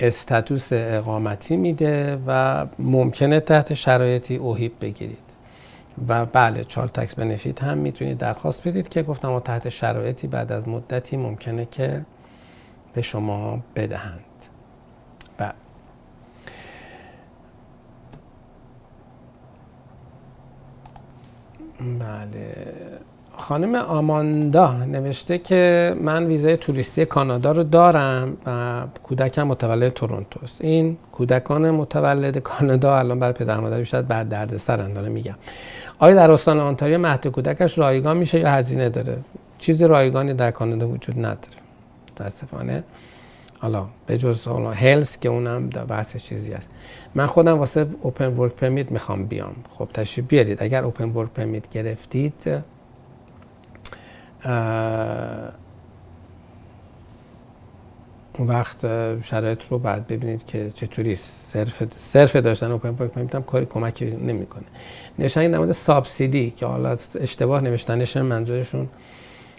استاتوس 0.00 0.68
اقامتی 0.72 1.56
میده 1.56 2.22
و 2.26 2.66
ممکنه 2.78 3.40
تحت 3.40 3.74
شرایطی 3.74 4.36
اوهیب 4.36 4.72
بگیرید. 4.80 5.18
و 6.08 6.26
بله 6.26 6.64
چال 6.64 6.88
تکس 6.88 7.14
بنفیت 7.14 7.62
هم 7.62 7.78
می‌تونید 7.78 8.18
درخواست 8.18 8.68
بدید 8.68 8.88
که 8.88 9.02
گفتم 9.02 9.32
و 9.32 9.40
تحت 9.40 9.68
شرایطی 9.68 10.26
بعد 10.26 10.52
از 10.52 10.68
مدتی 10.68 11.16
ممکنه 11.16 11.64
که 11.70 12.04
به 12.94 13.02
شما 13.02 13.60
بدهند. 13.76 14.20
بله. 15.36 15.52
بله. 21.98 23.09
خانم 23.40 23.74
آماندا 23.74 24.84
نوشته 24.84 25.38
که 25.38 25.94
من 26.00 26.26
ویزای 26.26 26.56
توریستی 26.56 27.04
کانادا 27.04 27.52
رو 27.52 27.62
دارم 27.62 28.36
و 28.46 28.82
کودکم 29.02 29.42
متولد 29.42 29.92
تورنتو 29.92 30.40
است. 30.42 30.64
این 30.64 30.96
کودکان 31.12 31.70
متولد 31.70 32.38
کانادا 32.38 32.98
الان 32.98 33.18
برای 33.18 33.32
پدر 33.32 33.60
مادر 33.60 33.82
شاید 33.84 34.08
بعد 34.08 34.28
درد 34.28 34.56
سرن 34.56 34.92
داره 34.92 35.08
میگم. 35.08 35.34
آیا 35.98 36.14
در 36.14 36.30
استان 36.30 36.60
آنتاریو 36.60 36.98
مهد 36.98 37.26
کودکش 37.26 37.78
رایگان 37.78 38.16
میشه 38.16 38.38
یا 38.40 38.50
هزینه 38.50 38.88
داره؟ 38.88 39.16
چیز 39.58 39.82
رایگانی 39.82 40.34
در 40.34 40.50
کانادا 40.50 40.88
وجود 40.88 41.18
نداره. 41.18 41.56
متاسفانه. 42.12 42.84
حالا 43.58 43.86
به 44.06 44.18
جز 44.18 44.48
هلس 44.74 45.18
که 45.18 45.28
اونم 45.28 45.68
بحث 45.68 46.16
چیزی 46.16 46.52
است. 46.52 46.70
من 47.14 47.26
خودم 47.26 47.58
واسه 47.58 47.86
اوپن 48.02 48.26
ورک 48.26 48.52
پرمیت 48.52 48.92
می‌خوام 48.92 49.24
بیام. 49.24 49.54
خب 49.70 49.88
تشریف 49.94 50.26
بیارید. 50.26 50.62
اگر 50.62 50.84
اوپن 50.84 51.10
ورک 51.10 51.30
پرمیت 51.30 51.70
گرفتید 51.70 52.62
اون 58.38 58.48
وقت 58.48 58.80
شرایط 59.22 59.64
رو 59.64 59.78
بعد 59.78 60.06
ببینید 60.06 60.46
که 60.46 60.70
چطوری 60.70 61.14
صرف 61.14 61.82
صرف 61.96 62.36
داشتن 62.36 62.70
اوپن 62.72 62.88
ورک 62.88 63.10
پرمیت 63.10 63.34
هم 63.34 63.42
کاری 63.42 63.66
کمکی 63.66 64.10
نمی‌کنه. 64.10 64.64
نوشتن 65.18 65.50
در 65.50 65.58
مورد 65.58 65.72
سابسیدی 65.72 66.50
که 66.50 66.66
حالا 66.66 66.96
اشتباه 67.20 67.60
نوشتنش 67.60 68.16
منظورشون 68.16 68.88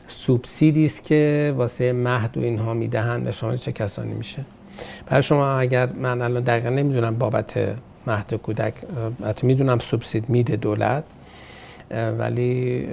سوبسیدی 0.08 0.86
است 0.86 1.04
که 1.04 1.54
واسه 1.58 1.94
مهد 1.94 2.38
و 2.38 2.42
اینها 2.42 2.74
می‌دهند 2.74 3.24
به 3.24 3.32
شامل 3.32 3.56
چه 3.56 3.72
کسانی 3.72 4.14
میشه. 4.14 4.46
برای 5.06 5.24
شما 5.24 5.58
اگر 5.58 5.92
من 5.92 6.22
الان 6.22 6.44
دقیقا 6.44 6.70
نمی‌دونم 6.70 7.16
بابت 7.18 7.78
مهد 8.08 8.34
کودک 8.34 8.74
حتی 9.26 9.48
می‌دونم 9.48 9.80
سوبسید 9.80 10.30
میده 10.30 10.56
دولت. 10.56 11.04
ولی 11.92 12.88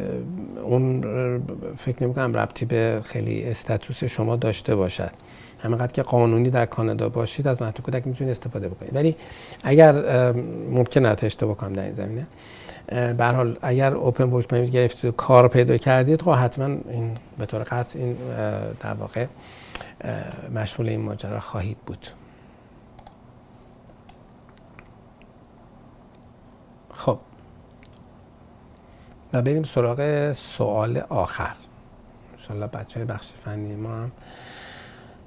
اون 0.62 1.02
فکر 1.76 2.02
نمی 2.02 2.14
کنم 2.14 2.36
ربطی 2.36 2.64
به 2.64 3.00
خیلی 3.04 3.44
استاتوس 3.44 4.04
شما 4.04 4.36
داشته 4.36 4.76
باشد. 4.76 5.10
همینقدر 5.62 5.92
که 5.92 6.02
قانونی 6.02 6.50
در 6.50 6.66
کانادا 6.66 7.08
باشید 7.08 7.48
از 7.48 7.62
مهد 7.62 7.80
کودک 7.80 8.06
می‌تونید 8.06 8.30
استفاده 8.30 8.68
بکنید. 8.68 8.94
ولی 8.94 9.16
اگر 9.64 10.32
ممکن 10.70 11.06
است 11.06 11.24
اشتباه 11.24 11.56
کنم 11.56 11.72
در 11.72 11.82
این 11.82 11.94
زمینه. 11.94 12.26
به 13.14 13.24
حال 13.24 13.58
اگر 13.62 13.94
اوپن 13.94 14.24
ورک 14.24 14.48
پرمیت 14.48 14.70
گرفتید 14.70 15.04
و 15.04 15.12
کار 15.12 15.48
پیدا 15.48 15.76
کردید 15.76 16.22
خب 16.22 16.32
حتما 16.32 16.64
این 16.64 17.14
به 17.38 17.46
طور 17.46 17.62
قطع 17.62 17.98
این 17.98 18.16
در 18.80 18.94
واقع 18.94 19.26
مشمول 20.54 20.88
این 20.88 21.00
ماجرا 21.00 21.40
خواهید 21.40 21.76
بود. 21.86 22.06
خب. 26.94 27.18
و 29.32 29.42
بریم 29.42 29.62
سراغ 29.62 30.32
سوال 30.32 31.02
آخر. 31.08 31.54
انشالله 32.32 32.66
بچه 32.66 33.00
های 33.00 33.04
بخش 33.04 33.32
فنی 33.44 33.74
ما 33.74 33.88
هم. 33.88 34.12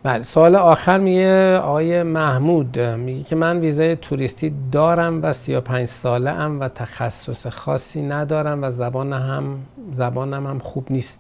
بله 0.04 0.24
سوال 0.24 0.56
آخر 0.56 0.98
میگه 0.98 1.58
آقای 1.58 2.04
محمود 2.04 2.80
میگه 2.80 3.24
که 3.24 3.36
من 3.36 3.60
ویزای 3.60 3.96
توریستی 3.96 4.54
دارم 4.72 5.24
و 5.24 5.34
35 5.34 5.88
ساله 5.88 6.32
ام 6.32 6.60
و 6.60 6.68
تخصص 6.68 7.48
خاصی 7.48 8.02
ندارم 8.02 8.64
و 8.64 8.72
زبان 8.72 9.14
هم 9.14 9.60
زبانم 9.94 10.48
هم 10.48 10.60
خوب 10.60 10.92
نیست. 10.92 11.20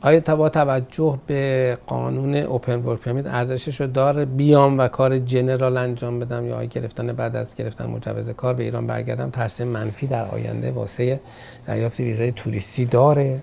آیا 0.00 0.20
با 0.20 0.48
توجه 0.48 1.18
به 1.26 1.78
قانون 1.86 2.34
اوپن 2.34 2.82
ورک 2.82 3.00
پرمیت 3.00 3.26
ارزشش 3.26 3.80
رو 3.80 3.86
داره 3.86 4.24
بیام 4.24 4.78
و 4.78 4.88
کار 4.88 5.18
جنرال 5.18 5.76
انجام 5.76 6.20
بدم 6.20 6.46
یا 6.46 6.64
گرفتن 6.64 7.12
بعد 7.12 7.36
از 7.36 7.54
گرفتن 7.54 7.86
مجوز 7.86 8.30
کار 8.30 8.54
به 8.54 8.62
ایران 8.62 8.86
برگردم؟ 8.86 9.30
ترسیم 9.30 9.66
منفی 9.68 10.06
در 10.06 10.24
آینده 10.24 10.70
واسه 10.70 11.20
دریافت 11.66 12.00
ویزای 12.00 12.32
توریستی 12.32 12.84
داره. 12.84 13.40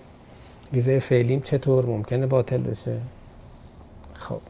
ویزای 0.74 1.00
فعلیم 1.00 1.42
چطور؟ 1.42 1.86
ممکنه 1.86 2.28
باطل 2.28 2.58
بشه؟ 2.58 2.98
خب. 4.14 4.42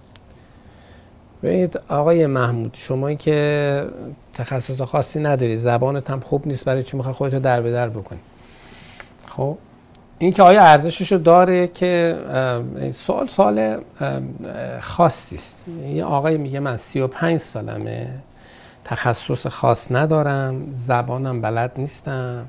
ببینید 1.44 1.80
آقای 1.90 2.28
محمود 2.28 2.74
شما 2.74 3.14
که 3.14 3.88
تخصص 4.34 4.82
خاصی 4.82 5.20
نداری 5.20 5.58
زبانت 5.58 6.10
هم 6.10 6.20
خوب 6.20 6.48
نیست 6.48 6.66
برای 6.66 6.84
چی 6.84 6.98
می‌خوای 6.98 7.14
خودتو 7.14 7.40
در 7.40 7.62
به 7.62 7.72
در 7.72 7.90
بکنی؟ 7.90 8.20
خب. 9.26 9.58
این 10.20 10.32
که 10.34 10.44
آیا 10.44 10.62
ارزشش 10.62 11.12
رو 11.12 11.18
داره 11.18 11.68
که 11.68 12.16
سوال 12.94 13.28
سوال 13.28 13.78
خاصی 14.82 15.36
است. 15.36 15.66
یه 15.94 16.04
آقای 16.04 16.38
میگه 16.38 16.60
من 16.60 16.78
35 16.78 17.38
سالمه 17.38 18.10
تخصص 18.84 19.48
خاص 19.48 19.92
ندارم 19.92 20.68
زبانم 20.72 21.42
بلد 21.42 21.72
نیستم. 21.78 22.46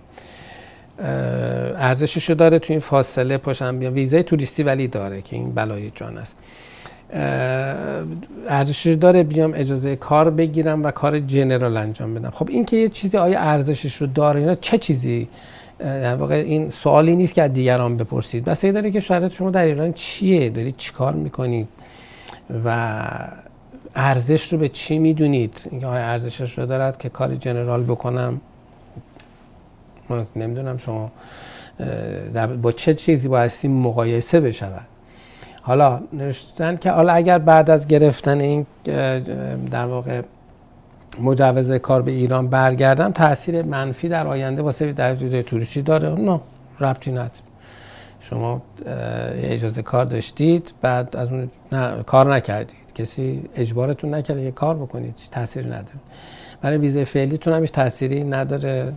ارزشش 1.79 2.29
رو 2.31 2.35
داره 2.35 2.59
تو 2.59 2.73
این 2.73 2.81
فاصله 2.81 3.39
پاشم 3.39 3.79
بیام. 3.79 3.95
ویزای 3.95 4.23
توریستی 4.23 4.63
ولی 4.63 4.89
داره 4.89 5.23
که 5.23 5.37
این 5.37 5.53
بلای 5.53 5.91
جان 5.95 6.19
است. 6.19 6.37
ارزشش 8.49 8.93
داره 8.93 9.23
بیام 9.23 9.53
اجازه 9.55 9.97
کار 9.97 10.31
بگیرم 10.31 10.83
و 10.83 10.91
کار 10.91 11.21
جنرال 11.21 11.77
انجام 11.77 12.15
بدم. 12.15 12.31
خب 12.31 12.49
این 12.51 12.65
که 12.65 12.77
یه 12.77 12.89
چیزی 12.89 13.17
آیا 13.17 13.41
ارزشش 13.41 13.97
رو 13.97 14.07
داره 14.07 14.41
اینا 14.41 14.55
چه 14.55 14.79
چیزی 14.79 15.29
در 15.79 16.17
واقع 16.17 16.35
این 16.35 16.69
سوالی 16.69 17.17
نیست 17.17 17.35
که 17.35 17.43
از 17.43 17.53
دیگران 17.53 17.97
بپرسید. 17.97 18.45
بس 18.45 18.65
داره 18.65 18.91
که 18.91 19.01
شرایط 19.01 19.33
شما 19.33 19.51
در 19.51 19.65
ایران 19.65 19.93
چیه؟ 19.93 20.51
دارید 20.51 20.77
چیکار 20.77 21.13
می‌کنید؟ 21.13 21.69
و 22.65 22.99
ارزش 23.95 24.53
رو 24.53 24.59
به 24.59 24.69
چی 24.69 24.99
می‌دونید؟ 24.99 25.61
اینکه 25.71 25.87
ارزشش 25.87 26.59
رو 26.59 26.67
دارد 26.67 26.99
که 26.99 27.09
کار 27.09 27.35
جنرال 27.35 27.83
بکنم؟ 27.83 28.41
من 30.09 30.25
نمی‌دونم 30.37 30.77
شما 30.77 31.11
با 32.63 32.73
چه 32.73 32.95
چیزی 32.95 33.29
بایستی 33.29 33.69
مقایسه 33.69 34.41
بشود. 34.41 34.87
حالا 35.63 36.01
نوشتن 36.13 36.77
که 36.77 36.91
حالا 36.91 37.13
اگر 37.13 37.39
بعد 37.39 37.71
از 37.71 37.87
گرفتن 37.87 38.41
این 38.41 38.67
در 39.71 39.87
واقع 39.87 40.23
مجوز 41.21 41.73
کار 41.73 42.03
به 42.03 42.11
ایران 42.11 42.49
برگردم 42.49 43.13
تاثیر 43.13 43.63
منفی 43.63 44.09
در 44.09 44.27
آینده 44.27 44.63
واسه 44.63 44.93
در 44.93 45.15
توریستی 45.43 45.83
داره. 45.83 46.09
نه 46.09 46.41
ربطی 46.81 47.11
نداره. 47.11 47.31
شما 48.21 48.63
اجازه 49.37 49.83
کار 49.83 50.05
داشتید 50.05 50.75
بعد 50.83 51.17
از 51.17 51.33
اون 51.33 51.49
کار 52.07 52.35
نکردید. 52.35 52.77
کسی 52.95 53.43
اجبارتون 53.57 54.15
نکرده 54.15 54.45
که 54.45 54.51
کار 54.51 54.75
بکنید 54.75 55.17
تاثیر 55.31 55.67
نداره. 55.67 55.99
برای 56.63 56.79
ویزای 56.79 57.05
فعلیتون 57.05 57.53
هم 57.53 57.61
هیچ 57.61 57.73
تأثیری 57.73 58.25
نداره. 58.25 58.93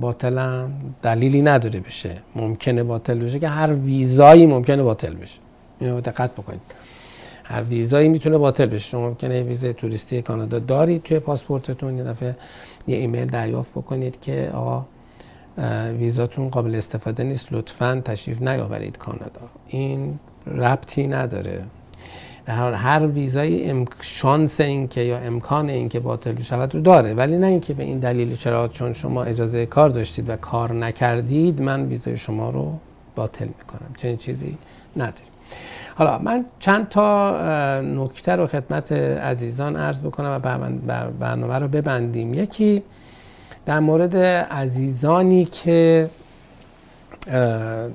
باطل 0.00 0.66
دلیلی 1.02 1.42
نداره 1.42 1.80
بشه. 1.80 2.16
ممکنه 2.36 2.82
باطل 2.82 3.18
بشه 3.18 3.38
که 3.38 3.48
هر 3.48 3.72
ویزایی 3.72 4.46
ممکنه 4.46 4.82
باطل 4.82 5.14
بشه. 5.14 5.38
اینو 5.80 6.00
دقت 6.00 6.32
بکنید. 6.32 6.60
هر 7.44 7.62
ویزایی 7.62 8.08
می‌تونه 8.08 8.38
باطل 8.38 8.66
بشه. 8.66 8.88
شما 8.88 9.08
ممکنه 9.08 9.42
ویزای 9.42 9.74
توریستی 9.74 10.22
کانادا 10.22 10.58
دارید 10.58 11.02
توی 11.02 11.18
پاسپورتتون 11.18 11.98
یه 11.98 12.04
دفعه 12.04 12.36
یه 12.86 12.96
ایمیل 12.96 13.26
دریافت 13.26 13.72
بکنید 13.72 14.20
که 14.20 14.50
آقا 14.54 14.84
ویزاتون 15.98 16.48
قابل 16.48 16.74
استفاده 16.74 17.24
نیست 17.24 17.52
لطفا 17.52 18.02
تشریف 18.04 18.42
نیاورید 18.42 18.98
کانادا. 18.98 19.40
این 19.68 20.18
ربطی 20.46 21.06
نداره. 21.06 21.64
هر 22.46 22.72
هر 22.72 23.06
ویزای 23.06 23.70
ام... 23.70 23.84
شانس 24.00 24.60
این 24.60 24.88
که 24.88 25.00
یا 25.00 25.18
امکان 25.18 25.70
این 25.70 25.88
که 25.88 26.00
باطل 26.00 26.40
شود 26.40 26.74
رو 26.74 26.80
داره. 26.80 27.14
ولی 27.14 27.38
نه 27.38 27.46
اینکه 27.46 27.74
به 27.74 27.82
این 27.82 27.98
دلیل 27.98 28.36
چرا 28.36 28.68
چون 28.68 28.92
شما 28.92 29.24
اجازه 29.24 29.66
کار 29.66 29.88
داشتید 29.88 30.28
و 30.28 30.36
کار 30.36 30.72
نکردید 30.72 31.62
من 31.62 31.86
ویزای 31.86 32.16
شما 32.16 32.50
رو 32.50 32.72
باطل 33.14 33.46
می‌کنم. 33.46 33.94
چنین 33.96 34.16
چیزی 34.16 34.58
نداریم. 34.96 35.31
حالا 35.94 36.18
من 36.18 36.44
چند 36.58 36.88
تا 36.88 37.80
نکته 37.80 38.36
رو 38.36 38.46
خدمت 38.46 38.92
عزیزان 38.92 39.76
عرض 39.76 40.00
بکنم 40.00 40.40
و 40.86 41.10
برنامه 41.20 41.58
رو 41.58 41.68
ببندیم. 41.68 42.34
یکی 42.34 42.82
در 43.66 43.80
مورد 43.80 44.16
عزیزانی 44.16 45.44
که 45.44 46.10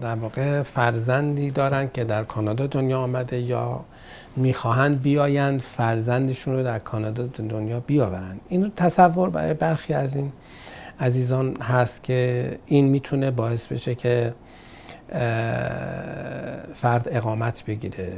در 0.02 0.16
واقع 0.22 0.62
فرزندی 0.62 1.52
دارن 1.52 1.90
که 1.94 2.04
در 2.04 2.24
کانادا 2.24 2.68
دنیا 2.68 3.00
آمده 3.00 3.40
یا 3.40 3.80
می‌خواهند 4.36 5.02
بیایند 5.02 5.62
فرزندشون 5.62 6.54
رو 6.54 6.64
در 6.64 6.80
کانادا 6.80 7.28
دنیا 7.28 7.80
بیاورند. 7.80 8.40
این 8.50 8.72
تصور 8.76 9.30
برای 9.30 9.54
برخی 9.54 9.94
از 9.94 10.16
این 10.16 10.32
عزیزان 11.00 11.62
هست 11.62 12.04
که 12.04 12.52
این 12.66 12.88
می‌تونه 12.88 13.32
باعث 13.32 13.68
بشه 13.68 13.96
که 13.96 14.34
فرد 16.76 17.08
اقامت 17.12 17.66
بگیره 17.66 18.14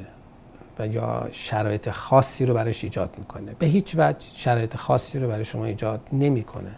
و 0.80 0.88
یا 0.88 1.28
شرایط 1.32 1.90
خاصی 1.90 2.46
رو 2.46 2.54
برایش 2.54 2.84
ایجاد 2.84 3.10
می‌کنه. 3.18 3.52
به 3.60 3.66
هیچ 3.66 3.96
وجه 3.98 4.28
شرایط 4.34 4.76
خاصی 4.76 5.20
رو 5.20 5.28
برای 5.28 5.46
شما 5.46 5.66
ایجاد 5.66 6.00
نمی‌کنه. 6.14 6.72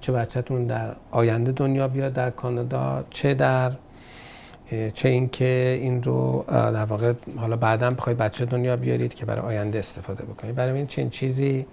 چه 0.00 0.12
بچهتون 0.12 0.66
در 0.66 0.96
آینده 1.10 1.52
دنیا 1.52 1.88
بیاد 1.88 2.12
در 2.12 2.30
کانادا 2.30 3.04
چه 3.10 3.34
در 3.34 3.72
چه 4.94 5.08
اینکه 5.08 5.78
این 5.82 6.02
رو 6.02 6.44
در 6.48 6.84
واقع 6.84 7.12
حالا 7.36 7.56
بعدا 7.56 7.90
بخواید 7.90 8.18
بچه 8.18 8.44
دنیا 8.44 8.76
بیارید 8.76 9.14
که 9.14 9.24
برای 9.26 9.46
آینده 9.46 9.78
استفاده 9.78 10.24
بکنید. 10.24 10.54
برای 10.54 10.72
این 10.72 10.86
چنین 10.86 11.10
چیزی 11.10 11.66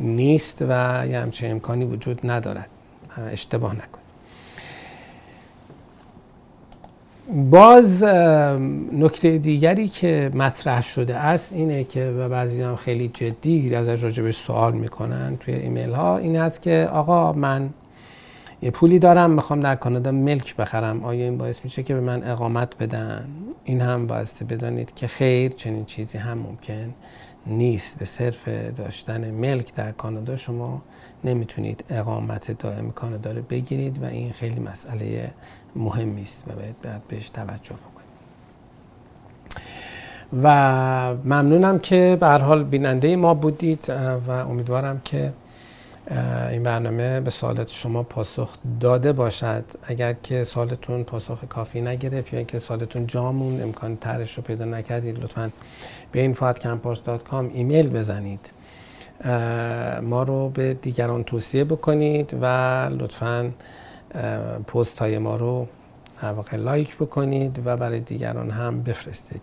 نیست 0.00 0.62
و 0.68 1.04
یه 1.10 1.20
همچین 1.20 1.50
امکانی 1.50 1.84
وجود 1.84 2.30
ندارد. 2.30 2.68
اشتباه 3.30 3.72
نکنید. 3.72 4.01
باز 7.30 8.04
نکته 8.92 9.38
دیگری 9.38 9.88
که 9.88 10.30
مطرح 10.34 10.82
شده 10.82 11.16
است 11.16 11.52
اینه 11.52 11.84
که 11.84 12.14
و 12.18 12.28
بعضی 12.28 12.62
هم 12.62 12.76
خیلی 12.76 13.08
جدی 13.08 13.74
از 13.74 13.88
راجبش 13.88 14.36
سوال 14.36 14.72
می‌کنن 14.72 15.36
توی 15.40 15.54
ایمیل 15.54 15.92
ها 15.92 16.18
این 16.18 16.36
است 16.36 16.62
که 16.62 16.88
آقا 16.92 17.32
من 17.32 17.70
یه 18.62 18.70
پولی 18.70 18.98
دارم 18.98 19.30
می‌خوام 19.30 19.60
در 19.60 19.74
کانادا 19.74 20.12
ملک 20.12 20.56
بخرم 20.56 21.04
آیا 21.04 21.24
این 21.24 21.38
باعث 21.38 21.64
میشه 21.64 21.82
که 21.82 21.94
به 21.94 22.00
من 22.00 22.24
اقامت 22.24 22.76
بدن؟ 22.78 23.24
این 23.64 23.80
هم 23.80 24.06
باعث 24.06 24.42
بدانید 24.42 24.94
که 24.94 25.06
خیر 25.06 25.52
چنین 25.52 25.84
چیزی 25.84 26.18
هم 26.18 26.38
ممکن 26.38 26.94
نیست 27.46 27.98
به 27.98 28.04
صرف 28.04 28.48
داشتن 28.48 29.30
ملک 29.30 29.74
در 29.74 29.92
کانادا 29.92 30.36
شما 30.36 30.82
نمی‌تونید 31.24 31.84
اقامت 31.90 32.58
دائم 32.58 32.90
کانادا 32.90 33.32
رو 33.32 33.42
بگیرید 33.42 34.02
و 34.02 34.04
این 34.04 34.32
خیلی 34.32 34.60
مسئله 34.60 35.30
مهمی 35.76 36.22
است 36.22 36.44
و 36.48 36.52
باید, 36.52 36.80
باید 36.82 37.08
بهش 37.08 37.30
توجه 37.30 37.74
بکنید. 37.74 37.92
و 40.42 41.14
ممنونم 41.24 41.78
که 41.78 42.16
به 42.20 42.26
حال 42.28 42.64
بیننده 42.64 43.16
ما 43.16 43.34
بودید 43.34 43.90
و 44.26 44.30
امیدوارم 44.30 45.00
که 45.04 45.32
این 46.50 46.62
برنامه 46.62 47.20
به 47.20 47.30
سوالات 47.30 47.70
شما 47.70 48.02
پاسخ 48.02 48.54
داده 48.80 49.12
باشد. 49.12 49.64
اگر 49.82 50.12
که 50.12 50.44
سوالتون 50.44 51.04
پاسخ 51.04 51.44
کافی 51.44 51.80
نگرفت 51.80 52.32
یا 52.32 52.38
اینکه 52.38 52.58
سوالتون 52.58 53.06
جامون 53.06 53.62
امکان 53.62 53.96
ترش 53.96 54.34
رو 54.34 54.42
پیدا 54.42 54.64
نکردید 54.64 55.18
لطفا 55.18 55.50
به 56.12 56.20
این 56.20 56.36
ایمیل 57.54 57.88
بزنید. 57.88 58.50
ما 60.02 60.22
رو 60.22 60.48
به 60.48 60.74
دیگران 60.74 61.24
توصیه 61.24 61.64
بکنید 61.64 62.36
و 62.42 62.46
لطفا 62.98 63.50
پست 64.66 64.98
های 64.98 65.18
ما 65.18 65.36
رو 65.36 65.66
لایک 66.52 66.96
بکنید 66.96 67.62
و 67.64 67.76
برای 67.76 68.00
دیگران 68.00 68.50
هم 68.50 68.82
بفرستید. 68.82 69.42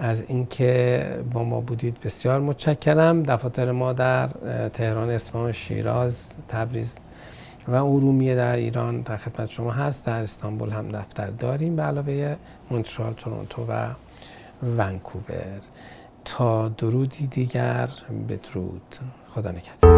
از 0.00 0.24
اینکه 0.28 1.06
با 1.32 1.44
ما 1.44 1.60
بودید 1.60 2.00
بسیار 2.00 2.40
متشکرم. 2.40 3.22
دفاتر 3.22 3.72
ما 3.72 3.92
در 3.92 4.26
تهران 4.72 5.10
اصفهان 5.10 5.52
شیراز 5.52 6.28
تبریز 6.48 6.96
و 7.68 7.74
ارومیه 7.74 8.34
در 8.34 8.56
ایران 8.56 9.00
در 9.00 9.16
خدمت 9.16 9.50
شما 9.50 9.70
هست. 9.70 10.06
در 10.06 10.22
استانبول 10.22 10.70
هم 10.70 10.88
دفتر 10.88 11.26
داریم 11.30 11.76
به 11.76 11.82
علاوه 11.82 12.36
مونترال 12.70 13.12
تورنتو 13.12 13.66
و 13.68 13.88
ونکوور. 14.62 15.60
تا 16.24 16.68
درودی 16.68 17.26
دیگر 17.26 17.88
بدرود. 18.28 18.96
خدا 19.28 19.50
نگهدار. 19.50 19.90